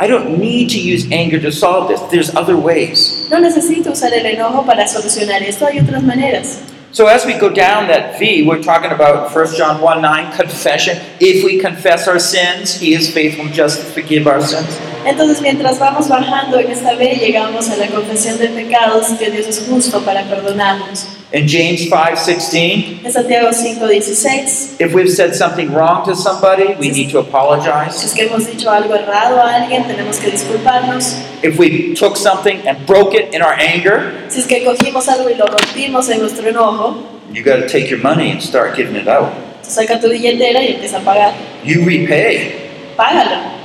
I 0.00 0.06
don't 0.06 0.38
need 0.38 0.70
to 0.70 0.80
use 0.80 1.10
anger 1.10 1.40
to 1.40 1.50
solve 1.50 1.88
this. 1.88 2.00
There's 2.02 2.34
other 2.36 2.56
ways. 2.56 3.28
No 3.30 3.40
necesito 3.40 3.90
usar 3.90 4.12
el 4.12 4.26
enojo 4.26 4.64
para 4.64 4.86
solucionar 4.86 5.42
esto, 5.42 5.66
hay 5.66 5.80
otras 5.80 6.04
maneras. 6.04 6.62
So 6.92 7.06
as 7.06 7.26
we 7.26 7.34
go 7.34 7.48
down 7.48 7.88
that 7.88 8.18
V, 8.18 8.46
we're 8.46 8.62
talking 8.62 8.92
about 8.92 9.34
1 9.34 9.56
John 9.56 9.80
1 9.80 10.00
9, 10.00 10.36
confession. 10.36 10.98
If 11.20 11.44
we 11.44 11.58
confess 11.58 12.06
our 12.06 12.20
sins, 12.20 12.80
he 12.80 12.94
is 12.94 13.12
faithful 13.12 13.46
and 13.46 13.54
just 13.54 13.80
to 13.80 13.86
forgive 13.86 14.28
our 14.28 14.40
sins. 14.40 14.78
Entonces 15.08 15.40
mientras 15.40 15.78
vamos 15.78 16.06
bajando 16.06 16.60
en 16.60 16.70
esta 16.70 16.94
vez 16.94 17.18
llegamos 17.18 17.70
a 17.70 17.76
la 17.76 17.86
confesión 17.86 18.38
de 18.38 18.48
pecados 18.48 19.06
que 19.18 19.30
Dios 19.30 19.46
es 19.46 19.66
justo 19.66 20.02
para 20.02 20.22
perdonarnos. 20.24 21.06
In 21.32 21.48
James 21.48 21.88
5 21.88 21.96
16, 22.26 23.00
En 23.04 23.12
Santiago 23.12 23.48
5:16, 23.50 24.76
if 24.78 24.94
we've 24.94 25.10
said 25.10 25.34
something 25.34 25.70
wrong 25.72 26.04
to 26.04 26.14
somebody, 26.14 26.74
we 26.78 26.90
need 26.90 27.10
to 27.10 27.22
si 27.22 27.28
apologize. 27.28 28.04
es 28.04 28.12
que 28.12 28.24
hemos 28.26 28.46
dicho 28.46 28.70
algo 28.70 28.94
errado 28.94 29.40
a 29.40 29.54
alguien, 29.54 29.84
tenemos 29.86 30.18
que 30.18 30.30
disculparnos. 30.30 31.16
If 31.42 31.58
we 31.58 31.94
took 31.94 32.16
something 32.16 32.66
and 32.66 32.86
broke 32.86 33.14
it 33.14 33.34
in 33.34 33.40
our 33.42 33.54
anger, 33.58 34.26
Si 34.28 34.40
es 34.40 34.46
que 34.46 34.62
cogimos 34.62 35.08
algo 35.08 35.30
y 35.30 35.34
lo 35.36 35.46
rompimos 35.46 36.08
en 36.10 36.20
nuestro 36.20 36.46
enojo, 36.48 37.02
you 37.32 37.42
got 37.42 37.60
to 37.60 37.66
take 37.66 37.88
your 37.88 38.00
money 38.02 38.30
and 38.30 38.42
start 38.42 38.74
giving 38.76 38.96
it 38.96 39.08
out. 39.08 39.30
saca 39.62 39.98
tu 40.00 40.08
billetera 40.10 40.62
y 40.62 40.72
empieza 40.72 40.98
a 40.98 41.00
pagar. 41.00 41.32
You 41.64 41.84
repay. 41.86 42.52
Págalo. 42.96 43.57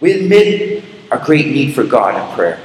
We 0.00 0.12
admit 0.12 0.84
a 1.10 1.18
great 1.18 1.46
need 1.48 1.74
for 1.74 1.84
God 1.84 2.14
in 2.14 2.34
prayer. 2.36 2.58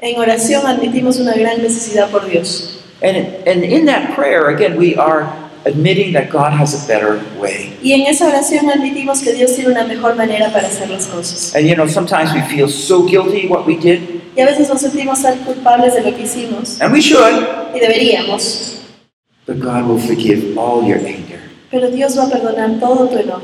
En 0.00 0.16
oración 0.18 0.66
admitimos 0.66 1.18
una 1.18 1.34
gran 1.34 1.60
necesidad 1.62 2.10
por 2.10 2.24
Dios. 2.28 2.82
And, 3.02 3.16
and 3.46 3.64
in 3.64 3.86
that 3.86 4.14
prayer, 4.14 4.48
again, 4.48 4.76
we 4.78 4.96
are 4.96 5.28
admitting 5.66 6.12
that 6.14 6.30
God 6.30 6.52
has 6.52 6.72
a 6.74 6.86
better 6.86 7.20
way. 7.40 7.76
Y 7.82 7.92
en 7.92 8.06
esa 8.06 8.26
oración 8.28 8.70
admitimos 8.70 9.20
que 9.22 9.34
Dios 9.34 9.54
tiene 9.54 9.70
una 9.72 9.84
mejor 9.84 10.14
manera 10.16 10.50
para 10.52 10.68
hacer 10.68 10.88
las 10.88 11.06
cosas. 11.06 11.54
And 11.54 11.66
you 11.66 11.74
know, 11.74 11.86
sometimes 11.86 12.32
we 12.32 12.40
feel 12.42 12.68
so 12.68 13.02
guilty 13.02 13.46
what 13.48 13.66
we 13.66 13.76
did, 13.76 14.00
Y 14.36 14.40
a 14.42 14.46
veces 14.46 14.68
nos 14.68 14.80
sentimos 14.80 15.20
tan 15.22 15.38
culpables 15.44 15.94
de 15.94 16.02
lo 16.02 16.16
que 16.16 16.22
hicimos. 16.24 16.80
and 16.80 16.92
we 16.92 17.00
should, 17.00 17.44
Y 17.74 17.80
deberíamos. 17.80 18.76
but 19.46 19.58
God 19.58 19.86
will 19.88 19.98
forgive 19.98 20.56
all 20.56 20.84
your 20.84 20.98
anger. 20.98 21.40
Pero 21.70 21.90
Dios 21.90 22.16
va 22.16 22.24
a 22.26 22.30
perdonar 22.30 22.78
todo 22.80 23.08
tu 23.08 23.16
enojo. 23.18 23.42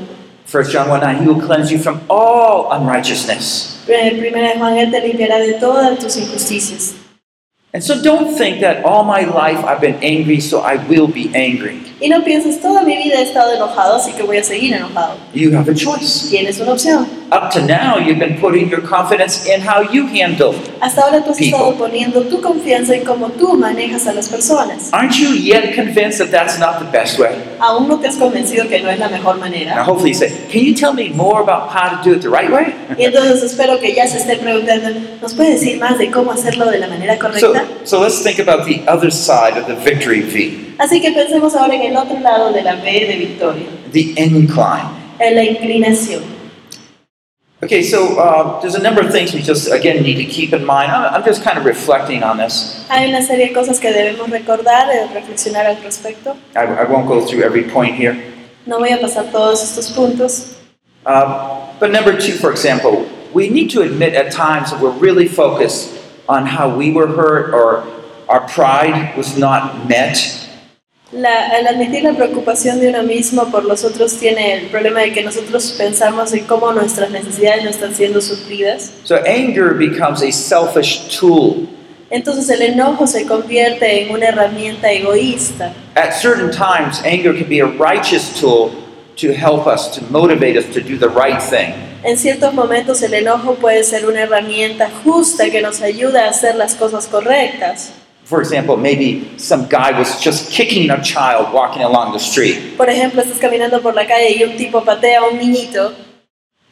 1 0.51 0.69
John 0.69 0.89
1 0.89 1.01
9, 1.01 1.23
He 1.23 1.27
will 1.27 1.41
cleanse 1.41 1.71
you 1.71 1.79
from 1.79 2.01
all 2.09 2.71
unrighteousness. 2.71 3.83
Primera 3.85 4.57
Juan, 4.57 4.77
Él 4.77 4.91
te 4.91 5.01
limpiará 5.01 5.39
de 5.39 5.53
todas 5.59 5.97
tus 5.99 6.17
injusticias. 6.17 6.95
And 7.73 7.83
so 7.83 8.01
don't 8.01 8.37
think 8.37 8.61
that 8.61 8.85
all 8.85 9.03
my 9.03 9.25
life 9.25 9.59
I've 9.65 9.81
been 9.81 10.01
angry, 10.01 10.39
so 10.39 10.61
I 10.61 10.77
will 10.87 11.07
be 11.07 11.29
angry. 11.35 11.81
Y 11.99 12.07
no 12.07 12.23
pienses, 12.23 12.61
toda 12.61 12.83
mi 12.83 12.95
vida 12.95 13.17
he 13.17 13.23
estado 13.23 13.53
enojado, 13.53 13.97
así 13.97 14.13
que 14.13 14.23
voy 14.23 14.37
a 14.37 14.43
seguir 14.43 14.73
enojado. 14.73 15.17
You 15.33 15.51
have 15.57 15.69
a 15.69 15.75
choice. 15.75 16.29
Tienes 16.29 16.59
una 16.59 16.71
opción. 16.71 17.05
Up 17.31 17.51
to 17.53 17.61
now, 17.65 17.97
you've 17.97 18.19
been 18.19 18.37
putting 18.39 18.69
your 18.69 18.81
confidence 18.81 19.45
in 19.47 19.61
how 19.61 19.81
you 19.81 20.07
handle. 20.07 20.53
Hasta 20.81 21.01
ahora 21.01 21.23
tú 21.23 21.31
has 21.31 21.37
People. 21.37 21.59
estado 21.59 21.75
poniendo 21.77 22.21
tu 22.29 22.41
confianza 22.41 22.95
en 22.95 23.03
cómo 23.03 23.29
tú 23.29 23.57
manejas 23.57 24.07
a 24.07 24.13
las 24.13 24.27
personas. 24.29 24.89
Aren't 24.93 25.17
you 25.19 25.33
yet 25.33 25.73
convinced 25.75 26.19
that 26.19 26.31
that's 26.31 26.59
not 26.59 26.79
the 26.79 26.85
best 26.91 27.19
way? 27.19 27.35
Aún 27.59 27.87
no 27.87 27.99
te 27.99 28.07
has 28.07 28.15
convencido 28.17 28.67
que 28.67 28.81
no 28.81 28.89
es 28.89 28.99
la 28.99 29.09
mejor 29.09 29.35
Now, 29.35 29.83
hopefully, 29.83 30.11
you 30.11 30.15
say, 30.15 30.29
Can 30.51 30.63
you 30.63 30.73
tell 30.73 30.93
me 30.93 31.09
more 31.09 31.41
about 31.41 31.69
how 31.69 31.89
to 31.89 32.03
do 32.03 32.15
it 32.15 32.21
the 32.21 32.29
right 32.29 32.49
way? 32.51 32.73
Y 32.97 33.05
entonces 33.05 33.43
espero 33.43 33.79
que 33.79 33.93
ya 33.93 34.07
se 34.07 34.17
esté 34.17 34.37
preguntando, 34.37 34.89
¿nos 35.21 35.33
puede 35.33 35.51
decir 35.51 35.79
más 35.79 35.97
de 35.97 36.09
cómo 36.11 36.31
hacerlo 36.31 36.69
de 36.69 36.79
la 36.79 36.87
manera 36.87 37.15
So, 37.15 37.19
correcta? 37.19 37.63
so 37.83 38.01
let's 38.01 38.23
think 38.23 38.39
about 38.39 38.65
the 38.65 38.81
other 38.87 39.11
side 39.11 39.57
of 39.57 39.67
the 39.67 39.75
victory 39.75 40.21
V, 40.21 40.75
Así 40.77 41.01
que 41.01 41.11
pensemos 41.11 41.55
ahora 41.55 41.75
en 41.75 41.83
el 41.83 41.97
otro 41.97 42.19
lado 42.19 42.51
de 42.51 42.61
la 42.61 42.75
B 42.75 42.91
de 43.05 43.15
victoria, 43.17 43.65
the 43.91 44.13
incline. 44.17 44.89
en 45.19 45.35
la 45.35 45.43
inclinación. 45.43 46.34
Okay, 47.63 47.81
so 47.83 48.19
uh, 48.19 48.59
there's 48.61 48.75
a 48.75 48.81
number 48.81 49.01
of 49.01 49.11
things 49.11 49.33
we 49.33 49.41
just, 49.41 49.71
again, 49.71 50.03
need 50.03 50.15
to 50.15 50.25
keep 50.25 50.51
in 50.51 50.65
mind. 50.65 50.91
I'm, 50.91 51.15
I'm 51.15 51.23
just 51.23 51.41
kind 51.41 51.57
of 51.57 51.63
reflecting 51.63 52.21
on 52.21 52.37
this. 52.37 52.85
Hay 52.89 53.07
una 53.07 53.21
serie 53.25 53.47
de 53.47 53.53
cosas 53.53 53.79
que 53.79 53.91
debemos 53.93 54.29
recordar, 54.29 54.89
eh, 54.89 55.07
reflexionar 55.13 55.65
al 55.65 55.77
respecto. 55.81 56.35
I, 56.55 56.65
I 56.65 56.83
won't 56.83 57.07
go 57.07 57.25
through 57.25 57.43
every 57.43 57.63
point 57.63 57.95
here. 57.95 58.13
No 58.65 58.79
voy 58.79 58.89
a 58.91 58.97
pasar 58.97 59.31
todos 59.31 59.63
estos 59.63 59.91
puntos, 59.91 60.55
Uh, 61.05 61.71
but 61.79 61.91
number 61.91 62.19
two, 62.19 62.33
for 62.33 62.49
example, 62.51 63.07
we 63.31 63.47
need 63.47 63.69
to 63.69 63.81
admit 63.83 64.15
at 64.15 64.31
times 64.31 64.71
that 64.71 64.81
we're 64.81 64.97
really 64.97 65.27
focused 65.27 65.95
on 66.27 66.47
how 66.47 66.75
we 66.75 66.91
were 66.91 67.05
hurt 67.05 67.53
or 67.53 67.85
our 68.27 68.41
pride 68.47 69.15
was 69.15 69.37
not 69.37 69.87
met. 69.87 70.44
La, 71.15 71.47
al 71.47 71.65
admitir 71.65 72.03
la 72.03 72.11
preocupación 72.11 72.81
de 72.81 72.89
uno 72.89 73.01
mismo 73.01 73.49
por 73.49 73.63
los 73.63 73.85
otros 73.85 74.17
tiene 74.17 74.53
el 74.55 74.65
problema 74.65 74.99
de 74.99 75.13
que 75.13 75.23
nosotros 75.23 75.73
pensamos 75.77 76.33
en 76.33 76.43
cómo 76.43 76.73
nuestras 76.73 77.09
necesidades 77.09 77.63
no 77.63 77.69
están 77.69 77.95
siendo 77.95 78.19
suplidas. 78.19 78.91
So 79.05 79.15
anger 79.25 79.73
becomes 79.73 80.21
a 80.21 80.29
selfish 80.29 81.17
tool. 81.17 81.69
Entonces 82.09 82.49
el 82.49 82.61
enojo 82.63 83.07
se 83.07 83.25
convierte 83.25 84.01
en 84.03 84.11
una 84.11 84.27
herramienta 84.27 84.91
egoísta. 84.91 85.71
At 85.95 86.11
certain 86.11 86.51
times, 86.51 87.01
anger 87.05 87.33
can 87.33 87.47
be 87.47 87.61
a 87.61 87.65
righteous 87.65 88.37
tool 88.37 88.71
to 89.15 89.31
help 89.31 89.67
us, 89.67 89.89
to 89.91 90.01
motivate 90.11 90.57
us 90.57 90.65
to 90.73 90.81
do 90.81 90.97
the 90.97 91.07
right 91.07 91.41
thing. 91.41 91.73
En 92.03 92.17
ciertos 92.17 92.53
momentos 92.53 93.01
el 93.03 93.13
enojo 93.13 93.55
puede 93.55 93.85
ser 93.85 94.05
una 94.05 94.23
herramienta 94.23 94.89
justa 95.05 95.49
que 95.49 95.61
nos 95.61 95.81
ayuda 95.81 96.25
a 96.25 96.29
hacer 96.31 96.55
las 96.55 96.75
cosas 96.75 97.07
correctas. 97.07 97.93
For 98.25 98.41
example, 98.41 98.75
maybe 98.75 99.31
some 99.37 99.67
guy 99.69 99.91
was 99.97 100.19
just 100.19 100.51
kicking 100.51 100.89
a 100.89 100.99
child 101.01 101.53
walking 101.53 101.83
along 101.83 102.11
the 102.13 102.19
street. 102.19 102.75
Por 102.75 102.89
ejemplo, 102.89 103.21
estás 103.21 103.37
caminando 103.39 103.81
por 103.81 103.93
la 103.93 104.05
calle 104.07 104.31
y 104.35 104.43
un 104.43 104.57
tipo 104.57 104.83
patea 104.83 105.19
a 105.19 105.23
un 105.29 105.37
niñito 105.37 105.93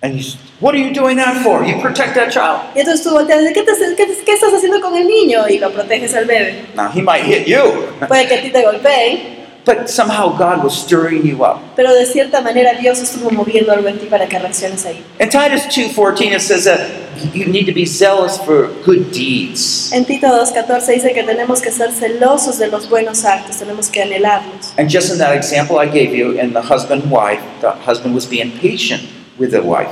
And 0.02 0.20
you, 0.20 0.26
what 0.60 0.74
are 0.76 0.80
you 0.80 0.92
doing 0.94 1.16
that 1.18 1.44
for? 1.44 1.64
You 1.64 1.80
protect 1.80 2.16
that 2.16 2.30
child. 2.32 2.60
y 2.76 2.80
entonces 2.80 3.04
tú 3.06 3.12
volteas 3.12 3.40
¿qué, 3.54 3.62
te- 3.64 3.96
qué- 3.96 4.24
qué 4.26 4.32
estás 4.34 4.52
haciendo 4.54 4.82
con 4.82 4.98
el 4.98 5.08
niño? 5.08 5.48
Y 5.48 5.60
lo 5.60 5.72
proteges 5.72 6.14
al 6.16 6.26
bebé. 6.26 6.66
Now, 6.76 6.90
he 6.94 7.02
might 7.02 7.24
hit 7.24 7.46
you, 7.46 7.86
Puede 8.08 8.28
que 8.28 8.36
a 8.36 8.42
ti 8.42 8.50
te 8.50 8.64
golpeen, 8.64 9.43
but 9.66 9.90
somehow 9.90 10.36
God 10.38 10.64
was 10.64 10.74
stirring 10.74 11.26
you 11.26 11.44
up. 11.44 11.60
pero 11.76 11.94
de 11.94 12.06
cierta 12.06 12.42
manera 12.42 12.74
Dios 12.80 13.00
estuvo 13.00 13.30
moviendo 13.32 13.72
algo 13.72 13.88
en 13.88 14.00
ti 14.00 14.08
para 14.08 14.28
que 14.28 14.38
reacciones 14.40 14.86
ahí. 14.86 15.04
In 15.20 15.30
Titus 15.30 15.68
2:14 15.68 16.34
it 16.34 16.42
says 16.42 16.66
that 16.66 16.80
you 17.34 17.46
need 17.46 17.66
to 17.66 17.74
be 17.74 17.86
zealous 17.86 18.38
for 18.38 18.70
good 18.86 19.12
deeds. 19.12 19.92
En 19.94 20.06
Tito 20.06 20.28
2.14 20.28 20.94
dice 20.94 21.14
que 21.14 21.24
tenemos 21.24 21.62
que 21.62 21.72
ser 21.72 21.92
celosos 21.92 22.58
de 22.58 22.68
los 22.68 22.90
buenos 22.90 23.24
actos, 23.26 23.58
tenemos 23.58 23.90
que 23.90 24.02
anhelarlos. 24.02 24.74
And 24.78 24.90
just 24.90 25.12
in 25.12 25.20
that 25.20 25.36
example 25.36 25.78
I 25.78 25.88
gave 25.88 26.16
you 26.16 26.32
in 26.32 26.54
the 26.54 26.62
husband 26.62 27.10
wife, 27.10 27.42
the 27.62 27.72
husband 27.86 28.14
was 28.16 28.26
being 28.26 28.52
patient 28.52 29.04
with 29.38 29.52
the 29.52 29.62
wife. 29.62 29.92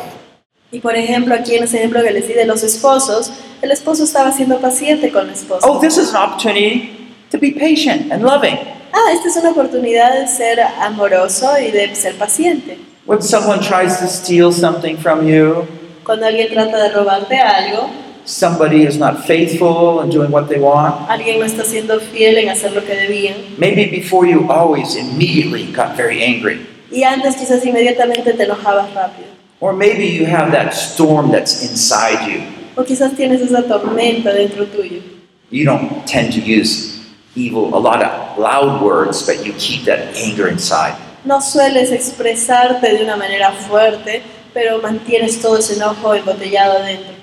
Y 0.73 0.79
por 0.79 0.95
ejemplo, 0.95 1.35
aquí 1.35 1.55
en 1.55 1.63
ese 1.63 1.77
ejemplo 1.79 2.01
que 2.01 2.11
les 2.11 2.27
di 2.27 2.33
de 2.33 2.45
los 2.45 2.63
esposos, 2.63 3.31
el 3.61 3.71
esposo 3.71 4.05
estaba 4.05 4.31
siendo 4.31 4.59
paciente 4.59 5.11
con 5.11 5.27
la 5.27 5.33
esposa. 5.33 5.67
Oh, 5.67 5.79
this 5.79 5.97
is 5.97 6.13
an 6.13 6.15
opportunity 6.15 7.11
to 7.29 7.37
be 7.37 7.51
patient 7.51 8.11
and 8.11 8.23
loving. 8.23 8.57
Ah, 8.93 9.11
esta 9.13 9.29
es 9.29 9.35
una 9.37 9.51
oportunidad 9.51 10.19
de 10.19 10.27
ser 10.27 10.59
amoroso 10.59 11.49
y 11.59 11.71
de 11.71 11.95
ser 11.95 12.15
paciente. 12.15 12.77
When 13.05 13.21
someone 13.21 13.59
tries 13.59 13.99
to 13.99 14.07
steal 14.07 14.51
something 14.51 14.97
from 14.97 15.27
you, 15.27 15.65
Cuando 16.03 16.25
alguien 16.25 16.49
trata 16.53 16.77
de 16.83 16.89
robarte 16.89 17.37
algo, 17.39 17.89
somebody 18.25 18.83
is 18.85 18.97
not 18.97 19.25
faithful 19.25 20.01
in 20.03 20.09
doing 20.09 20.31
what 20.31 20.47
they 20.47 20.59
want, 20.59 21.09
alguien 21.09 21.39
no 21.39 21.45
está 21.45 21.63
siendo 21.63 21.99
fiel 21.99 22.37
en 22.37 22.49
hacer 22.49 22.73
lo 22.73 22.81
que 22.81 22.95
debían. 22.95 23.35
maybe 23.57 23.85
before 23.85 24.27
you 24.27 24.47
always 24.51 24.95
immediately 24.95 25.65
got 25.73 25.95
very 25.95 26.21
angry. 26.23 26.65
Y 26.91 27.03
antes 27.03 27.35
quizás 27.37 27.65
inmediatamente 27.65 28.33
te 28.33 28.43
enojabas 28.43 28.93
rápido. 28.93 29.27
Or 29.61 29.73
maybe 29.73 30.05
you 30.07 30.25
have 30.25 30.51
that 30.51 30.73
storm 30.73 31.31
that's 31.31 31.61
inside 31.63 32.27
you. 32.27 32.41
O 32.75 32.83
quizás 32.83 33.15
tienes 33.15 33.41
esa 33.41 33.63
tormenta 33.63 34.33
dentro 34.33 34.65
tuyo. 34.65 35.01
You 35.49 35.65
don't 35.65 36.05
tend 36.05 36.33
to 36.33 36.39
use 36.41 37.00
evil, 37.35 37.73
a 37.75 37.79
lot 37.79 38.03
of 38.03 38.37
loud 38.37 38.81
words, 38.81 39.25
but 39.25 39.45
you 39.45 39.53
keep 39.53 39.85
that 39.85 40.15
anger 40.15 40.47
inside. 40.47 40.95
No 41.23 41.39
sueles 41.39 41.91
expresarte 41.91 42.81
de 42.81 43.03
una 43.03 43.15
manera 43.15 43.51
fuerte, 43.51 44.23
pero 44.53 44.81
mantienes 44.81 45.41
todo 45.41 45.57
ese 45.57 45.75
enojo 45.75 46.15
embotellado 46.15 46.79
adentro. 46.79 47.13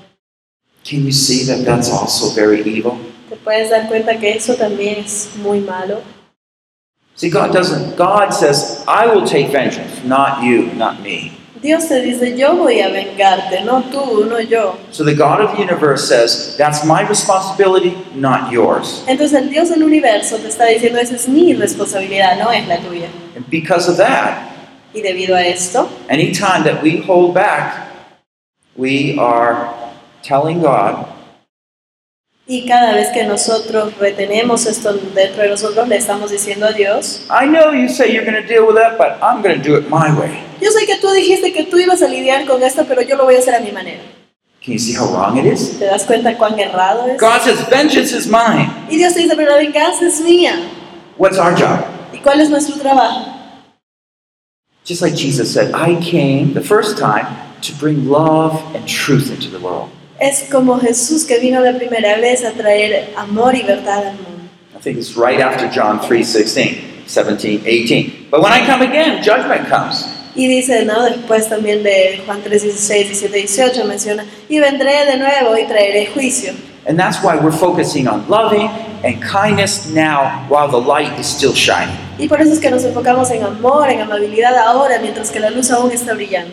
Can 0.85 1.05
you 1.05 1.13
see 1.13 1.45
that 1.45 1.65
that's 1.65 1.91
also 1.91 2.35
very 2.35 2.63
evil? 2.63 2.99
Te 3.29 3.37
puedes 3.37 3.71
dar 3.71 3.89
cuenta 3.89 4.19
que 4.19 4.35
eso 4.37 4.55
también 4.55 4.99
es 5.05 5.31
muy 5.43 5.61
malo. 5.61 6.03
See, 7.17 7.31
God 7.31 7.53
doesn't, 7.53 7.97
God 7.97 8.33
says, 8.33 8.85
I 8.87 9.07
will 9.07 9.27
take 9.27 9.51
vengeance, 9.51 10.05
not 10.05 10.43
you, 10.45 10.73
not 10.75 11.03
me. 11.03 11.33
Dios 11.61 11.89
te 11.89 12.01
dice, 12.03 12.37
yo 12.37 12.55
voy 12.57 12.81
a 12.81 12.89
vengarte, 12.89 13.63
no 13.65 13.83
tú, 13.83 14.25
no 14.27 14.39
yo. 14.41 14.77
So 14.91 15.05
the 15.05 15.15
God 15.15 15.41
of 15.41 15.57
the 15.57 15.63
universe 15.63 16.07
says, 16.07 16.57
that's 16.57 16.85
my 16.85 17.03
responsibility, 17.03 17.97
not 18.15 18.53
yours. 18.53 19.03
Entonces 19.09 19.35
el 19.35 19.51
Dios 19.51 19.71
del 19.71 19.83
universo 19.83 20.37
te 20.37 20.49
está 20.49 20.67
diciendo, 20.67 20.99
esa 21.01 21.17
es 21.17 21.29
mi 21.29 21.55
responsabilidad, 21.55 22.39
no 22.39 22.51
es 22.51 22.67
la 22.69 22.79
tuya. 22.79 23.09
And 23.35 23.45
because 23.51 23.89
of 23.89 23.97
that, 23.97 24.45
Y 24.95 25.03
debido 25.03 25.37
a 25.37 25.43
esto, 25.43 25.89
anytime 26.09 26.65
that 26.65 26.83
we 26.83 26.97
hold 26.97 27.35
back, 27.35 27.89
we 28.75 29.19
are 29.19 29.75
telling 30.23 30.63
God, 30.63 31.07
y 32.51 32.65
cada 32.65 32.95
vez 32.95 33.11
que 33.11 33.25
nosotros 33.25 33.93
retenemos 33.99 34.65
esto 34.65 34.95
dentro 35.15 35.43
de 35.43 35.51
nosotros, 35.51 35.87
le 35.87 35.97
estamos 35.97 36.31
diciendo 36.31 36.65
a 36.67 36.73
Dios, 36.73 37.21
I 37.29 37.47
know 37.47 37.73
you 37.75 37.89
say 37.91 38.11
you're 38.11 38.25
going 38.25 38.43
to 38.43 38.49
deal 38.49 38.67
with 38.67 38.77
that, 38.77 38.97
but 38.97 39.23
I'm 39.23 39.43
going 39.43 39.55
to 39.55 39.63
do 39.63 39.77
it 39.77 39.89
my 39.91 40.11
way. 40.19 40.43
yo 40.59 40.71
sé 40.71 40.87
que 40.87 40.97
tú 40.97 41.11
dijiste 41.13 41.53
que 41.53 41.65
tú 41.65 41.79
ibas 41.79 42.01
a 42.01 42.09
lidiar 42.09 42.47
con 42.47 42.63
esto, 42.63 42.87
pero 42.89 43.03
yo 43.03 43.17
lo 43.17 43.25
voy 43.25 43.37
a 43.37 43.39
hacer 43.41 43.55
a 43.55 43.61
mi 43.61 43.71
manera. 43.71 44.01
Can 44.65 44.73
you 44.73 44.79
see 44.79 44.95
how 44.95 45.07
wrong 45.13 45.37
it 45.37 45.45
is? 45.45 45.79
¿Te 45.79 45.85
das 45.85 46.05
cuenta 46.05 46.37
cuán 46.39 46.59
errado 46.59 47.07
es? 47.07 47.21
God 47.21 47.43
says, 47.43 47.69
vengeance 47.69 48.13
is 48.17 48.27
mine. 48.27 48.71
Y 48.91 48.97
Dios 48.97 49.15
dice, 49.15 49.37
pero 49.37 49.51
la 49.51 49.59
venganza 49.59 50.07
es 50.07 50.21
mía. 50.23 50.55
What's 51.19 51.39
our 51.39 51.55
job? 51.55 51.85
¿Y 52.15 52.19
cuál 52.19 52.41
es 52.41 52.49
nuestro 52.49 52.77
trabajo? 52.77 53.27
Just 54.87 55.03
like 55.03 55.15
Jesus 55.15 55.53
said, 55.53 55.75
I 55.75 55.97
came 56.01 56.55
the 56.55 56.63
first 56.63 56.97
time 56.97 57.27
to 57.61 57.75
bring 57.75 58.09
love 58.09 58.59
and 58.75 58.89
truth 58.89 59.31
into 59.31 59.51
the 59.51 59.59
world. 59.59 59.91
Es 60.21 60.49
como 60.51 60.81
Jesús 60.81 61.25
que 61.25 61.39
vino 61.39 61.61
la 61.61 61.75
primera 61.75 62.17
vez 62.17 62.45
a 62.45 62.51
traer 62.51 63.13
amor 63.17 63.55
y 63.55 63.63
verdad 63.63 64.09
al 64.09 64.15
mundo. 64.15 64.39
I 64.75 64.81
think 64.81 64.99
it's 64.99 65.17
right 65.17 65.41
after 65.41 65.69
John 65.69 66.01
3 66.01 66.25
16, 66.25 67.05
17, 67.07 67.65
18. 67.65 68.29
But 68.31 68.43
when 68.43 68.53
I 68.53 68.67
come 68.67 68.83
again, 68.83 69.23
judgment 69.23 69.69
comes. 69.69 70.05
Y 70.35 70.47
dice, 70.47 70.85
¿no? 70.85 71.03
Después 71.05 71.49
también 71.49 71.83
de 71.83 72.23
Juan 72.27 72.41
3, 72.43 72.63
16, 72.63 73.09
17, 73.09 73.39
18 73.39 73.85
menciona, 73.85 74.25
y 74.49 74.59
vendré 74.61 75.05
de 75.07 75.19
nuevo 75.19 75.57
y 75.57 75.65
traeré 75.67 76.07
juicio. 76.07 76.53
And 76.87 76.99
that's 76.99 77.23
why 77.23 77.37
we're 77.37 77.57
focusing 77.57 78.09
on 78.09 78.25
loving 78.29 78.69
and 79.05 79.23
kindness 79.23 79.91
now 79.93 80.47
while 80.49 80.69
the 80.69 80.81
light 80.81 81.19
is 81.19 81.27
still 81.27 81.53
shining. 81.53 81.97
Y 82.19 82.29
por 82.29 82.41
eso 82.41 82.53
es 82.53 82.61
que 82.61 82.71
nos 82.71 82.85
enfocamos 82.85 83.31
en 83.31 83.45
amor, 83.45 83.89
en 83.89 84.01
amabilidad 84.01 84.57
ahora, 84.57 84.99
mientras 85.01 85.31
que 85.31 85.39
la 85.39 85.51
luz 85.51 85.71
aún 85.71 85.93
está 85.93 86.15
brillando. 86.15 86.53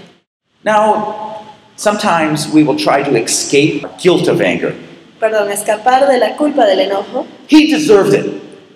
Now, 0.63 1.34
sometimes 1.76 2.47
we 2.51 2.63
will 2.63 2.78
try 2.78 3.03
to 3.03 3.15
escape 3.15 3.86
guilt 4.01 4.28
of 4.28 4.41
anger. 4.41 4.73
Perdón, 5.19 5.49
escapar 5.51 6.07
de 6.07 6.17
la 6.17 6.36
culpa 6.36 6.65
del 6.65 6.80
enojo. 6.80 7.26
He 7.47 7.67
deserved 7.67 8.13
it. 8.13 8.26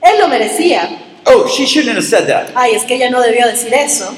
Él 0.02 0.20
lo 0.20 0.28
merecía. 0.28 0.89
Oh, 1.26 1.47
she 1.47 1.66
shouldn't 1.66 1.95
have 1.95 2.06
said 2.06 2.28
that. 2.28 2.52
Ay, 2.56 2.76
es 2.76 2.86
que 2.86 2.95
ella 2.95 3.10
no 3.10 3.22
debió 3.22 3.45
decir 3.45 3.74
eso. 3.74 4.16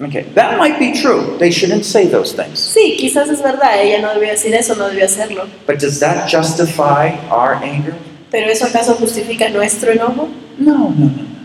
Okay, 0.00 0.24
that 0.34 0.58
might 0.58 0.78
be 0.78 0.92
true. 0.92 1.38
They 1.38 1.50
shouldn't 1.50 1.84
say 1.84 2.06
those 2.06 2.34
things. 2.34 2.60
Sí, 2.60 2.96
quizás 2.98 3.30
es 3.30 3.42
verdad, 3.42 3.82
ella 3.82 4.00
no 4.00 4.12
debió 4.12 4.30
decir 4.30 4.54
eso, 4.54 4.74
no 4.74 4.88
debió 4.88 5.06
hacerlo. 5.06 5.48
But 5.66 5.80
does 5.80 5.98
that 6.00 6.28
justify 6.30 7.16
our 7.30 7.54
anger? 7.62 7.94
¿Pero 8.30 8.50
eso 8.50 8.66
acaso 8.66 8.94
justifica 8.94 9.48
nuestro 9.48 9.92
enojo? 9.92 10.28
No, 10.58 10.90
no, 10.90 11.06
no. 11.06 11.35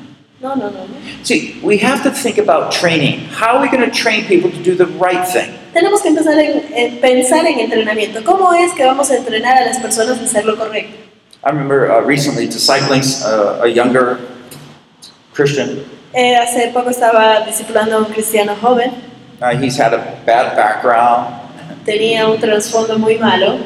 No, 0.41 0.55
no, 0.55 0.69
no. 0.71 0.85
no. 0.87 0.95
See, 1.23 1.59
we 1.61 1.77
have 1.79 2.01
to 2.03 2.09
think 2.11 2.37
about 2.39 2.71
training. 2.71 3.19
How 3.29 3.57
are 3.57 3.61
we 3.61 3.69
going 3.69 3.87
to 3.87 3.91
train 3.95 4.25
people 4.25 4.49
to 4.49 4.63
do 4.63 4.73
the 4.75 4.87
right 4.87 5.23
thing? 5.27 5.53
Tenemos 5.73 6.01
que 6.01 6.09
empezar 6.09 6.37
en, 6.39 6.73
en 6.73 6.99
pensar 6.99 7.45
en 7.45 7.59
entrenamiento. 7.59 8.23
¿Cómo 8.23 8.51
es 8.53 8.73
que 8.73 8.83
vamos 8.83 9.09
a 9.11 9.17
entrenar 9.17 9.57
a 9.57 9.65
las 9.65 9.77
personas 9.79 10.19
a 10.19 10.23
hacer 10.23 10.45
lo 10.45 10.57
correcto? 10.57 10.95
I 11.43 11.49
remember 11.49 11.91
uh, 11.91 12.01
recently 12.01 12.47
discipling 12.47 13.01
uh, 13.23 13.63
a 13.63 13.67
younger 13.67 14.19
Christian, 15.33 15.83
Eh, 16.13 16.35
hace 16.35 16.71
poco 16.73 16.89
estaba 16.89 17.45
discipulando 17.45 17.95
a 17.95 17.99
un 17.99 18.05
cristiano 18.13 18.53
joven 18.55 18.91
Uh, 19.41 19.55
he's 19.57 19.77
had 19.77 19.93
a 19.93 19.97
bad 20.25 20.55
background. 20.57 21.33
tenía 21.85 22.27
un 22.27 22.37
trasfondo 22.39 22.97
muy 22.99 23.17
malo. 23.17 23.59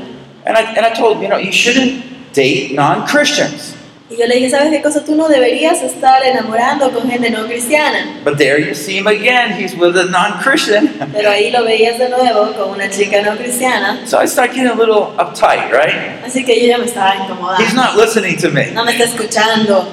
And 0.46 0.56
I, 0.56 0.62
and 0.76 0.86
I 0.86 0.92
told 0.94 1.18
him, 1.18 1.24
you 1.24 1.28
know, 1.30 1.38
you 1.38 1.52
shouldn't 1.52 2.04
date 2.34 2.74
non 2.76 3.06
Christians. 3.08 3.75
Y 4.08 4.18
yo 4.18 4.28
le 4.28 4.36
dije, 4.36 4.52
¿sabes 4.52 4.70
qué 4.70 4.84
cosa? 4.84 5.04
Tú 5.04 5.16
no 5.16 5.28
deberías 5.28 5.82
estar 5.82 6.24
enamorando 6.24 6.92
con 6.92 7.10
gente 7.10 7.32
no 7.32 7.48
cristiana. 7.48 8.22
But 8.24 8.38
there 8.38 8.60
you 8.60 8.76
see 8.76 8.98
him 9.00 9.08
again. 9.08 9.54
He's 9.60 9.74
with 9.76 9.98
a 9.98 10.06
non 10.06 10.34
Christian. 10.44 10.94
Pero 11.12 11.32
ahí 11.32 11.50
lo 11.50 11.64
veías 11.64 11.98
de 11.98 12.10
nuevo 12.10 12.54
con 12.54 12.70
una 12.70 12.88
chica 12.90 13.22
no 13.24 13.36
cristiana. 13.36 14.06
So 14.06 14.22
I 14.22 14.28
start 14.28 14.52
getting 14.54 14.68
a 14.70 14.76
little 14.76 15.08
uptight, 15.18 15.72
right? 15.72 16.24
Así 16.24 16.46
que 16.46 16.60
yo 16.62 16.68
ya 16.68 16.78
me 16.78 16.86
estaba 16.86 17.14
He's 17.16 17.22
incomodando. 17.24 17.74
not 17.74 17.96
listening 17.98 18.38
to 18.38 18.50
me. 18.52 18.72
No 18.74 18.86
me 18.86 18.92
está 18.92 19.06
escuchando. 19.06 19.88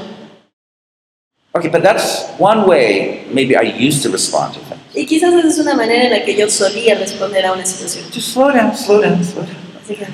Okay, 1.55 1.69
but 1.71 1.83
that's 1.83 2.27
one 2.39 2.67
way 2.67 3.25
maybe 3.31 3.57
I 3.57 3.63
used 3.63 4.03
to 4.03 4.11
respond 4.11 4.55
to 4.55 4.61
things. 4.61 4.81
Y 4.95 5.07
quizás 5.07 5.33
esa 5.33 5.49
es 5.49 5.59
una 5.59 5.75
manera 5.75 6.05
en 6.05 6.11
la 6.11 6.23
que 6.23 6.35
yo 6.37 6.51
solía 6.51 6.97
responder 6.97 7.47
a 7.47 7.53
una 7.53 7.65
situación. 7.65 8.05
Just 8.13 8.33
slow 8.35 8.51
down, 8.53 8.77
slow 8.77 9.01
down, 9.01 9.25
slow 9.25 9.43
down. 9.45 9.57
Así 9.83 9.95
que, 9.95 10.07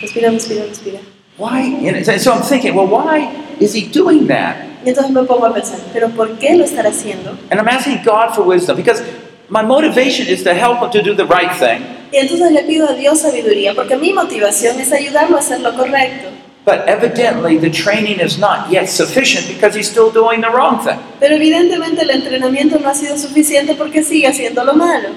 respira, 0.00 0.30
respira, 0.30 0.64
respira. 0.64 1.00
Why? 1.38 1.60
And 1.88 2.04
so- 2.20 2.32
I'm 2.32 2.42
thinking, 2.42 2.74
well, 2.74 2.86
why 2.86 3.30
is 3.60 3.72
he 3.74 3.86
doing 3.88 4.26
that? 4.28 4.56
Y 4.84 4.88
entonces 4.90 5.12
me 5.12 5.22
pongo 5.22 5.46
a 5.46 5.54
pensar, 5.54 5.78
¿pero 5.92 6.08
por 6.10 6.36
qué 6.38 6.56
lo 6.56 6.64
estará 6.64 6.88
haciendo? 6.90 7.30
And 7.50 7.60
I'm 7.60 7.68
asking 7.68 8.02
God 8.04 8.34
for 8.34 8.42
wisdom 8.42 8.76
because 8.76 9.00
my 9.48 9.62
motivation 9.62 10.26
is 10.26 10.42
to 10.42 10.54
help 10.54 10.80
him 10.82 10.90
to 10.90 11.02
do 11.02 11.14
the 11.14 11.24
right 11.24 11.52
thing. 11.56 11.84
Y 12.12 12.18
entonces 12.18 12.50
le 12.52 12.62
pido 12.64 12.88
a 12.88 12.94
Dios 12.94 13.20
sabiduría, 13.20 13.74
porque 13.74 13.96
mi 13.96 14.12
motivación 14.12 14.78
es 14.80 14.92
ayudarlo 14.92 15.36
a 15.36 15.40
hacer 15.40 15.60
lo 15.60 15.72
correcto. 15.74 16.28
But 16.64 16.86
evidently, 16.88 17.58
the 17.58 17.70
training 17.70 18.20
is 18.20 18.38
not 18.38 18.70
yet 18.70 18.88
sufficient 18.88 19.48
because 19.48 19.74
he's 19.74 19.88
still 19.90 20.10
doing 20.12 20.40
the 20.42 20.50
wrong 20.50 20.78
thing. 20.84 20.98
Pero 21.18 21.34
evidentemente 21.36 22.02
el 22.02 22.10
entrenamiento 22.10 22.78
no 22.78 22.88
ha 22.88 22.94
sido 22.94 23.16
suficiente 23.16 23.74
porque 23.74 24.02
sigue 24.02 24.28
haciendo 24.28 24.64
lo 24.64 24.74
malo. 24.74 25.08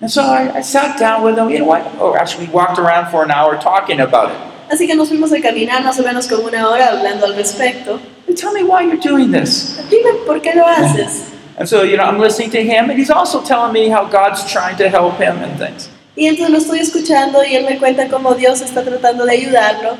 And 0.00 0.10
so 0.10 0.22
I, 0.22 0.58
I 0.58 0.62
sat 0.62 0.98
down 0.98 1.22
with 1.22 1.38
him, 1.38 1.48
you 1.48 1.58
know 1.60 1.64
what? 1.66 1.82
Or 2.00 2.18
actually, 2.18 2.46
we 2.46 2.52
walked 2.52 2.78
around 2.78 3.10
for 3.10 3.22
an 3.24 3.30
hour 3.30 3.56
talking 3.56 4.00
about 4.00 4.30
it. 4.32 4.36
Así 4.72 4.86
que 4.86 4.94
nos 4.94 5.08
fuimos 5.08 5.30
a 5.34 5.40
caminar 5.40 5.84
más 5.84 6.00
o 6.00 6.02
menos 6.02 6.26
como 6.26 6.44
una 6.44 6.66
hora 6.70 6.88
hablando 6.88 7.26
al 7.26 7.34
respecto. 7.34 8.00
And 8.26 8.34
tell 8.34 8.52
me 8.54 8.62
why 8.62 8.80
you're 8.82 8.96
doing 8.96 9.30
this. 9.30 9.78
Dime 9.90 10.24
por 10.24 10.40
qué 10.40 10.54
lo 10.54 10.64
haces. 10.66 11.30
And 11.58 11.68
so, 11.68 11.82
you 11.82 11.98
know, 11.98 12.04
I'm 12.04 12.18
listening 12.18 12.50
to 12.52 12.62
him, 12.62 12.88
and 12.88 12.98
he's 12.98 13.10
also 13.10 13.42
telling 13.42 13.74
me 13.74 13.90
how 13.90 14.06
God's 14.06 14.50
trying 14.50 14.78
to 14.78 14.88
help 14.88 15.18
him 15.18 15.36
and 15.42 15.58
things. 15.58 15.90
Y 16.16 16.24
entonces 16.24 16.50
lo 16.50 16.58
estoy 16.58 16.78
escuchando 16.78 17.44
y 17.44 17.54
él 17.54 17.66
me 17.66 17.78
cuenta 17.78 18.08
cómo 18.08 18.34
Dios 18.34 18.62
está 18.62 18.82
tratando 18.82 19.26
de 19.26 19.32
ayudarlo. 19.32 19.98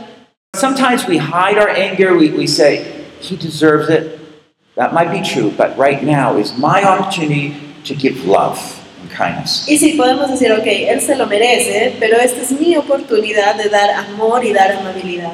Sometimes 0.57 1.07
we 1.07 1.18
hide 1.18 1.59
our 1.59 1.68
anger. 1.68 2.16
We, 2.16 2.31
we 2.31 2.47
say, 2.47 3.05
he 3.20 3.37
deserves 3.37 3.91
it. 3.91 4.18
That 4.77 4.95
might 4.95 5.11
be 5.11 5.20
true, 5.20 5.51
but 5.51 5.77
right 5.77 6.03
now 6.03 6.39
is 6.39 6.57
my 6.57 6.83
opportunity 6.83 7.55
to 7.85 7.95
give 7.95 8.25
love 8.25 8.82
kindness. 9.16 9.64
Y 9.68 9.78
sí, 9.78 9.92
podemos 9.92 10.30
decir, 10.30 10.52
ok, 10.52 10.66
él 10.66 11.00
se 11.00 11.14
lo 11.16 11.26
merece, 11.26 11.94
pero 12.00 12.18
esta 12.18 12.40
es 12.42 12.52
mi 12.52 12.76
oportunidad 12.76 13.54
de 13.56 13.68
dar 13.68 13.90
amor 13.90 14.44
y 14.44 14.52
dar 14.52 14.72
amabilidad. 14.72 15.32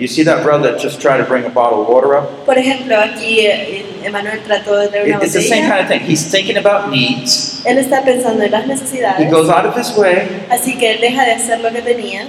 You 0.00 0.08
see 0.08 0.24
that 0.24 0.42
brother 0.42 0.72
that 0.72 0.80
just 0.82 1.00
tried 1.00 1.18
to 1.18 1.24
bring 1.24 1.44
a 1.44 1.48
bottle 1.48 1.82
of 1.82 1.88
water 1.88 2.16
up? 2.16 2.44
Por 2.44 2.58
ejemplo, 2.58 2.96
aquí 2.98 3.38
eh, 3.46 3.84
Emanuel 4.02 4.40
trató 4.44 4.76
de 4.76 4.88
traer 4.88 5.06
It- 5.06 5.14
una 5.14 5.24
it's 5.24 5.32
the 5.34 5.40
same 5.42 5.62
botella. 5.62 5.76
kind 5.76 5.80
of 5.82 5.88
thing. 5.88 6.00
He's 6.10 6.28
thinking 6.28 6.56
about 6.56 6.90
needs. 6.90 7.62
Él 7.64 7.78
está 7.78 8.02
pensando 8.02 8.42
en 8.42 8.50
las 8.50 8.64
He 9.20 9.26
goes 9.26 9.48
out 9.48 9.64
of 9.64 9.76
his 9.78 9.96
way. 9.96 10.26
así 10.50 10.76
que 10.76 10.90
él 10.94 11.00
deja 11.00 11.24
de 11.24 11.32
hacer 11.34 11.60
lo 11.60 11.70
que 11.70 11.82
tenía. 11.82 12.26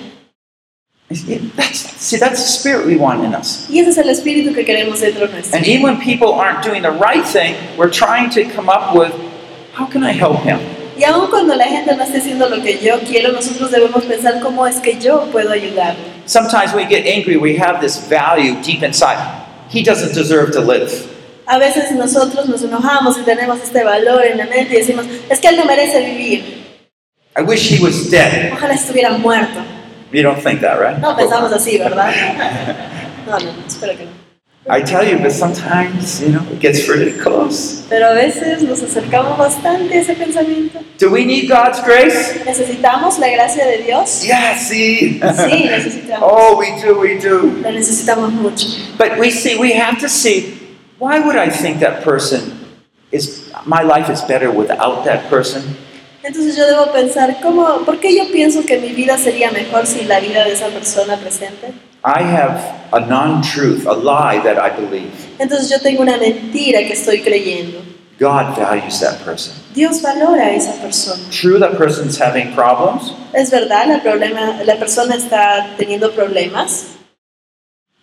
It- 1.10 1.56
That's, 1.56 1.80
see, 1.80 2.20
that's 2.20 2.42
the 2.44 2.48
spirit 2.60 2.86
we 2.86 2.96
want 2.96 3.24
in 3.24 3.34
us. 3.34 3.66
Y 3.72 3.80
ese 3.80 3.90
es 3.90 3.98
el 3.98 4.10
espíritu 4.10 4.54
que 4.54 4.64
queremos 4.64 5.00
dentro 5.00 5.26
nuestro. 5.28 5.58
And 5.58 5.66
even 5.66 5.82
when 5.84 5.98
people 6.00 6.34
aren't 6.40 6.64
doing 6.64 6.84
the 6.84 6.92
right 6.92 7.26
thing, 7.26 7.56
we're 7.76 7.90
trying 7.90 8.30
to 8.32 8.44
come 8.56 8.70
up 8.70 8.94
with, 8.94 9.12
how 9.74 9.88
can 9.88 10.04
I 10.04 10.12
help 10.12 10.44
him? 10.44 10.60
Y 10.98 11.04
aun 11.04 11.30
cuando 11.30 11.56
la 11.56 11.66
gente 11.66 11.96
no 11.96 12.04
esté 12.04 12.18
haciendo 12.18 12.50
lo 12.50 12.62
que 12.62 12.80
yo 12.80 13.00
quiero, 13.02 13.32
nosotros 13.32 13.70
debemos 13.70 14.04
pensar 14.04 14.40
cómo 14.40 14.66
es 14.66 14.78
que 14.78 14.98
yo 15.00 15.26
puedo 15.32 15.52
ayudarlo. 15.52 16.00
Sometimes 16.26 16.74
we 16.74 16.86
get 16.86 17.06
angry, 17.06 17.38
we 17.38 17.56
have 17.58 17.80
this 17.80 17.98
value 18.10 18.56
deep 18.64 18.82
inside. 18.84 19.18
He 19.72 19.84
doesn't 19.84 20.14
deserve 20.16 20.52
to 20.54 20.62
live. 20.62 20.92
A 21.46 21.60
veces 21.60 21.92
nosotros 21.92 22.48
nos 22.48 22.62
enojamos 22.64 23.18
y 23.20 23.22
tenemos 23.22 23.60
este 23.62 23.84
valor 23.84 24.26
en 24.26 24.38
la 24.38 24.46
mente 24.46 24.76
y 24.76 24.78
decimos, 24.80 25.06
es 25.30 25.40
que 25.40 25.48
él 25.48 25.58
no 25.58 25.66
merece 25.66 26.02
vivir, 26.02 26.66
I 27.38 27.44
wish 27.44 27.72
he 27.72 27.80
was 27.80 28.10
dead. 28.10 28.52
ojalá 28.52 28.74
estuviera 28.74 29.12
muerto. 29.12 29.60
You 30.12 30.24
don't 30.24 30.42
think 30.44 30.62
that, 30.62 30.80
right? 30.80 30.98
No 30.98 31.16
pensamos 31.16 31.54
así, 31.54 31.78
¿verdad? 31.78 32.12
No, 33.28 33.38
no, 33.38 33.52
espero 33.68 33.92
que 33.98 34.06
no. 34.06 34.27
I 34.70 34.82
tell 34.82 35.02
you, 35.08 35.18
but 35.20 35.32
sometimes, 35.32 36.22
you 36.22 36.30
know, 36.30 36.46
it 36.52 36.60
gets 36.60 36.86
pretty 36.86 37.18
close. 37.18 37.86
Pero 37.88 38.12
a 38.12 38.14
veces 38.14 38.64
nos 38.64 38.82
acercamos 38.84 39.38
bastante 39.38 39.94
a 39.94 40.02
ese 40.02 40.14
pensamiento. 40.16 40.84
Do 40.98 41.10
we 41.10 41.24
need 41.24 41.48
God's 41.48 41.82
grace? 41.84 42.44
¿Necesitamos 42.46 43.18
la 43.18 43.30
gracia 43.30 43.66
de 43.66 43.84
Dios? 43.84 44.26
Yeah, 44.26 44.58
see? 44.58 45.22
Sí, 45.22 45.70
necesitamos. 45.70 46.20
oh, 46.22 46.58
we 46.58 46.82
do, 46.82 47.00
we 47.00 47.18
do. 47.18 47.44
Lo 47.62 47.72
necesitamos 47.72 48.34
mucho. 48.34 48.68
But 48.98 49.18
we 49.18 49.32
see, 49.32 49.58
we 49.58 49.72
have 49.72 50.00
to 50.02 50.10
see, 50.10 50.60
why 51.00 51.20
would 51.20 51.38
I 51.38 51.50
think 51.50 51.80
that 51.80 52.04
person 52.04 52.60
is, 53.12 53.50
my 53.66 53.84
life 53.84 54.10
is 54.10 54.22
better 54.22 54.52
without 54.52 55.06
that 55.06 55.30
person? 55.30 55.64
Entonces 56.24 56.58
yo 56.58 56.66
debo 56.66 56.92
pensar, 56.92 57.40
¿cómo, 57.42 57.86
¿por 57.86 58.02
qué 58.02 58.14
yo 58.14 58.30
pienso 58.34 58.66
que 58.66 58.78
mi 58.80 58.90
vida 58.90 59.18
sería 59.18 59.50
mejor 59.52 59.88
sin 59.88 60.10
la 60.10 60.20
vida 60.20 60.44
de 60.44 60.52
esa 60.52 60.68
persona 60.68 61.16
presente? 61.16 61.72
I 62.08 62.22
have 62.22 62.64
a 62.94 63.06
non 63.06 63.42
truth, 63.42 63.86
a 63.86 63.92
lie 63.92 64.40
that 64.40 64.58
I 64.58 64.70
believe. 64.70 65.12
Entonces 65.40 65.70
yo 65.70 65.78
tengo 65.82 66.04
una 66.04 66.18
mentira 66.18 66.80
que 66.88 66.94
estoy 66.94 67.22
creyendo. 67.22 67.84
God 68.18 68.56
values 68.56 69.02
that 69.02 69.20
person. 69.26 69.54
Dios 69.76 70.02
valora 70.02 70.46
a 70.46 70.54
esa 70.56 70.72
persona. 70.82 71.22
True, 71.30 71.60
that 71.60 71.78
person's 71.78 72.18
having 72.18 72.54
problems. 72.56 73.12
Es 73.34 73.52
verdad, 73.52 73.88
la, 73.90 74.02
problema, 74.02 74.64
la 74.64 74.78
persona 74.78 75.16
está 75.16 75.76
teniendo 75.78 76.14
problemas, 76.14 76.96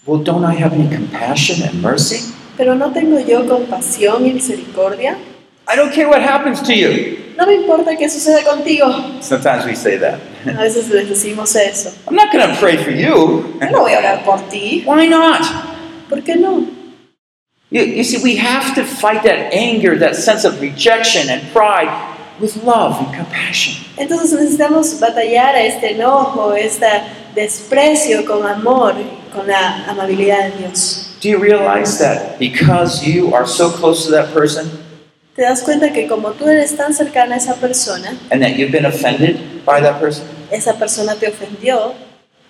Well, 0.04 0.22
don't 0.22 0.44
I 0.44 0.52
have 0.54 0.74
any 0.74 0.94
compassion 0.94 1.66
and 1.66 1.80
mercy? 1.80 2.30
pero 2.58 2.74
no 2.74 2.92
tengo 2.92 3.18
yo 3.20 3.48
compasión 3.48 4.26
y 4.26 4.34
misericordia. 4.34 5.16
I 5.66 5.76
don't 5.76 5.94
care 5.94 6.08
what 6.08 6.20
happens 6.20 6.60
to 6.64 6.74
you. 6.74 7.23
No 7.36 7.46
me 7.46 7.54
importa 7.54 7.96
qué 7.96 8.08
suceda 8.08 8.42
contigo. 8.44 8.86
Sometimes 9.20 9.64
we 9.64 9.74
say 9.74 9.98
that. 9.98 10.20
A 10.46 10.62
veces 10.62 10.88
les 10.90 11.08
decimos 11.08 11.54
eso. 11.56 11.90
I'm 12.06 12.14
not 12.14 12.32
going 12.32 12.48
to 12.48 12.56
pray 12.56 12.76
for 12.76 12.90
you. 12.90 13.56
Yo 13.60 13.70
no 13.70 13.80
voy 13.80 13.94
a 13.94 13.98
orar 13.98 14.24
por 14.24 14.38
ti. 14.50 14.84
Why 14.86 15.06
not? 15.06 15.42
¿Por 16.08 16.20
qué 16.22 16.36
no? 16.36 16.66
You, 17.70 17.82
you 17.82 18.04
see, 18.04 18.22
we 18.22 18.36
have 18.36 18.74
to 18.76 18.84
fight 18.84 19.24
that 19.24 19.52
anger, 19.52 19.98
that 19.98 20.14
sense 20.14 20.44
of 20.44 20.60
rejection 20.60 21.28
and 21.28 21.42
pride 21.52 21.90
with 22.40 22.62
love 22.62 23.00
and 23.00 23.12
compassion. 23.12 23.84
Entonces 23.96 24.32
necesitamos 24.32 25.00
batallar 25.00 25.56
a 25.56 25.64
este 25.64 25.92
enojo, 25.92 26.54
este 26.54 26.86
desprecio 27.34 28.24
con 28.26 28.46
amor, 28.46 28.94
con 29.32 29.48
la 29.48 29.86
amabilidad 29.88 30.52
de 30.52 30.58
Dios. 30.58 31.16
Do 31.20 31.28
you 31.28 31.38
realize 31.38 31.98
that 31.98 32.38
because 32.38 33.02
you 33.02 33.34
are 33.34 33.46
so 33.46 33.70
close 33.70 34.04
to 34.04 34.12
that 34.12 34.32
person 34.34 34.83
¿Te 35.34 35.42
das 35.42 35.62
cuenta 35.62 35.92
que 35.92 36.06
como 36.06 36.30
tú 36.30 36.48
eres 36.48 36.76
tan 36.76 36.94
cercana 36.94 37.34
a 37.34 37.38
esa 37.38 37.54
persona, 37.56 38.16
and 38.30 38.40
that 38.40 38.56
you've 38.56 38.70
been 38.70 38.86
offended 38.86 39.36
by 39.64 39.80
that 39.80 40.00
person? 40.00 40.24
esa 40.50 40.74
persona 40.74 41.16
te 41.16 41.26
ofendió, 41.26 41.92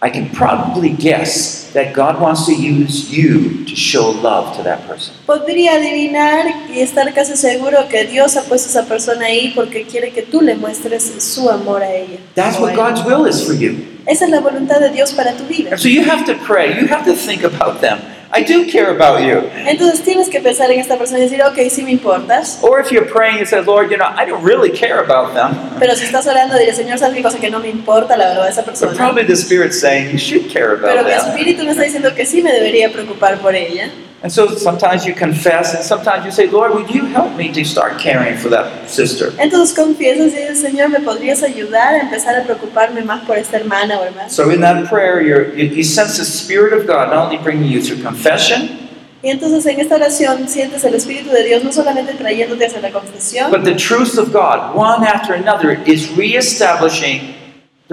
I 0.02 0.10
can 0.10 0.28
probably 0.28 0.90
guess 0.90 1.70
that 1.72 1.94
God 1.94 2.20
wants 2.20 2.44
to 2.44 2.52
use 2.52 3.10
you 3.10 3.64
to 3.64 3.74
show 3.74 4.10
love 4.22 4.54
to 4.58 4.62
that 4.64 4.86
person. 4.86 5.14
podría 5.24 5.76
adivinar 5.76 6.44
y 6.70 6.80
estar 6.80 7.10
casi 7.14 7.38
seguro 7.38 7.88
que 7.88 8.04
Dios 8.04 8.36
ha 8.36 8.42
puesto 8.42 8.68
a 8.68 8.82
esa 8.82 8.84
persona 8.86 9.26
ahí 9.26 9.52
porque 9.54 9.84
quiere 9.84 10.10
que 10.10 10.20
tú 10.20 10.42
le 10.42 10.54
muestres 10.54 11.10
su 11.20 11.48
amor 11.48 11.82
a 11.82 11.90
ella. 11.90 12.18
That's 12.34 12.58
what. 12.58 12.74
God's 12.74 13.02
will 13.06 13.26
is 13.26 13.42
for 13.42 13.54
you. 13.54 13.76
Esa 14.06 14.26
es 14.26 14.30
la 14.30 14.40
voluntad 14.40 14.80
de 14.80 14.90
Dios 14.90 15.14
para 15.14 15.32
tu 15.32 15.44
vida. 15.44 15.78
So 15.78 15.88
you 15.88 16.02
have 16.02 16.26
to 16.26 16.34
pray, 16.46 16.78
you 16.78 16.86
have 16.88 17.06
to 17.06 17.14
think 17.14 17.44
about 17.44 17.80
them. 17.80 17.98
I 18.36 18.42
do 18.42 18.66
care 18.66 18.90
about 18.90 19.20
you. 19.22 19.48
Entonces 19.66 20.02
tienes 20.02 20.28
que 20.28 20.40
pensar 20.40 20.68
en 20.72 20.80
esta 20.80 20.98
persona 20.98 21.20
y 21.20 21.22
decir, 21.22 21.40
ok, 21.42 21.56
sí 21.70 21.82
me 21.84 21.92
importas, 21.92 22.58
Or 22.62 22.80
if 22.80 22.90
you're 22.90 23.06
praying 23.08 23.38
and 23.38 23.46
say, 23.46 23.60
Lord, 23.62 23.90
you 23.90 23.96
know, 23.96 24.08
I 24.08 24.26
don't 24.26 24.42
really 24.44 24.70
care 24.70 24.98
about 24.98 25.34
them. 25.34 25.54
pero 25.78 25.94
si 25.94 26.04
estás 26.04 26.26
orando, 26.26 26.58
dile, 26.58 26.72
Señor, 26.72 26.98
sabes 26.98 27.22
cosa 27.22 27.38
que 27.38 27.48
no 27.50 27.60
me 27.60 27.68
importa 27.68 28.16
la 28.16 28.28
verdad 28.28 28.44
de 28.44 28.50
esa 28.50 28.62
But 28.62 28.70
persona. 28.70 28.92
probably 28.96 29.24
the 29.24 29.36
Spirit's 29.36 29.78
saying 29.80 30.10
you 30.10 30.18
should 30.18 30.48
care 30.52 30.76
Pero 30.80 31.00
about 31.00 31.04
mi 31.06 31.10
them. 31.12 31.28
espíritu 31.28 31.64
me 31.64 31.70
está 31.70 31.84
diciendo 31.84 32.12
que 32.14 32.26
sí 32.26 32.42
me 32.42 32.52
debería 32.52 32.90
preocupar 32.92 33.38
por 33.38 33.54
ella. 33.54 33.90
And 34.24 34.32
so 34.32 34.48
sometimes 34.56 35.04
you 35.04 35.12
confess 35.12 35.74
and 35.74 35.84
sometimes 35.84 36.24
you 36.24 36.30
say, 36.30 36.46
Lord, 36.46 36.72
would 36.72 36.88
you 36.88 37.04
help 37.04 37.36
me 37.36 37.52
to 37.52 37.62
start 37.62 38.00
caring 38.00 38.38
for 38.38 38.48
that 38.48 38.88
sister? 38.88 39.34
Entonces 39.38 39.74
confiesas 39.76 40.32
y 40.32 40.36
dices, 40.36 40.62
Señor, 40.62 40.88
¿me 40.88 41.00
podrías 41.00 41.42
ayudar 41.42 41.96
a 41.96 42.00
empezar 42.00 42.34
a 42.34 42.42
preocuparme 42.42 43.02
más 43.02 43.26
por 43.26 43.36
esta 43.36 43.58
hermana 43.58 44.00
o 44.00 44.02
hermano? 44.02 44.30
So 44.30 44.48
in 44.48 44.62
that 44.62 44.88
prayer, 44.88 45.20
you're, 45.20 45.54
you, 45.54 45.66
you 45.66 45.84
sense 45.84 46.16
the 46.16 46.24
Spirit 46.24 46.72
of 46.72 46.86
God 46.86 47.10
not 47.10 47.26
only 47.26 47.36
bringing 47.36 47.70
you 47.70 47.82
through 47.82 48.02
confession, 48.02 48.80
Y 49.22 49.30
entonces 49.30 49.64
en 49.66 49.80
esta 49.80 49.96
oración 49.96 50.48
sientes 50.48 50.84
el 50.84 50.94
Espíritu 50.94 51.30
de 51.30 51.44
Dios 51.44 51.62
no 51.62 51.72
solamente 51.72 52.14
trayéndote 52.14 52.64
hacia 52.64 52.80
la 52.80 52.90
confesión, 52.90 53.50
but 53.50 53.64
the 53.64 53.74
truth 53.74 54.18
of 54.18 54.32
God, 54.32 54.74
one 54.74 55.02
after 55.06 55.34
another, 55.34 55.82
is 55.86 56.10
reestablishing 56.16 57.33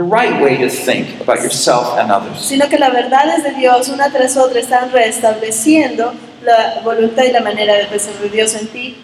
the 0.02 0.16
right 0.16 0.42
way 0.42 0.58
to 0.58 0.70
think 0.70 1.22
about 1.22 1.42
yourself 1.42 1.98
and 1.98 2.12
others. 2.12 2.40
sino 2.40 2.68
que 2.68 2.78
las 2.78 2.92
verdades 2.92 3.44
de 3.44 3.54
Dios 3.54 3.90
una 3.90 4.10
tras 4.10 4.38
otra 4.38 4.60
están 4.60 4.92
restableciendo 4.92 6.14
la 6.44 6.82
voluntad 6.84 7.24
y 7.24 7.32
la 7.32 7.42
manera 7.42 7.76
de 7.76 7.86
pensar 7.86 8.14
de 8.16 8.30
Dios 8.30 8.56
en 8.56 8.68
ti. 8.68 8.98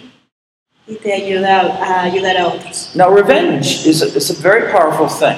y 0.88 0.96
te 0.96 1.14
ayuda 1.14 1.78
a 1.82 2.04
ayudar 2.04 2.38
a 2.38 2.48
otros. 2.48 2.96
Now, 2.96 3.10
revenge 3.10 3.86
is 3.86 4.02
a, 4.02 4.08
is 4.16 4.30
a 4.30 4.42
very 4.42 4.72
powerful 4.72 5.10
thing. 5.10 5.38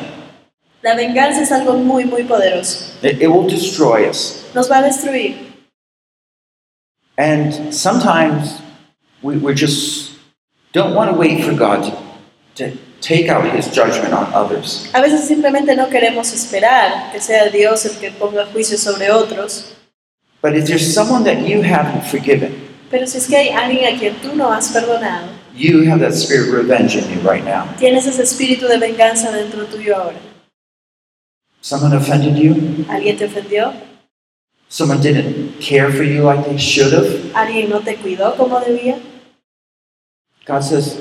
La 0.83 0.95
venganza 0.95 1.41
es 1.41 1.51
algo 1.51 1.73
muy, 1.73 2.05
muy 2.05 2.23
poderoso. 2.23 2.93
It, 3.01 3.21
it 3.21 3.27
will 3.27 3.47
destroy 3.49 4.07
us. 4.07 4.45
Nos 4.53 4.69
va 4.69 4.77
a 4.77 4.83
destruir. 4.83 5.35
And 7.17 7.73
sometimes 7.73 8.61
we, 9.21 9.37
we 9.37 9.53
just 9.53 10.13
don't 10.71 10.95
want 10.95 11.11
to 11.11 11.17
wait 11.17 11.43
for 11.43 11.53
God 11.53 11.83
to, 11.83 12.71
to 12.71 12.77
take 13.01 13.29
out 13.29 13.45
his 13.55 13.67
judgment 13.67 14.13
on 14.13 14.31
others. 14.33 14.89
A 14.93 15.01
veces 15.01 15.25
simplemente 15.27 15.75
no 15.75 15.89
queremos 15.89 16.33
esperar 16.33 17.11
que 17.11 17.19
sea 17.21 17.49
Dios 17.49 17.85
el 17.85 17.97
que 17.97 18.11
ponga 18.11 18.45
juicio 18.47 18.77
sobre 18.77 19.11
otros, 19.11 19.75
But 20.41 20.55
if 20.55 20.65
there's 20.67 20.93
someone 20.93 21.23
that 21.25 21.45
you 21.45 21.61
haven't 21.61 22.03
forgiven, 22.05 22.55
pero 22.89 23.05
si 23.05 23.17
es 23.17 23.27
que 23.27 23.35
hay 23.35 23.49
alguien 23.49 23.93
a 23.93 23.99
quien 23.99 24.15
tú 24.21 24.35
no 24.35 24.51
has 24.51 24.69
perdonado, 24.71 25.27
you 25.53 25.83
have 25.89 25.99
that 25.99 26.13
spirit 26.13 26.47
of 26.47 26.53
revenge 26.53 26.95
in 26.95 27.03
you 27.11 27.19
right 27.29 27.43
now. 27.43 27.67
tienes 27.77 28.05
ese 28.07 28.23
espíritu 28.23 28.67
de 28.67 28.77
venganza 28.77 29.31
dentro 29.31 29.65
tuyo 29.65 29.95
ahora. 29.97 30.17
Someone 31.61 31.93
offended 31.93 32.37
you? 32.37 32.85
¿Alguien 32.89 33.17
te 33.17 33.25
ofendió? 33.25 33.73
Someone 34.69 35.01
didn't 35.01 35.59
care 35.59 35.91
for 35.91 36.03
you 36.03 36.23
like 36.23 36.45
they 36.45 36.57
should 36.57 36.93
have? 36.93 37.33
¿Alguien 37.33 37.69
no 37.69 37.81
te 37.81 37.95
cuidó 37.97 38.35
como 38.37 38.59
debía? 38.61 38.97
God 40.45 40.61
says, 40.63 40.97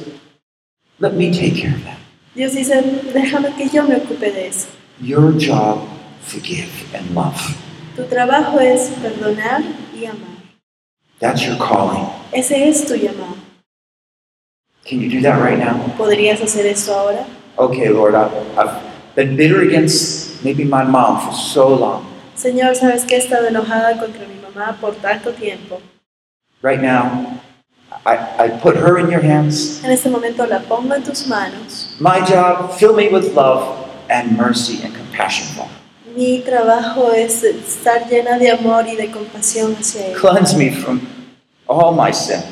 let 1.00 1.14
me 1.14 1.30
take 1.30 1.54
care 1.54 1.74
of 1.74 1.84
that. 1.84 1.98
Dios 2.34 2.52
dice, 2.52 2.82
déjame 3.12 3.56
que 3.56 3.68
yo 3.68 3.86
me 3.86 3.96
ocupe 3.96 4.32
de 4.32 4.48
eso. 4.48 4.68
Your 5.00 5.32
job, 5.32 5.80
forgive 6.22 6.70
and 6.94 7.14
love. 7.14 7.56
Tu 7.96 8.04
trabajo 8.04 8.60
es 8.60 8.90
perdonar 9.02 9.62
y 9.94 10.06
amar. 10.06 10.38
That's 11.20 11.44
your 11.44 11.56
calling. 11.56 12.06
Ese 12.32 12.52
es 12.68 12.86
tu 12.86 12.94
llamado. 12.94 13.36
Can 14.84 15.00
you 15.00 15.10
do 15.10 15.20
that 15.22 15.40
right 15.42 15.58
now? 15.58 15.74
¿Podrías 15.96 16.40
hacer 16.40 16.66
esto 16.66 16.94
ahora? 16.94 17.26
Okay, 17.58 17.88
Lord, 17.88 18.14
I, 18.14 18.28
I've 18.56 18.80
been 19.16 19.36
bitter 19.36 19.62
against 19.62 20.44
maybe 20.44 20.64
my 20.64 20.84
mom 20.84 21.20
for 21.20 21.34
so 21.34 21.68
long. 21.68 22.06
Señor, 22.36 22.76
¿sabes 22.76 23.04
que 23.04 23.16
he 23.16 23.18
estado 23.18 23.48
enojada 23.48 23.98
contra 23.98 24.26
mi 24.28 24.36
mamá 24.40 24.76
por 24.80 24.94
tanto 24.94 25.32
tiempo? 25.32 25.80
Right 26.62 26.80
now, 26.80 27.40
I, 28.06 28.44
I 28.44 28.48
put 28.48 28.76
her 28.76 28.98
in 28.98 29.10
your 29.10 29.20
hands. 29.20 29.82
En 29.84 29.90
este 29.90 30.08
momento 30.08 30.46
la 30.46 30.60
pongo 30.60 30.94
en 30.94 31.02
tus 31.02 31.26
manos. 31.26 31.96
My 32.00 32.20
job, 32.20 32.72
fill 32.78 32.94
me 32.94 33.08
with 33.08 33.34
love 33.34 33.88
and 34.08 34.36
mercy 34.36 34.82
and 34.82 34.94
compassion. 34.94 35.66
Mi 36.16 36.40
trabajo 36.40 37.12
es 37.12 37.44
estar 37.44 38.08
llena 38.08 38.38
de 38.38 38.50
amor 38.50 38.86
y 38.88 38.96
de 38.96 39.10
compasión 39.10 39.76
hacia 39.78 40.06
ella. 40.06 40.16
Cleanse 40.18 40.56
me 40.56 40.70
from 40.70 41.00
all 41.68 41.92
my 41.92 42.12
sin. 42.12 42.42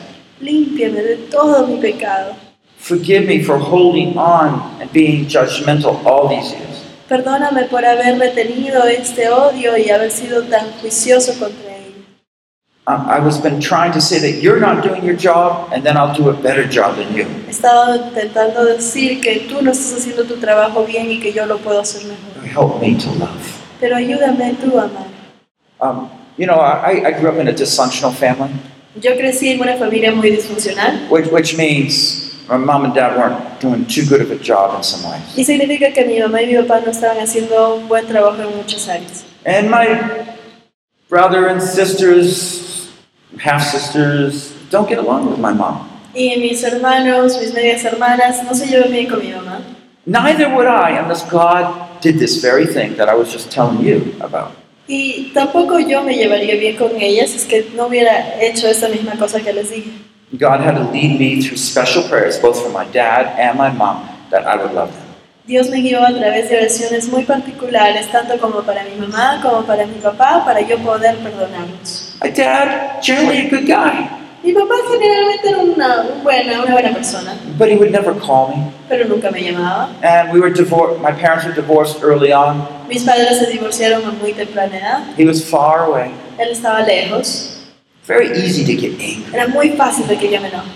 Límpiame 0.40 1.02
de 1.02 1.16
todo 1.30 1.66
mi 1.66 1.80
pecado. 1.80 2.34
Forgive 2.78 3.26
me 3.26 3.42
for 3.42 3.58
holding 3.58 4.16
on 4.16 4.60
and 4.80 4.92
being 4.92 5.26
judgmental 5.26 6.04
all 6.04 6.28
these 6.28 6.52
years. 6.52 6.84
Perdóname 7.08 7.64
por 7.64 7.84
haber 7.84 8.18
retenido 8.18 8.84
este 8.84 9.28
odio 9.30 9.76
y 9.76 9.90
haber 9.90 10.10
sido 10.10 10.42
tan 10.42 10.70
juicioso 10.80 11.32
contra. 11.38 11.65
I, 12.88 13.18
was 13.18 13.40
been 13.40 13.60
trying 13.60 13.92
to 13.92 14.00
say 14.00 14.18
that 14.20 14.40
you're 14.40 14.60
not 14.60 14.84
doing 14.84 15.02
your 15.04 15.16
job, 15.16 15.72
and 15.72 15.84
then 15.84 15.96
I'll 15.96 16.14
do 16.14 16.28
a 16.30 16.34
better 16.34 16.64
job 16.68 16.96
than 16.96 17.12
you. 17.14 17.24
He 17.24 17.50
estado 17.50 17.96
intentando 17.96 18.64
decir 18.64 19.20
que 19.20 19.48
tú 19.48 19.60
no 19.60 19.72
estás 19.72 19.98
haciendo 19.98 20.24
tu 20.24 20.36
trabajo 20.36 20.86
bien 20.86 21.10
y 21.10 21.18
que 21.18 21.32
yo 21.32 21.46
lo 21.46 21.58
puedo 21.58 21.80
hacer 21.80 22.02
mejor. 22.04 22.44
Help 22.46 22.80
me 22.80 22.94
to 22.96 23.10
love. 23.18 23.62
Pero 23.80 23.96
ayúdame 23.96 24.54
tú 24.60 24.78
a 24.78 24.84
amar. 24.84 25.06
Um, 25.80 26.08
you 26.38 26.46
know, 26.46 26.60
I, 26.60 27.08
I 27.08 27.12
grew 27.12 27.28
up 27.28 27.38
in 27.38 27.48
a 27.48 27.52
dysfunctional 27.52 28.12
family, 28.14 28.54
Yo 29.00 29.14
crecí 29.16 29.48
en 29.48 29.60
una 29.60 29.76
familia 29.76 30.10
muy 30.12 30.30
disfuncional 30.30 31.10
which, 31.10 31.26
which 31.30 31.56
means 31.58 32.34
my 32.48 32.56
mom 32.56 32.84
and 32.86 32.94
dad 32.94 33.14
weren't 33.18 33.60
doing 33.60 33.84
too 33.84 34.06
good 34.06 34.22
of 34.22 34.30
a 34.30 34.36
job 34.36 34.74
in 34.76 34.82
some 34.82 35.02
ways. 35.10 35.36
y 35.36 35.44
significa 35.44 35.92
que 35.92 36.04
mi 36.06 36.18
mamá 36.18 36.40
y 36.40 36.46
mi 36.46 36.54
papá 36.62 36.80
no 36.80 36.90
estaban 36.92 37.18
haciendo 37.18 37.74
un 37.74 37.88
buen 37.88 38.06
trabajo 38.06 38.40
en 38.40 38.56
muchas 38.56 38.88
áreas. 38.88 39.24
And 39.44 39.70
my 39.70 40.24
brother 41.10 41.48
and 41.48 41.60
sisters, 41.60 42.65
half 43.38 43.62
sisters, 43.62 44.52
don't 44.70 44.88
get 44.88 44.98
along 44.98 45.30
with 45.30 45.38
my 45.38 45.52
mom. 45.52 45.88
Y 46.14 46.36
mis 46.38 46.62
hermanos, 46.62 47.38
mis 47.40 47.52
medias 47.52 47.84
hermanas, 47.84 48.42
no 48.44 48.54
se 48.54 48.66
llevan 48.66 48.90
bien 48.90 49.06
con 49.08 49.20
mi 49.20 49.32
mamá. 49.32 49.60
Neither 50.06 50.48
would 50.48 50.66
I 50.66 50.98
unless 50.98 51.28
God 51.28 52.00
did 52.00 52.18
this 52.18 52.40
very 52.40 52.66
thing 52.66 52.96
that 52.96 53.08
I 53.08 53.14
was 53.14 53.32
just 53.32 53.50
telling 53.50 53.84
you 53.84 54.14
about. 54.20 54.52
Y 54.88 55.32
tampoco 55.34 55.80
yo 55.80 56.02
me 56.02 56.14
llevaría 56.16 56.54
bien 56.58 56.76
con 56.76 57.00
ellas 57.00 57.34
es 57.34 57.44
que 57.44 57.68
no 57.74 57.88
hubiera 57.88 58.40
hecho 58.40 58.68
esa 58.68 58.88
misma 58.88 59.18
cosa 59.18 59.40
que 59.40 59.52
les 59.52 59.70
dije. 59.70 59.90
God 60.38 60.60
had 60.60 60.76
to 60.76 60.84
lead 60.92 61.18
me 61.18 61.42
through 61.42 61.56
special 61.56 62.02
prayers, 62.08 62.38
both 62.38 62.60
for 62.62 62.70
my 62.70 62.84
dad 62.92 63.34
and 63.38 63.58
my 63.58 63.70
mom, 63.70 64.08
that 64.30 64.46
I 64.46 64.56
would 64.56 64.72
love 64.72 64.92
them. 64.92 65.06
Dios 65.46 65.70
me 65.70 65.80
guió 65.80 66.04
a 66.04 66.12
través 66.12 66.48
de 66.50 66.56
oraciones 66.56 67.08
muy 67.08 67.24
particulares, 67.24 68.10
tanto 68.10 68.38
como 68.38 68.62
para 68.62 68.82
mi 68.84 68.96
mamá 68.96 69.40
como 69.42 69.62
para 69.64 69.86
mi 69.86 69.98
papá, 70.00 70.44
para 70.44 70.60
yo 70.60 70.78
poder 70.78 71.16
perdonarlos. 71.18 72.05
My 72.22 72.30
dad, 72.30 73.02
generally 73.02 73.46
a 73.46 73.50
good 73.50 73.66
guy, 73.66 74.08
Mi 74.42 74.52
papá 74.54 74.74
generalmente 74.88 75.48
era 75.48 75.58
una, 75.58 76.02
buena, 76.22 76.62
una 76.62 76.72
buena 76.72 76.92
persona, 76.94 77.36
but 77.58 77.68
he 77.68 77.76
would 77.76 77.90
never 77.90 78.14
call 78.14 78.48
me. 78.54 78.72
pero 78.88 79.04
nunca 79.08 79.30
me 79.32 79.42
llamaba. 79.42 79.88
And 80.02 80.32
we 80.32 80.40
were 80.40 80.50
divorced, 80.50 81.00
my 81.02 81.10
parents 81.10 81.44
were 81.44 81.52
divorced 81.52 82.02
early 82.02 82.32
on. 82.32 82.64
Mis 82.88 83.02
padres 83.04 83.38
se 83.40 83.46
divorciaron 83.50 84.04
a 84.06 84.12
muy 84.12 84.32
temprana 84.32 84.76
edad. 84.78 85.16
He 85.16 85.24
was 85.24 85.42
far 85.42 85.84
away. 85.86 86.12
Él 86.38 86.50
estaba 86.52 86.86
lejos. 86.86 87.64
Very 88.06 88.30
easy 88.38 88.64
to 88.64 88.80
get 88.80 88.92
angry. 89.00 89.34
Era 89.34 89.48
muy 89.48 89.70
fácil 89.70 90.06
de 90.06 90.16
que 90.16 90.30
yo 90.30 90.40
me 90.40 90.48
enoje. 90.48 90.70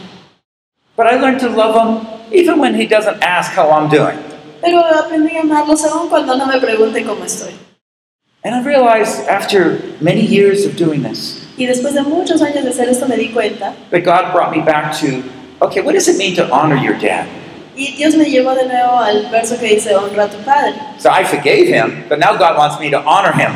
But 0.96 1.06
I 1.06 1.20
learned 1.20 1.38
to 1.40 1.48
love 1.48 1.76
him 1.76 2.06
even 2.32 2.58
when 2.58 2.74
he 2.74 2.86
doesn't 2.86 3.22
ask 3.22 3.52
how 3.52 3.70
I'm 3.70 3.88
doing. 3.88 4.18
Pero 4.60 4.80
aprendí 4.84 5.36
a 5.36 5.42
amarlos 5.42 5.84
aún 5.84 6.08
cuando 6.08 6.36
no 6.36 6.46
me 6.46 6.58
pregunte 6.60 7.04
cómo 7.04 7.24
estoy. 7.24 7.54
And 8.42 8.54
I 8.54 8.62
realized 8.64 9.28
after 9.28 9.82
many 10.00 10.24
years 10.24 10.64
of 10.64 10.76
doing 10.76 11.02
this 11.02 11.46
Y 11.58 11.66
después 11.66 11.94
de 11.94 12.02
muchos 12.02 12.40
años 12.40 12.64
de 12.64 12.70
hacer 12.70 12.88
esto 12.88 13.06
me 13.06 13.16
di 13.16 13.28
cuenta 13.28 13.74
that 13.90 14.04
God 14.04 14.32
brought 14.32 14.50
me 14.50 14.62
back 14.62 14.98
to 15.00 15.22
okay, 15.60 15.82
what 15.82 15.92
does 15.92 16.08
it 16.08 16.16
mean 16.16 16.34
to 16.36 16.50
honor 16.50 16.76
your 16.76 16.98
dad? 16.98 17.26
y 17.80 17.94
Dios 17.96 18.14
me 18.14 18.24
llevó 18.26 18.54
de 18.54 18.66
nuevo 18.66 18.98
al 18.98 19.30
verso 19.30 19.58
que 19.58 19.66
dice 19.74 19.94
honra 19.94 20.24
a 20.24 20.28
tu 20.28 20.38
padre. 20.38 20.74
So 20.98 21.10
I 21.10 21.24
forgave 21.24 21.66
him, 21.68 22.04
but 22.08 22.18
now 22.18 22.36
God 22.36 22.58
wants 22.58 22.78
me 22.78 22.90
to 22.90 23.02
honor 23.04 23.32
him. 23.32 23.52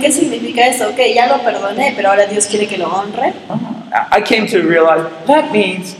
¿qué 0.00 0.12
significa 0.12 0.66
eso? 0.66 0.90
Ok, 0.90 0.98
ya 1.14 1.26
lo 1.26 1.42
perdoné, 1.42 1.92
pero 1.96 2.10
ahora 2.10 2.26
Dios 2.26 2.46
quiere 2.46 2.66
que 2.66 2.78
lo 2.78 2.86
honre. 2.88 3.32
Uh-huh. 3.48 4.06
I 4.12 4.20
came 4.20 4.46
to 4.46 4.62
realize 4.62 5.04
that 5.26 5.50
means 5.50 5.96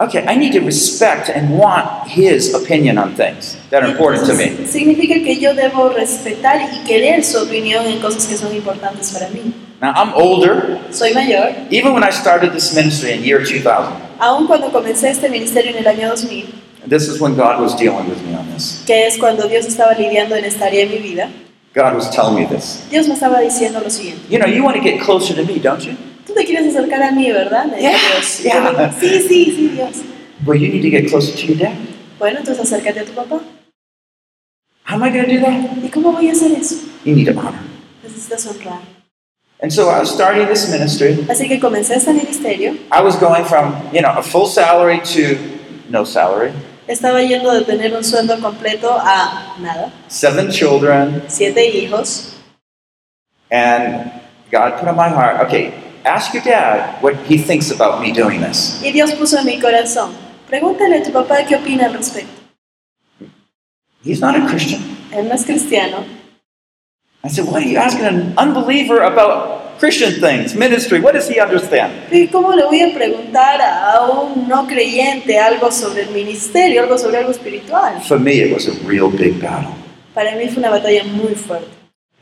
okay, 0.00 0.24
I 0.26 0.36
need 0.36 0.52
to 0.52 0.60
respect 0.60 1.28
and 1.28 1.58
want 1.58 2.08
his 2.08 2.54
opinion 2.54 2.98
on 2.98 3.14
things 3.14 3.56
that 3.70 3.82
are 3.82 3.90
important 3.90 4.26
to 4.26 4.34
me. 4.34 4.66
Significa 4.66 5.14
que 5.22 5.38
yo 5.38 5.54
debo 5.54 5.90
respetar 5.90 6.60
y 6.72 6.84
querer 6.84 7.22
su 7.22 7.38
opinión 7.38 7.86
en 7.86 8.00
cosas 8.00 8.26
que 8.26 8.36
son 8.36 8.54
importantes 8.54 9.12
para 9.12 9.28
mí. 9.28 9.52
Now 9.80 9.92
I'm 9.94 10.12
older. 10.14 10.78
Soy 10.90 11.12
mayor. 11.14 11.54
Even 11.70 11.92
when 11.92 12.02
I 12.02 12.10
started 12.10 12.52
this 12.52 12.74
ministry 12.74 13.12
in 13.12 13.22
year 13.22 13.44
2000, 13.44 14.10
Aún 14.18 14.46
cuando 14.46 14.70
comencé 14.70 15.10
este 15.10 15.28
ministerio 15.28 15.70
en 15.72 15.78
el 15.78 15.86
año 15.86 16.08
2000, 16.10 16.46
this 16.88 17.08
is 17.08 17.20
when 17.20 17.34
God 17.34 17.60
was 17.60 17.74
dealing 17.76 18.08
with 18.08 18.20
me 18.26 18.34
on 18.34 18.46
this. 18.52 18.82
que 18.86 19.06
es 19.06 19.16
cuando 19.18 19.48
Dios 19.48 19.66
estaba 19.66 19.92
lidiando 19.94 20.34
en 20.36 20.44
esta 20.44 20.66
área 20.66 20.86
de 20.86 20.90
mi 20.90 20.98
vida, 20.98 21.30
God 21.74 21.94
was 21.94 22.10
telling 22.10 22.34
me 22.34 22.46
this. 22.46 22.82
Dios 22.90 23.06
me 23.06 23.14
estaba 23.14 23.40
diciendo 23.40 23.80
lo 23.80 23.88
siguiente. 23.88 24.22
You 24.28 24.38
know, 24.38 24.46
you 24.46 24.62
want 24.62 24.76
to 24.76 24.82
get 24.82 25.00
closer 25.00 25.34
to 25.34 25.44
me, 25.44 25.58
don't 25.58 25.82
you? 25.84 25.96
Te 26.40 26.46
quieres 26.46 26.74
acercar 26.74 27.02
a 27.02 27.10
mí, 27.12 27.30
¿verdad? 27.30 27.66
Me 27.66 27.76
dijo 27.76 27.90
Yeah, 27.90 27.98
Dios. 28.14 28.42
yeah. 28.42 28.54
Yo 28.64 28.70
digo, 28.70 28.90
Sí, 28.98 29.28
sí, 29.28 29.44
sí, 29.54 29.68
Dios. 29.74 29.96
Well, 30.46 30.58
you 30.58 30.68
need 30.72 30.80
to 30.80 30.88
get 30.88 31.10
closer 31.10 31.34
to 31.36 31.46
your 31.46 31.58
dad. 31.58 31.74
Bueno, 32.18 32.38
entonces 32.38 32.64
acércate 32.64 33.00
a 33.00 33.04
tu 33.04 33.12
papá. 33.12 33.40
How 34.86 34.94
am 34.94 35.02
I 35.04 35.10
going 35.10 35.26
to 35.28 35.34
do 35.34 35.40
that? 35.42 35.84
¿Y 35.84 35.90
cómo 35.90 36.12
voy 36.12 36.30
a 36.30 36.32
hacer 36.32 36.52
eso? 36.52 36.76
You 37.04 37.14
need 37.14 37.26
to 37.26 37.38
honor. 37.38 37.60
Necesitas 38.02 38.46
honrar. 38.46 38.80
And 39.62 39.70
so 39.70 39.90
I 39.90 39.98
was 40.00 40.10
starting 40.10 40.46
this 40.48 40.70
ministry. 40.70 41.26
Así 41.28 41.46
que 41.46 41.60
comencé 41.60 41.96
este 41.96 42.14
ministerio. 42.14 42.72
I 42.90 43.02
was 43.02 43.16
going 43.16 43.44
from, 43.44 43.74
you 43.92 44.00
know, 44.00 44.14
a 44.16 44.22
full 44.22 44.46
salary 44.46 45.00
to 45.14 45.36
no 45.90 46.04
salary, 46.06 46.52
Estaba 46.88 47.20
yendo 47.22 47.52
de 47.52 47.64
tener 47.66 47.94
un 47.94 48.02
sueldo 48.02 48.40
completo 48.40 48.90
a 48.98 49.56
nada. 49.60 49.92
seven 50.08 50.50
children, 50.50 51.22
Siete 51.28 51.66
hijos. 51.68 52.34
and 53.50 54.10
God 54.50 54.78
put 54.78 54.88
on 54.88 54.96
my 54.96 55.10
heart, 55.10 55.46
okay, 55.46 55.74
ask 56.04 56.32
your 56.34 56.42
dad 56.42 57.02
what 57.02 57.14
he 57.26 57.38
thinks 57.38 57.70
about 57.70 58.00
me 58.00 58.12
doing 58.12 58.40
this. 58.40 58.80
Y 58.82 58.92
Dios 58.92 59.12
puso 59.12 59.38
en 59.38 59.46
mi 59.46 59.58
corazón. 59.58 60.12
Pregúntale 60.48 60.98
a 60.98 61.02
tu 61.02 61.12
papá 61.12 61.44
qué 61.46 61.56
opina 61.56 61.86
al 61.86 61.94
respecto. 61.94 62.40
He's 64.02 64.20
not 64.20 64.34
a 64.34 64.46
Christian. 64.46 64.80
Él 65.12 65.28
no 65.28 65.34
es 65.34 65.44
cristiano. 65.44 66.04
I 67.22 67.28
said, 67.28 67.46
what 67.46 67.62
are 67.62 67.68
you 67.68 67.76
asking 67.76 68.06
an 68.06 68.34
unbeliever 68.38 69.02
about 69.02 69.78
Christian 69.78 70.20
things, 70.20 70.54
ministry? 70.54 71.00
What 71.00 71.12
does 71.12 71.28
he 71.28 71.38
understand? 71.38 71.92
¿Y 72.10 72.28
cómo 72.28 72.54
le 72.54 72.64
voy 72.64 72.80
a 72.80 72.94
preguntar 72.94 73.60
a 73.60 74.00
un 74.10 74.48
no 74.48 74.66
creyente 74.66 75.38
algo 75.38 75.70
sobre 75.70 76.02
el 76.02 76.10
ministerio, 76.10 76.82
algo 76.82 76.96
sobre 76.96 77.18
algo 77.18 77.30
espiritual? 77.30 78.00
For 78.00 78.18
me, 78.18 78.40
it 78.40 78.52
was 78.52 78.68
a 78.68 78.72
real 78.86 79.10
big 79.10 79.40
battle. 79.40 79.74
Para 80.14 80.34
mí 80.36 80.48
fue 80.48 80.60
una 80.60 80.70
batalla 80.70 81.04
muy 81.04 81.34
fuerte. 81.34 81.79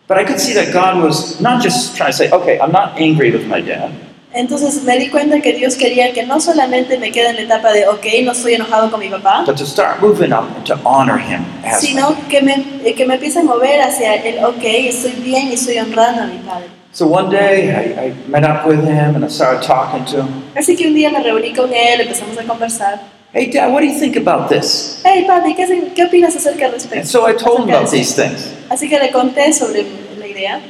But 0.09 0.17
I 0.17 0.25
could 0.25 0.41
see 0.41 0.55
that 0.55 0.73
God 0.73 1.05
was 1.05 1.39
not 1.39 1.63
just 1.63 1.95
trying 1.95 2.13
to 2.13 2.17
say, 2.17 2.31
okay, 2.31 2.59
I'm 2.59 2.73
not 2.73 2.99
angry 2.99 3.31
with 3.31 3.47
my 3.47 3.61
dad. 3.61 3.93
Entonces 4.33 4.83
me 4.85 4.99
di 4.99 5.09
cuenta 5.11 5.41
que 5.43 5.53
Dios 5.53 5.75
quería 5.77 6.13
que 6.15 6.25
no 6.25 6.41
solamente 6.41 6.99
me 6.99 7.11
quede 7.11 7.31
en 7.31 7.37
la 7.37 7.43
etapa 7.43 7.73
de, 7.73 7.87
ok, 7.89 8.07
no 8.25 8.33
estoy 8.33 8.55
enojado 8.55 8.91
con 8.91 9.01
mi 9.01 9.09
papá, 9.09 9.45
but 9.47 9.57
to 9.57 9.67
start 9.67 10.01
moving 10.01 10.33
up 10.33 10.45
and 10.57 10.67
to 10.67 10.79
honor 10.85 11.19
him 11.19 11.45
as 11.65 11.83
my 11.83 11.89
sino 11.89 12.17
que 12.29 12.43
me, 12.43 12.55
eh, 12.85 12.95
que 12.95 13.07
me 13.07 13.15
empiece 13.15 13.39
a 13.39 13.43
mover 13.43 13.81
hacia 13.81 14.15
el, 14.17 14.45
ok, 14.45 14.65
estoy 14.65 15.13
bien 15.23 15.49
y 15.49 15.55
estoy 15.55 15.79
honrando 15.79 16.23
a 16.23 16.27
mi 16.27 16.39
padre. 16.39 16.69
So 16.93 17.07
one 17.07 17.31
day 17.31 17.71
I, 17.71 18.09
I 18.09 18.15
met 18.29 18.45
up 18.45 18.67
with 18.67 18.85
him 18.85 19.15
and 19.15 19.25
I 19.25 19.29
started 19.29 19.63
talking 19.63 20.05
to 20.07 20.23
him. 20.23 20.43
Así 20.55 20.77
que 20.77 20.87
un 20.87 20.95
día 20.95 21.11
me 21.11 21.23
reuní 21.23 21.55
con 21.55 21.71
él, 21.73 22.01
empezamos 22.01 22.39
a 22.39 22.45
conversar. 22.45 23.18
Hey, 23.33 23.51
Dad, 23.51 23.73
what 23.73 23.81
do 23.81 23.87
you 23.87 23.99
think 23.99 24.17
about 24.17 24.49
this? 24.49 25.03
Hey, 25.03 25.27
papi, 25.27 25.55
¿qué, 25.55 25.67
qué 25.95 26.05
opinas 26.07 26.35
acerca 26.35 26.65
al 26.67 26.75
And 26.97 27.07
so 27.07 27.27
I 27.27 27.35
told 27.35 27.61
him 27.61 27.69
about 27.69 27.91
these 27.91 28.15
things. 28.15 28.49
Así 28.71 28.89
que 28.89 28.99
le 28.99 29.11
conté 29.13 29.53
sobre 29.53 29.85
la 30.19 30.27
idea. 30.27 30.63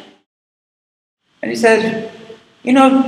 And 1.41 1.53
he 1.53 1.57
said, 1.57 2.11
You 2.65 2.73
know, 2.73 3.03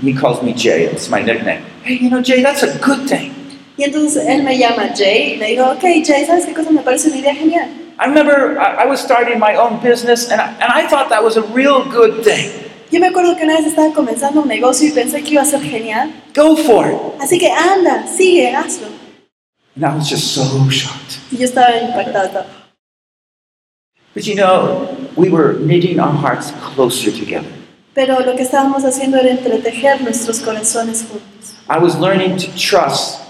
he 0.00 0.14
calls 0.14 0.42
me 0.42 0.54
Jay, 0.54 0.84
it's 0.84 1.10
my 1.10 1.20
nickname. 1.20 1.62
Hey, 1.82 1.98
you 2.00 2.08
know, 2.08 2.22
Jay, 2.22 2.42
that's 2.42 2.62
a 2.62 2.78
good 2.78 3.06
thing. 3.06 3.34
Y 3.76 3.84
entonces 3.84 4.24
él 4.26 4.42
me 4.42 4.56
llama 4.56 4.94
Jay 4.96 5.34
y 5.34 5.36
me 5.36 5.48
dijo, 5.48 5.70
ok, 5.72 5.82
Jay, 6.04 6.24
¿sabes 6.24 6.46
qué 6.46 6.54
cosa 6.54 6.70
me 6.70 6.80
parece 6.80 7.08
una 7.08 7.18
idea 7.18 7.34
genial? 7.34 7.68
I 7.98 8.06
remember 8.06 8.58
I, 8.58 8.84
I 8.84 8.86
was 8.86 9.00
starting 9.00 9.38
my 9.38 9.54
own 9.56 9.80
business 9.80 10.30
and 10.30 10.40
I, 10.40 10.48
and 10.60 10.72
I 10.72 10.88
thought 10.88 11.10
that 11.10 11.22
was 11.22 11.36
a 11.36 11.42
real 11.52 11.84
good 11.84 12.24
thing. 12.24 12.63
Yo 12.94 13.00
me 13.00 13.08
acuerdo 13.08 13.34
que 13.34 13.42
una 13.42 13.54
vez 13.54 13.66
estaba 13.66 13.92
comenzando 13.92 14.42
un 14.42 14.46
negocio 14.46 14.86
y 14.86 14.92
pensé 14.92 15.20
que 15.20 15.32
iba 15.32 15.42
a 15.42 15.44
ser 15.44 15.60
genial. 15.60 16.12
Go 16.32 16.56
for 16.56 16.86
it. 16.86 16.96
Así 17.20 17.40
que 17.40 17.50
anda, 17.50 18.06
sigue, 18.06 18.54
hazlo. 18.54 18.86
And 19.74 19.84
I 19.84 19.96
was 19.96 20.08
just 20.08 20.32
so 20.32 20.44
shocked. 20.70 21.18
Y 21.32 21.38
yo 21.38 21.44
estaba 21.44 21.76
impactada. 21.76 22.46
But 24.14 24.28
you 24.28 24.36
know, 24.36 24.96
we 25.16 25.28
were 25.28 25.54
knitting 25.54 25.98
our 25.98 26.12
hearts 26.12 26.52
closer 26.52 27.10
together. 27.10 27.50
Pero 27.94 28.20
lo 28.20 28.36
que 28.36 28.44
estábamos 28.44 28.84
haciendo 28.84 29.18
era 29.18 29.28
entretejer 29.28 30.00
nuestros 30.02 30.38
corazones 30.38 31.02
juntos. 31.02 31.56
I 31.68 31.80
was 31.80 31.98
learning 31.98 32.36
to 32.36 32.46
trust 32.56 33.22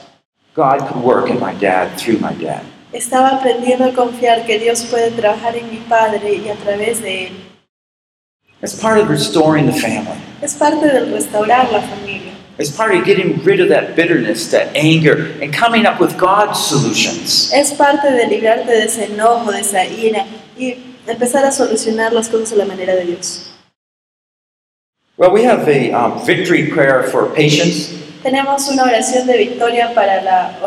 God 0.55 0.81
could 0.81 1.03
work 1.03 1.31
in 1.31 1.41
my 1.41 1.55
dad 1.55 1.97
through 1.97 2.19
my 2.21 2.35
dad. 2.35 2.61
Estaba 2.93 3.31
aprendiendo 3.31 3.87
a 3.87 3.95
confiar 3.95 4.45
que 4.45 4.59
Dios 4.59 4.85
puede 4.85 5.11
trabajar 5.13 5.57
en 5.57 5.71
mi 5.71 5.79
padre 5.79 6.35
y 6.35 6.51
a 6.51 6.55
través 6.55 7.01
de 7.01 7.29
él. 7.29 7.54
It's 8.65 8.81
part 8.81 8.99
of 8.99 9.11
restoring 9.11 9.67
the 9.67 9.75
family. 9.75 10.17
Es 10.41 10.55
parte 10.55 10.87
del 10.87 11.13
restaurar 11.13 11.71
la 11.71 11.83
familia. 11.83 12.33
It's 12.59 12.75
part 12.75 12.95
of 12.95 13.05
getting 13.05 13.45
rid 13.45 13.61
of 13.61 13.69
that 13.69 13.95
bitterness, 13.95 14.51
that 14.53 14.75
anger, 14.75 15.37
and 15.43 15.53
coming 15.53 15.85
up 15.85 16.01
with 16.01 16.17
God's 16.17 16.59
solutions. 16.59 17.53
Es 17.53 17.75
parte 17.75 18.11
de 18.11 18.27
librarte 18.27 18.71
de 18.71 18.85
ese 18.85 19.05
enojo, 19.05 19.53
de 19.53 19.61
esa 19.61 19.85
ira 19.85 20.25
y 20.57 20.79
empezar 21.07 21.45
a 21.45 21.53
solucionar 21.53 22.15
las 22.15 22.31
cosas 22.31 22.53
a 22.53 22.57
la 22.57 22.65
manera 22.65 22.95
de 22.95 23.05
Dios. 23.05 23.53
Well, 25.19 25.31
we 25.31 25.45
have 25.45 25.69
a 25.69 25.93
um, 25.93 26.25
victory 26.25 26.71
prayer 26.71 27.03
for 27.03 27.27
patience. 27.35 27.93
Tenemos 28.23 28.67
una 28.69 28.85
oración 28.85 29.27
de 29.27 29.37
victoria 29.37 29.93
para 29.95 30.23
la 30.23 30.59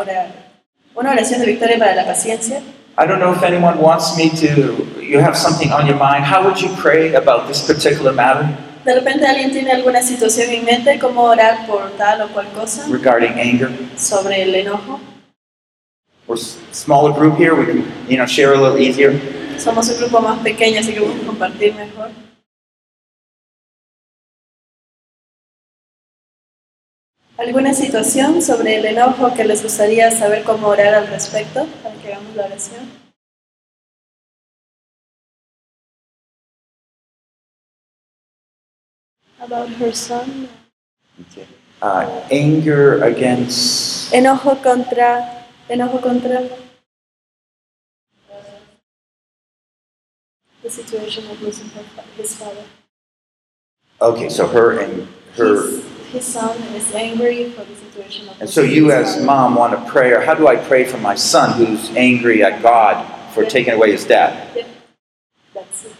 una 0.94 1.10
oración 1.10 1.40
de 1.40 1.46
victoria 1.46 1.76
para 1.78 1.96
la 1.96 2.04
paciencia. 2.04 2.62
I 2.96 3.06
don't 3.06 3.18
know 3.18 3.32
if 3.32 3.42
anyone 3.42 3.80
wants 3.80 4.16
me 4.16 4.30
to, 4.30 4.86
you 5.08 5.20
have 5.20 5.36
something 5.36 5.72
on 5.72 5.86
your 5.86 5.96
mind. 5.96 6.24
How 6.24 6.44
would 6.44 6.60
you 6.60 6.68
pray 6.76 7.14
about 7.14 7.48
this 7.48 7.66
particular 7.66 8.12
matter 8.12 8.46
De 8.84 8.94
repente 8.94 9.26
alguien 9.26 9.50
tiene 9.50 9.72
alguna 9.72 10.02
situación 10.02 10.50
en 10.50 10.64
mente, 10.64 10.98
cómo 10.98 11.22
orar 11.24 11.66
por 11.66 11.90
tal 11.98 12.22
o 12.22 12.28
cual 12.28 12.46
cosa 12.54 12.86
regarding 12.88 13.38
anger? 13.38 13.70
sobre 13.96 14.42
el 14.42 14.54
enojo. 14.54 15.00
We're 16.26 16.36
a 16.36 16.74
smaller 16.74 17.12
group 17.12 17.38
here. 17.38 17.54
We 17.54 17.66
can, 17.66 17.84
you 18.08 18.16
know, 18.16 18.26
share 18.26 18.52
a 18.52 18.56
little 18.60 18.78
easier. 18.78 19.12
Somos 19.58 19.88
un 19.88 19.98
grupo 19.98 20.20
más 20.20 20.38
pequeño, 20.40 20.80
así 20.80 20.92
que 20.92 21.00
vamos 21.00 21.22
a 21.22 21.26
compartir 21.26 21.74
mejor. 21.74 22.10
¿Alguna 27.38 27.72
situación 27.72 28.42
sobre 28.42 28.76
el 28.76 28.84
enojo 28.84 29.32
que 29.34 29.44
les 29.44 29.62
gustaría 29.62 30.10
saber 30.10 30.44
cómo 30.44 30.68
orar 30.68 30.94
al 30.94 31.06
respecto 31.06 31.66
para 31.82 31.94
que 31.96 32.12
hagamos 32.12 32.34
la 32.36 32.44
oración? 32.46 32.97
About 39.40 39.68
her 39.68 39.92
son. 39.92 40.48
Uh, 41.80 42.26
anger 42.30 43.02
against 43.04 44.12
Enojo 44.12 44.60
contra, 44.62 45.44
enojo 45.70 46.02
contra. 46.02 46.48
The 50.62 50.70
situation 50.70 51.30
of 51.30 51.40
losing 51.40 51.68
her, 51.70 51.84
his 52.16 52.34
father. 52.36 52.64
Okay, 54.02 54.28
so 54.28 54.46
her 54.48 54.80
and 54.80 55.06
her. 55.36 55.54
His, 55.70 55.84
his 56.10 56.24
son 56.24 56.58
is 56.74 56.92
angry 56.94 57.50
for 57.50 57.64
the 57.64 57.76
situation 57.76 58.28
of 58.28 58.40
And 58.40 58.50
so 58.50 58.62
you, 58.62 58.90
as 58.90 59.14
father. 59.14 59.24
mom, 59.26 59.54
want 59.54 59.72
to 59.72 59.90
pray, 59.90 60.12
or 60.12 60.20
how 60.20 60.34
do 60.34 60.48
I 60.48 60.56
pray 60.56 60.84
for 60.84 60.98
my 60.98 61.14
son 61.14 61.52
who's 61.52 61.90
angry 61.96 62.42
at 62.42 62.60
God 62.60 63.06
for 63.32 63.44
Yeah. 63.44 63.48
taking 63.50 63.74
away 63.74 63.92
his 63.92 64.04
dad? 64.04 64.56
Yep. 64.56 64.66
That's 65.54 65.84
it. 65.86 65.92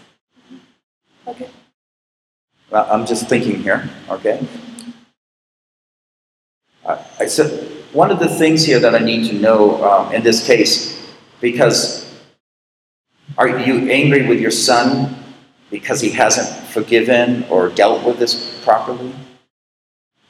Okay. 1.27 1.49
Well, 2.71 2.87
I'm 2.91 3.05
just 3.05 3.27
thinking 3.27 3.61
here, 3.63 3.89
okay? 4.09 4.45
Uh, 6.85 7.03
I 7.19 7.25
said, 7.25 7.67
one 7.93 8.11
of 8.11 8.19
the 8.19 8.27
things 8.27 8.63
here 8.63 8.79
that 8.79 8.93
I 8.93 8.99
need 8.99 9.27
to 9.29 9.35
know 9.35 9.83
um, 9.83 10.13
in 10.13 10.21
this 10.21 10.45
case, 10.45 10.95
because 11.41 12.05
are 13.37 13.47
you 13.59 13.89
angry 13.89 14.27
with 14.27 14.39
your 14.39 14.51
son 14.51 15.15
because 15.71 16.01
he 16.01 16.09
hasn't 16.11 16.47
forgiven 16.69 17.45
or 17.49 17.69
dealt 17.69 18.05
with 18.05 18.19
this 18.19 18.61
properly? 18.63 19.13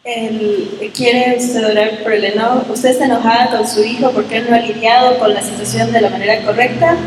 El- 0.05 0.79
¿Quiere 0.93 1.35
usted 1.37 1.63
orar 1.65 2.03
por 2.03 2.13
el? 2.13 2.23
¿Usted 2.71 3.01
enojada 3.01 3.51
con 3.51 3.67
su 3.67 3.83
hijo 3.83 4.11
porque 4.11 4.39
no 4.41 4.55
ha 4.55 4.59
lidiado 4.59 5.19
con 5.19 5.33
la 5.33 5.41
situación 5.41 5.91
de 5.91 6.01
la 6.01 6.09
manera 6.09 6.41
correcta? 6.45 6.97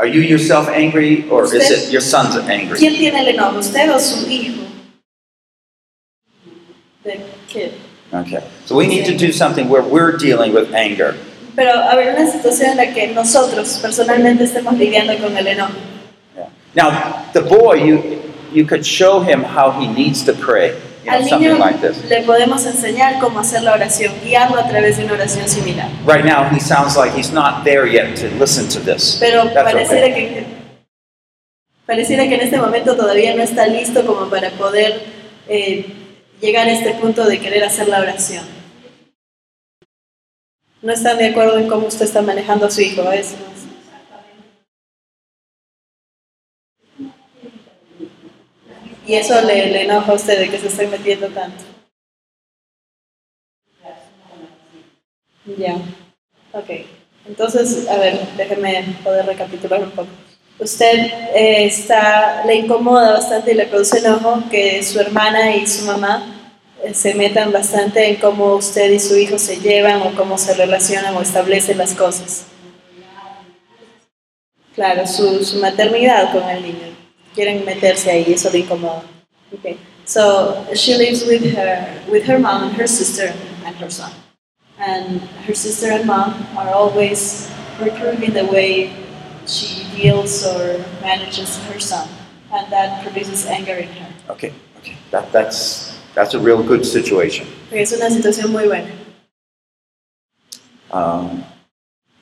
Are 0.00 0.06
you 0.06 0.22
yourself 0.22 0.66
angry 0.68 1.28
or 1.28 1.44
is 1.44 1.70
it 1.70 1.92
your 1.92 2.00
son's 2.00 2.34
angry? 2.34 2.78
¿Quién 2.78 2.96
tiene 2.96 3.20
el 3.20 3.34
enojo? 3.34 3.58
¿Usted 3.58 3.90
o 3.90 3.98
su 3.98 4.26
hijo? 4.30 4.64
The 7.04 7.20
kid. 7.46 7.74
Okay. 8.10 8.42
So 8.64 8.76
we 8.76 8.86
need 8.86 9.04
to 9.04 9.14
do 9.14 9.30
something 9.30 9.68
where 9.68 9.82
we're 9.82 10.16
dealing 10.16 10.54
with 10.54 10.72
anger. 10.72 11.18
Pero 11.54 11.72
ver, 11.96 12.16
una 12.16 12.32
situación 12.32 12.70
en 12.70 12.76
la 12.78 12.94
que 12.94 13.08
nosotros 13.08 13.78
personalmente 13.82 14.44
estemos 14.44 14.78
lidiando 14.78 15.18
con 15.18 15.36
el 15.36 15.46
enojo. 15.46 15.74
Yeah. 16.34 16.48
Now, 16.74 17.26
the 17.34 17.42
boy, 17.42 17.74
you, 17.84 18.22
you 18.54 18.64
could 18.64 18.86
show 18.86 19.20
him 19.20 19.42
how 19.42 19.70
he 19.70 19.86
needs 19.86 20.24
to 20.24 20.32
pray, 20.32 20.80
you 21.04 21.10
know, 21.10 21.16
Al 21.16 21.28
something 21.28 21.48
niño 21.48 21.58
like 21.58 21.80
this. 21.80 22.04
le 22.08 22.22
podemos 22.22 22.64
enseñar 22.66 23.18
cómo 23.20 23.40
hacer 23.40 23.62
la 23.62 23.72
oración, 23.74 24.12
guiarlo 24.24 24.58
a 24.58 24.68
través 24.68 24.96
de 24.96 25.04
una 25.04 25.14
oración 25.14 25.48
similar. 25.48 25.88
Right 26.06 26.24
now, 26.24 26.48
he 26.50 26.60
sounds 26.60 26.96
like 26.96 27.12
he's 27.16 27.32
not 27.32 27.64
there 27.64 27.86
yet 27.86 28.16
to 28.16 28.28
listen 28.38 28.68
to 28.68 28.80
this. 28.80 29.16
Pero 29.20 29.44
That's 29.44 29.54
pareciera 29.54 30.06
okay. 30.06 30.28
que, 30.28 30.44
pareciera 31.86 32.28
que 32.28 32.34
en 32.34 32.40
este 32.42 32.58
momento 32.58 32.96
todavía 32.96 33.34
no 33.34 33.42
está 33.42 33.66
listo 33.66 34.04
como 34.04 34.28
para 34.28 34.50
poder 34.50 35.00
eh, 35.48 35.86
llegar 36.40 36.68
a 36.68 36.72
este 36.72 36.92
punto 36.94 37.24
de 37.26 37.38
querer 37.40 37.64
hacer 37.64 37.88
la 37.88 38.00
oración. 38.00 38.44
No 40.82 40.92
están 40.92 41.18
de 41.18 41.26
acuerdo 41.26 41.58
en 41.58 41.68
cómo 41.68 41.86
usted 41.86 42.06
está 42.06 42.22
manejando 42.22 42.66
a 42.66 42.70
su 42.70 42.80
hijo, 42.80 43.02
a 43.02 43.10
veces. 43.10 43.36
Y 49.10 49.16
eso 49.16 49.40
le, 49.42 49.82
enoja 49.82 50.12
a 50.12 50.14
usted 50.14 50.38
de 50.38 50.48
que 50.48 50.58
se 50.60 50.68
esté 50.68 50.86
metiendo 50.86 51.26
tanto. 51.30 51.64
Ya. 55.58 55.74
Ok. 56.52 56.70
Entonces, 57.26 57.88
a 57.88 57.98
ver, 57.98 58.20
déjeme 58.36 58.84
poder 59.02 59.26
recapitular 59.26 59.82
un 59.82 59.90
poco. 59.90 60.10
Usted 60.60 61.10
eh, 61.34 61.64
está, 61.64 62.44
le 62.46 62.54
incomoda 62.54 63.14
bastante 63.14 63.50
y 63.50 63.54
le 63.54 63.66
produce 63.66 63.98
enojo 63.98 64.44
que 64.48 64.80
su 64.84 65.00
hermana 65.00 65.56
y 65.56 65.66
su 65.66 65.86
mamá 65.86 66.24
eh, 66.84 66.94
se 66.94 67.12
metan 67.14 67.50
bastante 67.50 68.06
en 68.10 68.14
cómo 68.14 68.54
usted 68.54 68.92
y 68.92 69.00
su 69.00 69.16
hijo 69.16 69.40
se 69.40 69.58
llevan 69.58 70.02
o 70.02 70.14
cómo 70.14 70.38
se 70.38 70.54
relacionan 70.54 71.16
o 71.16 71.20
establecen 71.20 71.78
las 71.78 71.94
cosas. 71.94 72.44
Claro, 74.76 75.04
su 75.04 75.58
maternidad 75.60 76.30
con 76.32 76.48
el 76.48 76.62
niño. 76.62 76.89
Quieren 77.34 77.64
meterse 77.64 78.10
ahí, 78.10 78.32
eso 78.32 78.50
le 78.50 78.60
incomoda. 78.60 79.04
Okay. 79.54 79.78
So 80.04 80.66
she 80.74 80.96
lives 80.96 81.24
with 81.24 81.54
her 81.54 82.02
with 82.10 82.24
her 82.24 82.38
mom 82.38 82.64
and 82.64 82.72
her 82.76 82.86
sister 82.86 83.32
and 83.64 83.76
her 83.76 83.90
son. 83.90 84.12
And 84.78 85.20
her 85.46 85.54
sister 85.54 85.92
and 85.92 86.06
mom 86.06 86.46
are 86.56 86.70
always 86.70 87.50
reproving 87.80 88.32
the 88.32 88.46
way 88.46 88.92
she 89.46 89.84
deals 89.94 90.46
or 90.46 90.84
manages 91.02 91.58
her 91.66 91.78
son, 91.78 92.08
and 92.52 92.70
that 92.72 93.02
produces 93.02 93.46
anger 93.46 93.74
in 93.74 93.88
her. 93.88 94.08
Okay, 94.30 94.52
okay. 94.78 94.96
That, 95.10 95.30
that's, 95.32 95.98
that's 96.14 96.34
a 96.34 96.38
real 96.38 96.62
good 96.62 96.86
situation. 96.86 97.46
Es 97.70 97.92
una 97.92 98.10
situación 98.10 98.52
muy 98.52 98.66
buena. 98.66 98.90
Um, 100.92 101.44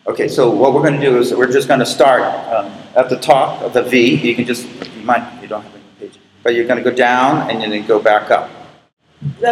okay, 0.06 0.28
so 0.28 0.50
what 0.50 0.74
we're 0.74 0.82
going 0.82 1.00
to 1.00 1.06
do 1.06 1.18
is 1.18 1.32
we're 1.32 1.52
just 1.52 1.68
going 1.68 1.80
to 1.80 1.86
start 1.86 2.22
um, 2.52 2.72
at 2.96 3.08
the 3.08 3.18
top 3.18 3.62
of 3.62 3.72
the 3.72 3.82
V. 3.82 4.16
You 4.16 4.34
can 4.34 4.44
just, 4.44 4.66
might, 5.08 5.24
you 5.42 5.48
don't 5.48 5.62
have 5.64 5.74
any 5.74 5.84
page, 6.00 6.16
but 6.44 6.50
you're 6.54 6.66
going 6.70 6.82
to 6.82 6.88
go 6.90 6.94
down 6.94 7.50
and 7.50 7.60
then 7.62 7.86
go 7.86 7.98
back 7.98 8.30
up. 8.30 8.46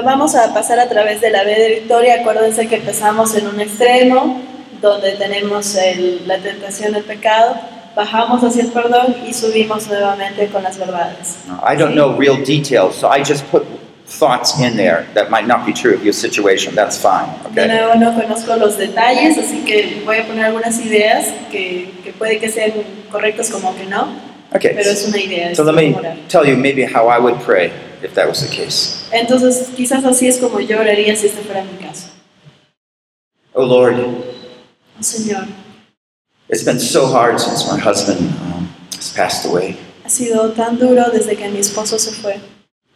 Vamos 0.04 0.34
a 0.36 0.52
pasar 0.54 0.78
a 0.78 0.88
través 0.88 1.20
de 1.20 1.30
la 1.30 1.42
B 1.42 1.50
de 1.54 1.68
Victoria. 1.80 2.20
Acuérdense 2.20 2.68
que 2.68 2.76
empezamos 2.76 3.34
en 3.34 3.48
un 3.48 3.60
extremo, 3.60 4.40
donde 4.80 5.12
tenemos 5.16 5.74
el- 5.76 6.22
la 6.28 6.38
tentación 6.38 6.92
del 6.92 7.02
pecado, 7.02 7.56
bajamos 7.96 8.42
hacia 8.44 8.62
el 8.62 8.68
perdón 8.70 9.16
y 9.26 9.32
subimos 9.32 9.88
nuevamente 9.88 10.46
con 10.48 10.62
las 10.62 10.78
verdades. 10.78 11.38
I 11.68 11.74
don't 11.76 11.94
know 11.94 12.14
real 12.16 12.36
details, 12.36 12.94
so 12.94 13.08
I 13.10 13.24
just 13.24 13.44
put 13.50 13.64
thoughts 14.06 14.54
in 14.60 14.76
there 14.76 15.04
that 15.14 15.30
might 15.30 15.48
not 15.48 15.64
be 15.66 15.72
true 15.72 15.94
of 15.96 16.04
your 16.04 16.12
situation. 16.14 16.74
That's 16.76 16.96
fine, 16.96 17.26
De 17.52 17.62
okay? 17.64 17.66
nuevo 17.74 17.94
no 17.96 18.14
conozco 18.14 18.54
los 18.56 18.76
detalles, 18.78 19.36
así 19.36 19.64
que 19.64 20.02
voy 20.04 20.18
a 20.18 20.26
poner 20.28 20.44
algunas 20.44 20.78
ideas 20.78 21.26
que, 21.50 21.90
que 22.04 22.12
puede 22.12 22.38
que 22.38 22.48
sean 22.48 22.70
correctas 23.10 23.50
como 23.50 23.74
que 23.74 23.84
no, 23.86 24.06
Okay. 24.54 24.74
pero 24.74 24.90
es 24.90 25.06
una 25.08 25.18
idea. 25.18 25.54
So 25.54 25.64
let 25.64 25.74
me 25.74 25.92
como 25.92 25.98
orar. 26.00 26.16
tell 26.28 26.44
you 26.46 26.56
maybe 26.56 26.84
how 26.84 27.08
I 27.08 27.18
would 27.18 27.40
pray 27.44 27.72
if 28.02 28.14
that 28.14 28.28
was 28.28 28.40
the 28.40 28.48
case. 28.54 29.04
Entonces, 29.12 29.68
quizás 29.76 30.04
así 30.04 30.28
es 30.28 30.38
como 30.38 30.60
yo 30.60 30.78
oraría 30.78 31.14
si 31.16 31.26
este 31.26 31.42
fuera 31.42 31.62
mi 31.64 31.76
caso. 31.84 32.08
Oh 33.54 33.64
Lord, 33.64 33.96
Oh, 33.98 35.02
Señor, 35.02 35.46
it's 36.48 36.62
been 36.64 36.78
so 36.78 37.06
hard 37.06 37.38
since 37.40 37.66
my 37.70 37.78
husband 37.78 38.20
um, 38.42 38.68
has 38.96 39.12
passed 39.12 39.44
away. 39.46 39.76
ha 40.04 40.08
sido 40.08 40.52
tan 40.54 40.78
duro 40.78 41.10
desde 41.12 41.36
que 41.36 41.48
mi 41.50 41.58
esposo 41.60 41.98
se 41.98 42.12
fue. 42.12 42.38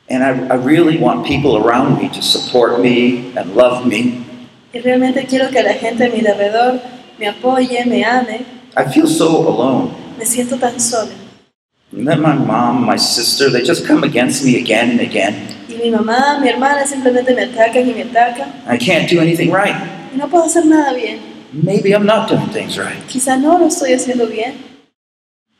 And 0.08 0.22
I, 0.24 0.54
I 0.54 0.56
really 0.56 0.96
want 0.98 1.26
people 1.26 1.56
around 1.56 1.98
me 2.00 2.08
to 2.10 2.22
support 2.22 2.80
me 2.80 3.32
and 3.36 3.54
love 3.54 3.86
me. 3.86 4.24
Y 4.72 4.80
realmente 4.80 5.26
quiero 5.26 5.50
que 5.50 5.62
la 5.62 5.74
gente 5.74 6.04
a 6.06 6.08
mi 6.08 6.20
alrededor 6.20 6.80
me 7.18 7.26
apoye, 7.28 7.84
me 7.86 8.04
ame. 8.04 8.44
I 8.76 8.84
feel 8.84 9.06
so 9.06 9.26
alone. 9.48 9.90
Me 10.18 10.24
siento 10.24 10.56
tan 10.58 10.78
sola. 10.80 11.10
And 11.92 12.06
then 12.06 12.20
my 12.22 12.34
mom, 12.34 12.84
my 12.86 12.96
sister, 12.96 13.50
they 13.50 13.62
just 13.62 13.84
come 13.84 14.04
against 14.04 14.44
me 14.44 14.60
again 14.60 14.90
and 14.90 15.00
again. 15.00 15.34
Y 15.68 15.74
mi 15.74 15.90
mamá, 15.90 16.40
mi 16.40 16.48
hermana 16.48 16.86
simplemente 16.86 17.34
me 17.34 17.42
atacan 17.42 17.88
y 17.88 17.92
me 17.92 18.04
atacan. 18.04 18.48
I 18.66 18.78
can't 18.78 19.08
do 19.10 19.18
anything 19.18 19.50
right. 19.50 19.74
Y 20.12 20.16
no 20.16 20.28
puedo 20.28 20.44
hacer 20.44 20.66
nada 20.66 20.94
bien. 20.94 21.18
Maybe 21.52 21.92
I'm 21.92 22.06
not 22.06 22.28
doing 22.28 22.46
things 22.50 22.78
right. 22.78 22.96
Quizá 23.08 23.36
no 23.40 23.58
lo 23.58 23.66
estoy 23.66 23.92
haciendo 23.92 24.28
bien. 24.30 24.54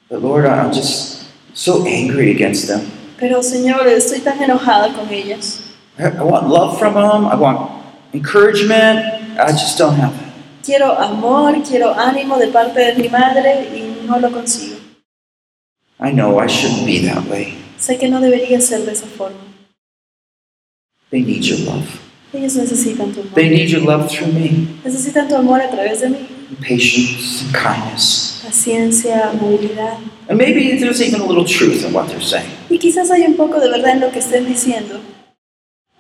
But 0.09 0.23
Lord, 0.23 0.47
I'm 0.47 0.73
just 0.73 1.27
so 1.53 1.85
angry 1.85 2.31
against 2.31 2.69
them. 2.69 2.89
Pero 3.19 3.43
Señor, 3.43 3.89
estoy 3.89 4.21
tan 4.21 4.41
enojada 4.41 4.95
con 4.95 5.09
ellas. 5.13 5.63
I, 5.99 6.11
I 6.17 6.23
want 6.23 6.49
love 6.49 6.79
from 6.79 6.95
them. 6.95 7.27
I 7.27 7.35
want 7.35 7.71
encouragement. 8.13 9.01
I 9.37 9.51
just 9.51 9.79
don't 9.79 9.97
have 9.97 10.15
it. 10.15 10.33
Quiero 10.65 10.97
amor, 10.97 11.61
quiero 11.69 11.93
ánimo 11.93 12.39
de 12.39 12.49
parte 12.53 12.79
de 12.79 12.95
mi 12.95 13.09
madre 13.09 13.69
y 13.75 14.07
no 14.07 14.21
lo 14.21 14.31
consigo. 14.31 14.80
I 16.03 16.13
know 16.13 16.39
I 16.39 16.47
shouldn't 16.47 16.87
be 16.87 16.99
that 17.07 17.29
way. 17.29 17.53
Sé 17.79 17.99
que 17.99 18.09
no 18.09 18.21
debería 18.21 18.59
ser 18.61 18.87
de 18.87 18.93
esa 18.93 19.07
forma. 19.07 19.37
They 21.11 21.21
need 21.21 21.45
your 21.45 21.59
love. 21.59 22.01
Ellos 22.33 22.57
necesitan 22.57 23.13
tu 23.13 23.23
They 23.35 23.51
need 23.51 23.69
your 23.69 23.83
love 23.83 24.09
through 24.09 24.33
me. 24.33 24.69
Necesitan 24.83 25.29
tu 25.29 25.37
amor 25.37 25.61
a 25.61 25.69
través 25.69 26.01
de 26.01 26.09
mí. 26.09 26.27
Patience 26.61 27.45
and 27.45 27.55
kindness. 27.55 28.41
Paciencia, 28.43 29.31
amabilidad. 29.31 29.99
And 30.29 30.39
maybe 30.39 30.79
there's 30.79 31.03
even 31.03 31.21
a 31.21 31.27
little 31.27 31.45
truth 31.45 31.85
in 31.85 31.93
what 31.93 32.09
they're 32.09 32.23
saying. 32.23 32.49
Y 32.71 32.79
quizás 32.79 33.11
hay 33.11 33.27
un 33.27 33.35
poco 33.35 33.61
de 33.61 33.69
verdad 33.69 33.93
en 33.97 34.01
lo 34.01 34.11
que 34.11 34.21
estén 34.21 34.47
diciendo. 34.47 35.01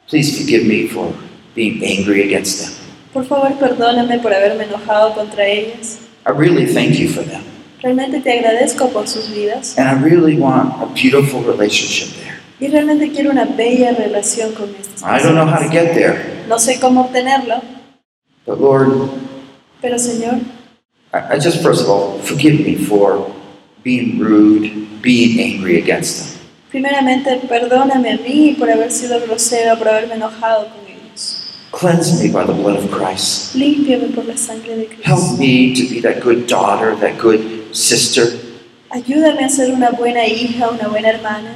Please 0.09 0.35
forgive 0.35 0.65
me 0.65 0.89
for 0.89 1.13
being 1.55 1.85
angry 1.85 2.23
against 2.23 2.65
them. 2.65 2.73
Por 3.13 3.27
favor, 3.27 3.53
perdóname 3.59 4.19
por 4.21 4.33
haberme 4.33 4.65
enojado 4.65 5.15
contra 5.15 5.47
ellas. 5.47 5.99
I 6.27 6.31
really 6.31 6.67
thank 6.67 6.99
you 6.99 7.09
for 7.09 7.23
them. 7.23 7.43
Realmente 7.83 8.21
te 8.21 8.39
agradezco 8.39 8.89
por 8.91 9.09
sus 9.09 9.31
vidas 9.35 9.79
And 9.79 9.89
I 9.89 10.03
really 10.03 10.37
want 10.39 10.75
a 10.83 10.87
beautiful 10.87 11.43
relationship 11.45 12.15
there. 12.23 12.39
y 12.61 12.69
realmente 12.69 13.11
quiero 13.11 13.31
una 13.31 13.45
bella 13.47 13.93
relación 13.93 14.53
con 14.53 14.69
estas 14.79 15.03
I 15.03 15.23
don't 15.23 15.35
know 15.35 15.47
how 15.47 15.59
to 15.63 15.71
get 15.71 15.95
there. 15.95 16.45
No 16.49 16.59
sé 16.59 16.79
cómo 16.79 17.03
obtenerlo, 17.03 17.63
But 18.47 18.61
Lord, 18.61 19.11
pero 19.81 19.99
Señor, 19.99 20.41
I, 21.15 21.37
I 21.37 21.39
just 21.41 21.63
first 21.63 21.83
of 21.83 21.89
all, 21.89 22.19
forgive 22.23 22.61
me 22.61 22.75
for 22.77 23.27
being 23.85 24.19
rude, 24.19 24.71
being 25.03 25.41
angry 25.41 25.79
against 25.79 26.19
them. 26.19 26.41
primeramente 26.71 27.37
perdóname 27.49 28.11
a 28.13 28.17
mí 28.19 28.57
por 28.59 28.71
haber 28.71 28.93
sido 28.93 29.21
grosero, 29.21 29.79
por 29.79 29.89
haberme 29.89 30.15
enojado 30.17 30.69
con. 30.69 30.90
Cleanse 31.73 32.21
me 32.23 32.31
by 32.33 32.45
the 32.45 32.53
blood 32.53 32.77
of 32.83 32.91
Christ. 32.91 33.55
Límpiame 33.55 34.15
por 34.15 34.25
la 34.25 34.37
sangre 34.37 34.77
de 34.77 34.89
Help 35.03 35.39
me 35.39 35.73
to 35.75 35.89
be 35.89 36.01
that 36.01 36.21
good 36.21 36.47
daughter, 36.47 36.97
that 36.97 37.19
good 37.19 37.75
sister, 37.75 38.27
Ayúdame 38.91 39.45
a 39.45 39.49
ser 39.49 39.73
una 39.73 39.93
buena 39.93 40.27
hija, 40.27 40.69
una 40.69 40.89
buena 40.89 41.09
hermana. 41.11 41.55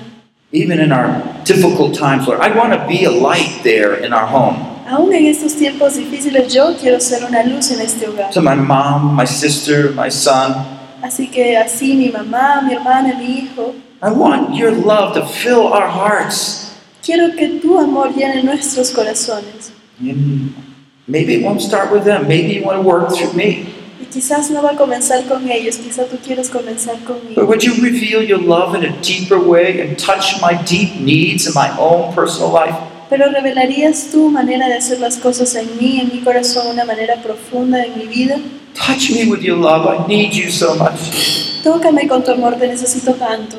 even 0.53 0.79
in 0.79 0.93
our 0.93 1.21
difficult 1.45 1.95
times, 1.99 2.29
Lord. 2.29 2.39
I 2.41 2.57
want 2.57 2.73
to 2.73 2.87
be 2.87 3.05
a 3.05 3.11
light 3.11 3.63
there 3.65 3.95
in 3.95 4.13
our 4.13 4.27
home. 4.27 4.55
Aún 4.87 5.13
en 5.13 5.27
estos 5.27 5.55
tiempos 5.57 5.97
difíciles 5.97 6.53
yo 6.55 6.77
quiero 6.81 7.01
ser 7.01 7.25
una 7.25 7.43
luz 7.43 7.73
en 7.73 7.81
este 7.81 8.07
hogar. 8.07 8.31
To 8.33 8.41
my 8.41 8.55
mom, 8.55 9.17
my 9.17 9.25
sister, 9.27 9.91
my 9.97 10.09
son, 10.11 10.55
Así 11.03 11.29
que 11.29 11.57
así 11.57 11.95
mi 11.97 12.11
mamá, 12.11 12.63
mi 12.63 12.73
hermana, 12.75 13.19
mi 13.19 13.41
hijo, 13.41 13.75
I 14.01 14.11
want 14.11 14.55
your 14.55 14.71
love 14.71 15.15
to 15.15 15.27
fill 15.27 15.73
our 15.73 15.89
hearts. 15.89 16.71
quiero 17.05 17.35
que 17.37 17.59
tu 17.61 17.79
amor 17.79 18.15
llene 18.15 18.45
nuestros 18.45 18.91
corazones. 18.93 19.73
Maybe 20.01 21.35
it 21.35 21.45
won't 21.45 21.61
start 21.61 21.93
with 21.93 22.05
them. 22.05 22.27
Maybe 22.27 22.55
you 22.55 22.65
want 22.65 22.83
to 22.83 22.89
work 22.89 23.15
through 23.15 23.35
me. 23.35 23.67
Y 24.01 24.07
quizás 24.07 24.51
no 24.51 24.63
va 24.63 24.71
a 24.71 24.77
comenzar 24.77 25.25
con 25.29 25.49
ellos, 25.49 25.77
quizás 25.77 26.09
tú 26.09 26.19
quieres 26.19 26.51
comenzar 26.51 26.97
But 27.35 27.47
would 27.47 27.63
you 27.63 27.75
reveal 27.83 28.23
your 28.23 28.41
love 28.41 28.75
in 28.75 28.85
a 28.85 28.93
deeper 29.03 29.39
way 29.39 29.81
and 29.81 29.99
touch 29.99 30.41
my 30.41 30.55
deep 30.65 31.01
needs 31.01 31.47
in 31.47 31.53
my 31.55 31.71
own 31.79 32.13
personal 32.15 32.51
life? 32.51 32.77
Pero 33.09 33.31
revelarías 33.31 34.11
tu 34.11 34.31
manera 34.31 34.67
de 34.67 34.75
hacer 34.75 34.99
las 34.99 35.19
cosas 35.19 35.55
en 35.55 35.77
mí, 35.79 36.01
en 36.01 36.09
mi 36.09 36.23
corazón, 36.23 36.67
una 36.69 36.85
manera 36.85 37.17
profunda 37.23 37.85
en 37.85 37.99
mi 37.99 38.07
vida. 38.07 38.39
Touch 38.75 39.11
me 39.11 39.31
with 39.31 39.43
your 39.43 39.57
love. 39.57 39.87
I 39.87 40.07
need 40.09 40.33
you 40.33 40.51
so 40.51 40.75
much. 40.75 41.63
Tócame 41.63 42.09
con 42.09 42.25
tu 42.25 42.33
amor, 42.33 42.57
te 42.57 42.67
necesito 42.67 43.13
tanto. 43.15 43.59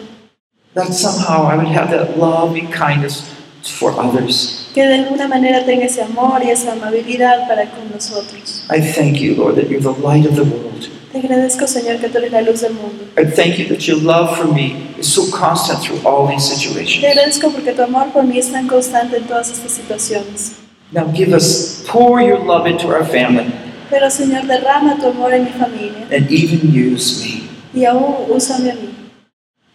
That 0.73 0.93
somehow 0.93 1.47
I 1.47 1.55
would 1.55 1.69
have 1.69 1.89
that 1.91 2.17
love 2.17 2.55
and 2.55 2.69
kindness 2.73 3.34
for 3.71 3.91
others. 3.99 4.67
Que 4.73 4.85
de 4.85 4.95
alguna 4.95 5.27
manera 5.27 5.65
tenga 5.65 5.85
ese 5.85 6.01
amor 6.01 6.41
y 6.43 6.49
esa 6.49 6.73
amabilidad 6.73 7.47
para 7.47 7.69
con 7.69 7.89
nosotros. 7.93 8.65
I 8.69 8.79
thank 8.81 9.17
you, 9.19 9.35
Lord, 9.35 9.55
that 9.55 9.69
you're 9.69 9.81
the 9.81 9.99
light 10.01 10.25
of 10.25 10.35
the 10.35 10.43
world. 10.43 10.89
Te 11.11 11.19
agradezco, 11.19 11.65
Señor, 11.65 11.99
que 12.01 12.09
tú 12.09 12.17
eres 12.17 12.31
la 12.33 12.41
luz 12.41 12.59
del 12.61 12.73
mundo. 12.73 13.05
I 13.17 13.23
thank 13.25 13.57
you 13.57 13.67
that 13.69 13.85
your 13.87 13.97
love 14.01 14.35
for 14.37 14.47
me 14.51 14.93
is 14.99 15.07
so 15.07 15.23
constant 15.31 15.79
through 15.81 16.01
all 16.05 16.27
these 16.27 16.49
Te 16.49 16.55
situations. 16.55 17.05
agradezco 17.05 17.51
porque 17.51 17.71
tu 17.71 17.83
amor 17.83 18.11
por 18.11 18.23
mí 18.25 18.37
es 18.37 18.51
tan 18.51 18.67
constante 18.67 19.17
en 19.17 19.23
todas 19.23 19.49
estas 19.49 19.71
situaciones. 19.71 20.55
Now 20.91 21.07
give 21.13 21.33
us, 21.33 21.83
pour 21.87 22.21
your 22.21 22.39
love 22.39 22.67
into 22.67 22.87
our 22.89 23.05
family 23.05 23.51
Pero, 23.89 24.09
Señor, 24.09 24.45
derrama 24.45 24.97
tu 24.97 25.07
amor 25.07 25.33
en 25.33 25.45
mi 25.45 25.51
familia 25.51 26.05
and 26.11 26.29
even 26.29 26.69
use 26.73 27.23
me. 27.23 27.43
y 27.73 27.85
aún 27.85 28.25
úsame 28.29 28.71
a 28.71 28.75
mí. 28.75 28.89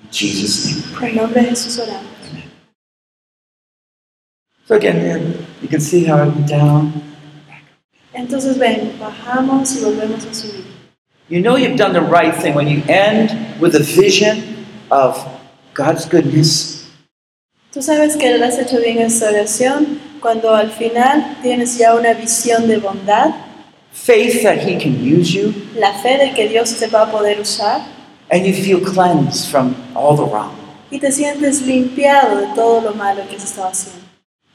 In 0.02 0.10
Jesus' 0.12 0.76
name 1.00 1.10
En 1.10 1.16
nombre 1.16 1.40
de 1.42 1.48
Jesús 1.50 1.78
oramos. 1.78 2.04
So 4.70 4.76
again, 4.76 5.34
you 5.60 5.66
can 5.66 5.80
see 5.80 6.04
how 6.04 6.18
I 6.18 6.28
went 6.28 6.46
down. 6.46 6.92
Entonces, 8.14 8.56
ven, 8.56 8.92
bajamos 9.00 9.74
y 9.74 9.80
volvemos 9.80 10.24
a 10.24 10.32
subir. 10.32 10.64
You 11.28 11.40
know 11.42 11.56
you've 11.56 11.76
done 11.76 11.92
the 11.92 12.00
right 12.00 12.32
thing 12.32 12.54
when 12.54 12.68
you 12.68 12.80
end 12.86 13.36
with 13.60 13.74
a 13.74 13.80
vision 13.82 14.64
of 14.92 15.18
God's 15.74 16.06
goodness. 16.06 16.86
Tú 17.72 17.82
sabes 17.82 18.16
que 18.16 18.38
lo 18.38 18.46
has 18.46 18.60
hecho 18.60 18.78
bien 18.80 18.98
en 18.98 19.10
oración 19.10 19.98
cuando 20.20 20.54
al 20.54 20.70
final 20.70 21.38
tienes 21.42 21.76
ya 21.76 21.96
una 21.96 22.14
visión 22.14 22.68
de 22.68 22.78
bondad, 22.78 23.34
faith 23.90 24.44
that 24.44 24.58
He 24.58 24.78
can 24.78 25.02
use 25.02 25.34
you, 25.34 25.52
la 25.74 25.94
fe 26.00 26.16
de 26.16 26.32
que 26.32 26.48
Dios 26.48 26.78
te 26.78 26.86
va 26.86 27.08
a 27.08 27.10
poder 27.10 27.40
usar 27.40 27.80
and 28.30 28.46
you 28.46 28.52
feel 28.52 28.78
cleansed 28.80 29.50
from 29.50 29.74
all 29.96 30.14
the 30.14 30.22
wrong. 30.22 30.54
y 30.92 31.00
te 31.00 31.10
sientes 31.10 31.62
limpiado 31.62 32.36
de 32.36 32.46
todo 32.54 32.80
lo 32.82 32.94
malo 32.94 33.22
que 33.28 33.34
has 33.34 33.42
estado 33.42 33.70
haciendo. 33.70 33.99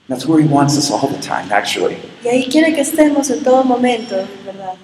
That's 0.08 0.26
where 0.26 0.40
He 0.42 0.48
wants 0.48 0.78
us 0.78 0.92
all 0.92 1.08
the 1.08 1.20
time, 1.22 1.52
actually. 1.52 1.98
Y 2.24 2.28
ahí 2.30 2.50
quiere 2.50 2.74
que 2.74 2.82
estemos 2.82 3.30
en 3.32 3.44
todo 3.44 3.64
momento, 3.64 4.20
en 4.20 4.46
verdad. 4.46 4.76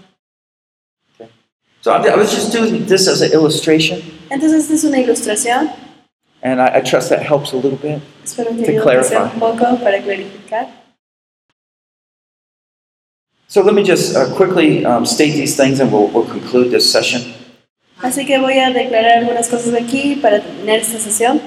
So 1.81 1.91
I 1.91 2.15
was 2.15 2.31
just 2.31 2.51
doing 2.53 2.85
this 2.85 3.07
as 3.07 3.21
an 3.21 3.31
illustration, 3.31 4.01
Entonces, 4.29 4.63
esta 4.69 4.73
es 4.75 4.83
una 4.83 4.99
ilustración. 4.99 5.71
and 6.43 6.59
I, 6.61 6.77
I 6.77 6.81
trust 6.81 7.09
that 7.09 7.21
helps 7.23 7.53
a 7.53 7.55
little 7.57 7.77
bit. 7.77 8.01
Espero 8.23 8.49
que 8.55 8.65
To 8.65 8.81
clarify. 8.81 9.31
un 9.33 9.39
poco 9.39 9.77
para 9.83 9.99
clarificar. 10.01 10.67
So 13.47 13.61
let 13.61 13.73
me 13.73 13.83
just 13.83 14.15
uh, 14.15 14.33
quickly 14.35 14.85
um, 14.85 15.05
state 15.05 15.33
these 15.33 15.55
things, 15.57 15.79
and 15.79 15.91
we'll, 15.91 16.07
we'll 16.07 16.25
conclude 16.25 16.71
this 16.71 16.89
session. 16.89 17.21
Así 18.01 18.25
que 18.25 18.39
voy 18.39 18.57
a 18.59 18.71
declarar 18.71 19.19
algunas 19.19 19.47
cosas 19.49 19.73
aquí 19.75 20.15
para 20.21 20.39
terminar 20.41 20.77
esta 20.79 20.97
sesión. 20.99 21.39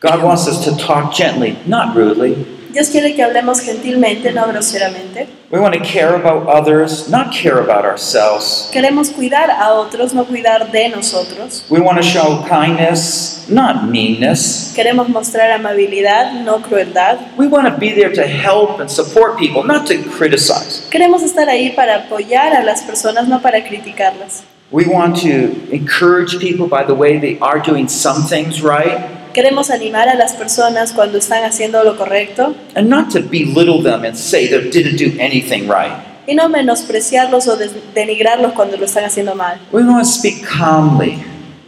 God 0.00 0.22
wants 0.22 0.46
us 0.46 0.64
to 0.64 0.76
talk 0.76 1.12
gently, 1.12 1.56
not 1.66 1.96
rudely, 1.96 2.36
Dios 2.70 2.88
quiere 2.88 3.14
que 3.14 3.22
hablemos 3.22 3.60
gentilmente, 3.60 4.32
no 4.32 4.46
groseramente. 4.46 5.26
We 5.50 5.58
want 5.58 5.74
to 5.74 5.80
care 5.80 6.14
about 6.14 6.46
others, 6.46 7.08
not 7.08 7.32
care 7.32 7.58
about 7.58 7.86
ourselves. 7.86 8.68
Queremos 8.70 9.08
cuidar 9.08 9.50
a 9.50 9.72
otros, 9.72 10.12
no 10.12 10.26
cuidar 10.26 10.70
de 10.70 10.90
nosotros. 10.90 11.64
We 11.70 11.80
want 11.80 11.96
to 11.96 12.02
show 12.02 12.44
kindness, 12.46 13.46
not 13.48 13.84
meanness. 13.84 14.74
Queremos 14.76 15.08
mostrar 15.08 15.50
amabilidad, 15.52 16.44
no 16.44 16.60
crueldad. 16.60 17.34
We 17.38 17.46
want 17.46 17.66
to 17.68 17.78
be 17.78 17.92
there 17.92 18.12
to 18.12 18.26
help 18.26 18.80
and 18.80 18.90
support 18.90 19.38
people, 19.38 19.64
not 19.64 19.86
to 19.86 20.02
criticize. 20.10 20.86
Queremos 20.90 21.22
estar 21.22 21.48
ahí 21.48 21.74
para 21.74 22.04
apoyar 22.04 22.54
a 22.54 22.62
las 22.62 22.82
personas, 22.82 23.26
no 23.28 23.40
para 23.40 23.64
criticarlas. 23.64 24.42
We 24.70 24.84
want 24.84 25.16
to 25.22 25.72
encourage 25.72 26.38
people 26.38 26.66
by 26.66 26.84
the 26.84 26.94
way 26.94 27.18
they 27.18 27.38
are 27.40 27.58
doing 27.58 27.88
some 27.88 28.24
things 28.24 28.60
right 28.62 29.17
Queremos 29.38 29.70
animar 29.70 30.08
a 30.08 30.16
las 30.16 30.32
personas 30.32 30.92
cuando 30.92 31.18
están 31.18 31.44
haciendo 31.44 31.84
lo 31.84 31.96
correcto 31.96 32.56
and 32.74 32.88
not 32.88 33.12
to 33.12 33.20
belittle 33.20 33.80
them 33.80 34.04
and 34.04 34.16
say 34.16 34.48
they 34.48 34.68
didn't 34.68 34.98
do 34.98 35.16
anything 35.20 35.68
right. 35.68 35.92
y 36.26 36.34
no 36.34 36.48
menospreciarlos 36.48 37.46
o 37.46 37.56
denigrarlos 37.94 38.52
cuando 38.54 38.76
lo 38.76 38.84
están 38.84 39.04
haciendo 39.04 39.36
mal. 39.36 39.60
We 39.70 39.84
want 39.84 40.00
to 40.04 40.10
speak 40.10 40.44
calmly 40.44 41.22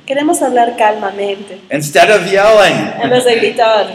Queremos 0.05 0.43
hablar 0.43 0.77
calmamente, 0.77 1.61
instead 1.71 2.11
of 2.11 2.23
en 2.27 2.33
yelling. 2.33 3.09
vez 3.09 3.25
de 3.25 3.37
gritar. 3.37 3.87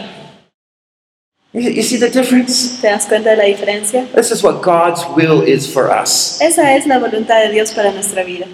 You 1.52 1.60
you 1.60 1.82
see 1.82 1.98
the 1.98 2.08
difference? 2.08 2.80
¿Te 2.80 2.88
das 2.88 3.04
cuenta 3.04 3.28
de 3.32 3.36
la 3.36 3.44
diferencia? 3.44 4.06
This 4.14 4.30
is 4.30 4.42
what 4.42 4.62
God's 4.62 5.04
will 5.14 5.42
is 5.46 5.70
for 5.70 5.90
us. 5.90 6.40
Esa 6.40 6.74
es 6.76 6.86
la 6.86 6.98
voluntad 6.98 7.42
de 7.42 7.50
Dios 7.50 7.72
para 7.72 7.92
nuestra 7.92 8.24
vida. 8.24 8.46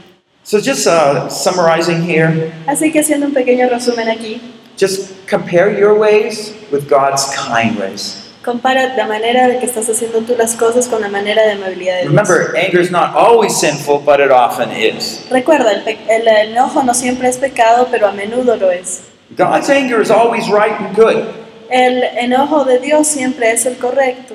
So, 0.42 0.58
just 0.58 0.88
uh, 0.88 1.28
summarizing 1.30 2.02
here, 2.02 2.52
Así 2.66 2.90
que 2.90 2.98
haciendo 2.98 3.26
un 3.26 3.32
pequeño 3.32 3.68
resumen 3.68 4.08
aquí, 4.08 4.40
just 4.78 5.10
compare 5.28 5.70
your 5.78 5.94
ways 5.94 6.52
with 6.70 6.88
God's 6.88 7.24
kind 7.36 7.78
ways. 7.78 8.18
compara 8.44 8.96
la 8.96 9.06
manera 9.06 9.46
de 9.46 9.58
que 9.60 9.66
estás 9.66 9.88
haciendo 9.88 10.18
tú 10.22 10.34
las 10.36 10.56
cosas 10.56 10.88
con 10.88 11.00
la 11.00 11.08
manera 11.08 11.42
de 11.44 11.52
amabilidad 11.52 11.94
de 11.98 12.08
Dios. 12.08 12.10
Remember, 12.10 12.56
anger 12.56 12.80
is 12.80 12.90
not 12.90 13.14
always 13.14 13.56
sinful, 13.56 14.00
but 14.00 14.18
it 14.18 14.32
often 14.32 14.70
is. 14.72 15.24
Recuerda, 15.30 15.70
el, 15.72 15.82
pe- 15.84 15.98
el 16.08 16.26
enojo 16.26 16.82
no 16.82 16.92
siempre 16.92 17.28
es 17.28 17.36
pecado, 17.36 17.86
pero 17.90 18.08
a 18.08 18.12
menudo 18.12 18.56
lo 18.56 18.70
es. 18.72 19.02
God's 19.36 19.70
anger 19.70 20.00
is 20.02 20.10
always 20.10 20.48
right 20.50 20.72
and 20.80 20.94
good, 20.96 21.24
El 21.70 22.02
enojo 22.18 22.64
de 22.66 22.80
Dios 22.80 23.06
siempre 23.06 23.50
es 23.52 23.64
el 23.64 23.76
correcto. 23.78 24.34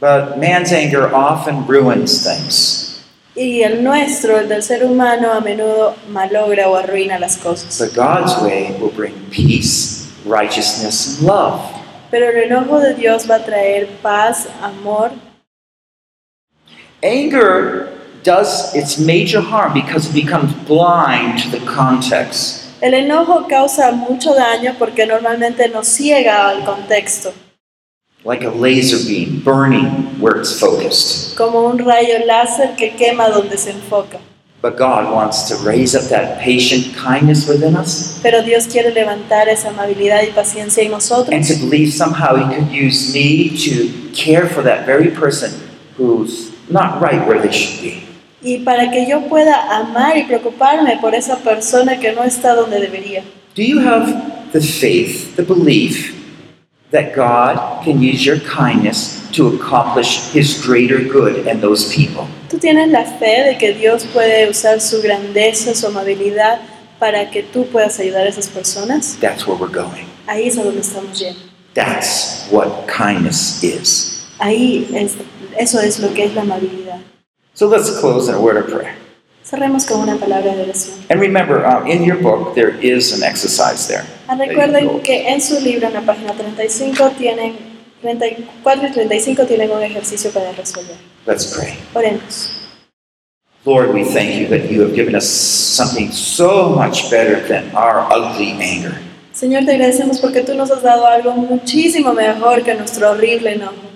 but 0.00 0.38
man's 0.38 0.72
anger 0.72 1.12
often 1.14 1.66
ruins 1.66 2.24
things. 2.24 2.91
Y 3.42 3.64
el 3.64 3.82
nuestro, 3.82 4.38
el 4.38 4.48
del 4.48 4.62
ser 4.62 4.84
humano, 4.84 5.32
a 5.32 5.40
menudo 5.40 5.96
malogra 6.08 6.68
o 6.68 6.76
arruina 6.76 7.18
las 7.18 7.36
cosas. 7.36 7.76
But 7.76 7.92
God's 7.92 8.40
way 8.40 8.76
will 8.80 8.92
bring 8.94 9.14
peace, 9.30 10.08
righteousness, 10.24 11.18
and 11.18 11.26
love. 11.26 11.60
Pero 12.12 12.30
el 12.30 12.44
enojo 12.44 12.78
de 12.78 12.94
Dios 12.94 13.28
va 13.28 13.36
a 13.36 13.44
traer 13.44 13.88
paz, 14.00 14.46
amor. 14.62 15.10
Anger 17.02 17.88
does 18.22 18.72
its 18.76 18.96
major 18.98 19.40
harm 19.40 19.74
because 19.74 20.08
it 20.08 20.14
becomes 20.14 20.52
blind 20.68 21.42
to 21.42 21.50
the 21.50 21.64
context. 21.66 22.62
El 22.80 22.94
enojo 22.94 23.48
causa 23.48 23.90
mucho 23.90 24.34
daño 24.34 24.76
porque 24.78 25.04
normalmente 25.04 25.68
nos 25.68 25.88
ciega 25.88 26.48
al 26.48 26.64
contexto, 26.64 27.32
Like 28.24 28.44
a 28.44 28.50
laser 28.50 28.98
beam 29.08 29.40
burning 29.44 30.20
where 30.20 30.36
it's 30.38 30.58
focused. 30.58 31.36
como 31.36 31.66
un 31.68 31.78
rayo 31.78 32.24
láser 32.26 32.76
que 32.76 32.90
quema 32.96 33.28
donde 33.30 33.56
se 33.58 33.70
enfoca. 33.72 34.20
But 34.60 34.76
God 34.76 35.12
wants 35.12 35.48
to 35.48 35.56
raise 35.68 35.96
up 35.96 36.04
that 36.10 36.38
patient 36.38 36.94
kindness 36.94 37.48
within 37.48 37.74
us 37.74 38.20
Pero 38.22 38.42
Dios 38.42 38.68
quiere 38.68 38.92
levantar 38.94 39.48
esa 39.48 39.70
amabilidad 39.70 40.22
y 40.22 40.30
paciencia 40.32 40.84
en 40.84 40.92
nosotros. 40.92 41.30
and 41.34 41.44
to 41.44 41.54
believe 41.54 41.92
somehow 41.92 42.36
He 42.36 42.54
could 42.54 42.70
use 42.70 43.12
me 43.12 43.56
to 43.66 43.90
care 44.14 44.46
for 44.46 44.62
that 44.62 44.86
very 44.86 45.10
person 45.10 45.50
who's 45.96 46.52
not 46.70 47.02
right 47.02 47.26
where 47.26 47.40
they 47.42 47.50
should 47.50 47.82
be. 47.82 48.04
y 48.40 48.58
para 48.64 48.88
que 48.92 49.04
yo 49.08 49.22
pueda 49.28 49.80
amar 49.80 50.16
y 50.16 50.24
preocuparme 50.28 50.96
por 51.00 51.12
esa 51.16 51.38
persona 51.38 51.98
que 51.98 52.12
no 52.12 52.22
está 52.22 52.54
donde 52.54 52.78
debería. 52.78 53.24
Do 53.56 53.62
you 53.64 53.80
have 53.80 54.52
the 54.52 54.60
faith, 54.60 55.34
the 55.34 55.42
belief 55.42 56.14
that 56.92 57.14
God 57.14 57.82
can 57.84 58.00
use 58.00 58.24
your 58.24 58.38
kindness 58.40 59.28
to 59.32 59.48
accomplish 59.48 60.32
His 60.32 60.64
greater 60.64 61.02
good 61.02 61.46
and 61.48 61.60
those 61.60 61.92
people? 61.92 62.28
Tú 62.48 62.58
tienes 62.58 62.90
la 62.90 63.04
fe 63.04 63.44
de 63.44 63.58
que 63.58 63.72
Dios 63.74 64.04
puede 64.06 64.48
usar 64.48 64.80
su 64.80 65.02
grandeza, 65.02 65.74
su 65.74 65.86
amabilidad 65.86 66.60
para 66.98 67.30
que 67.30 67.42
tú 67.42 67.66
puedas 67.66 67.98
ayudar 67.98 68.26
a 68.26 68.28
esas 68.28 68.48
personas. 68.48 69.18
That's 69.20 69.46
where 69.46 69.56
we're 69.56 69.72
going. 69.72 70.06
Ahí 70.26 70.46
es 70.46 70.56
a 70.56 70.62
donde 70.62 70.80
estamos 70.80 71.18
yendo. 71.18 71.40
That's 71.74 72.46
what 72.50 72.86
kindness 72.86 73.64
is. 73.64 74.28
Ahí 74.38 74.86
es, 74.94 75.16
eso 75.58 75.80
es 75.80 75.98
lo 75.98 76.12
que 76.14 76.24
es 76.24 76.34
la 76.34 76.42
amabilidad. 76.42 77.00
So 77.54 77.66
let's 77.68 77.90
close 78.00 78.28
in 78.28 78.34
a 78.34 78.40
word 78.40 78.56
of 78.56 78.70
prayer. 78.70 78.94
Cerremos 79.44 79.86
con 79.86 80.00
una 80.00 80.16
palabra 80.16 80.54
de 80.54 80.62
oración. 80.62 80.94
And 81.10 81.20
remember, 81.20 81.66
uh, 81.66 81.84
in 81.86 82.04
your 82.04 82.16
book, 82.16 82.54
there 82.54 82.70
is 82.80 83.12
an 83.12 83.22
exercise 83.22 83.88
there. 83.88 84.04
Ah. 84.32 84.36
Recuerden 84.36 85.00
que 85.00 85.28
en 85.28 85.40
su 85.40 85.60
libro, 85.60 85.88
en 85.88 85.94
la 85.94 86.00
página 86.00 86.32
35, 86.32 87.10
tienen 87.18 87.54
34 88.00 88.88
y 88.88 88.92
35 88.92 89.44
tienen 89.44 89.70
un 89.70 89.82
ejercicio 89.82 90.30
para 90.30 90.52
resolver. 90.52 90.96
Let's 91.26 91.46
pray. 91.46 91.74
Oremos. 91.94 92.58
Lord, 93.64 93.92
we 93.94 94.04
thank 94.04 94.34
you 94.34 94.48
that 94.48 94.70
you 94.70 94.80
have 94.82 94.94
given 94.94 95.14
us 95.14 95.24
something 95.24 96.10
so 96.10 96.70
much 96.70 97.10
better 97.10 97.46
than 97.46 97.70
our 97.76 98.08
ugly 98.10 98.52
anger. 98.60 98.94
Señor, 99.32 99.64
te 99.64 99.72
agradecemos 99.72 100.18
porque 100.18 100.42
tú 100.42 100.54
nos 100.54 100.70
has 100.70 100.82
dado 100.82 101.06
algo 101.06 101.32
muchísimo 101.32 102.12
mejor 102.12 102.62
que 102.64 102.74
nuestro 102.74 103.10
horrible 103.10 103.52
enojo. 103.52 103.92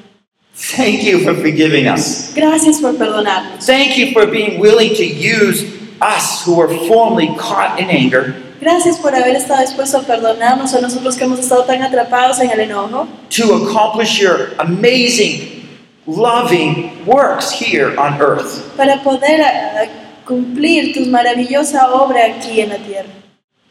Thank 0.76 1.03
you 1.03 1.18
for 1.20 1.34
forgiving 1.34 1.89
us. 1.89 2.32
Gracias 2.34 2.80
por 2.80 2.97
perdonarnos. 2.97 3.66
Thank 3.66 3.97
you 3.99 4.12
for 4.12 4.26
being 4.26 4.61
willing 4.61 4.95
to 4.95 5.05
use 5.05 5.64
us 6.01 6.43
who 6.45 6.55
were 6.57 6.68
formerly 6.87 7.34
caught 7.37 7.80
in 7.80 7.91
anger 7.91 8.34
Gracias 8.61 8.96
por 8.96 9.14
haber 9.14 9.36
estado 9.36 9.61
dispuesto 9.61 9.98
a 9.98 10.02
perdonarnos 10.02 10.74
a 10.74 10.80
nosotros 10.80 11.16
que 11.16 11.24
hemos 11.24 11.38
estado 11.38 11.64
tan 11.64 11.82
atrapados 11.82 12.40
en 12.40 12.50
el 12.50 12.61
enojo 12.61 13.07
to 13.30 13.54
accomplish 13.54 14.18
your 14.18 14.54
amazing, 14.59 15.68
loving 16.07 16.90
works 17.07 17.50
here 17.52 17.94
on 17.98 18.20
earth. 18.20 18.62
para 18.76 19.02
poder 19.02 19.42
ah, 19.42 19.86
cumplir 20.24 20.94
tu 20.94 21.07
maravillosa 21.07 21.92
obra 21.92 22.24
aquí 22.24 22.61
en 22.61 22.70
la 22.70 22.78
tierra. 22.78 23.11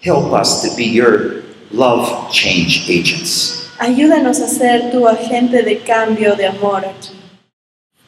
Help 0.02 0.34
us 0.34 0.62
to 0.62 0.76
be 0.76 0.84
your 0.86 1.44
love 1.72 2.30
change 2.32 2.86
agents. 2.90 3.70
Ayúdanos 3.80 4.40
a 4.40 4.48
ser 4.48 4.92
tu 4.92 5.08
agente 5.08 5.64
de 5.64 5.80
cambio 5.80 6.36
de 6.36 6.46
amor 6.48 6.86
aquí. 6.86 7.16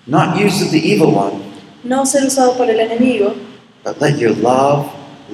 Not 0.05 0.37
used 0.37 0.61
of 0.61 0.71
the 0.71 0.79
evil 0.79 1.11
one, 1.11 1.41
No 1.83 2.05
ser 2.05 2.25
usado 2.25 2.55
por 2.55 2.69
el 2.69 2.79
enemigo, 2.79 3.33
but 3.83 3.99
let 3.99 4.17
your 4.19 4.31
love, 4.35 4.87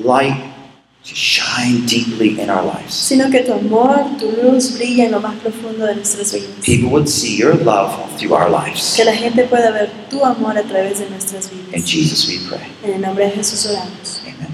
light, 0.04 0.36
to 1.04 1.14
shine 1.16 1.86
deeply 1.86 2.40
in 2.42 2.50
our 2.50 2.64
lives. 2.64 2.94
sino 2.94 3.30
que 3.30 3.44
tu 3.44 3.54
amor, 3.54 4.06
tu 4.20 4.32
luz 4.42 4.74
brilla 4.78 5.06
en 5.06 5.12
lo 5.12 5.20
más 5.20 5.36
profundo 5.36 5.86
de 5.86 5.96
nuestras 5.96 6.34
vidas. 6.34 6.64
People 6.66 6.90
would 6.90 7.08
see 7.08 7.36
your 7.38 7.56
love 7.56 7.92
through 8.18 8.34
our 8.34 8.50
lives. 8.50 8.94
Que 8.96 9.04
la 9.04 9.14
gente 9.14 9.44
pueda 9.44 9.72
ver 9.72 9.90
tu 10.10 10.24
amor 10.24 10.58
a 10.58 10.64
través 10.64 11.00
de 11.00 11.10
nuestras 11.10 11.50
In. 11.74 11.84
Jesus 11.86 12.28
we 12.28 12.40
pray. 12.48 12.68
En 12.84 12.94
el 12.96 13.02
nombre 13.02 13.26
de 13.26 13.32
Jesús 13.32 13.66
oramos. 13.66 14.22
Amen. 14.24 14.54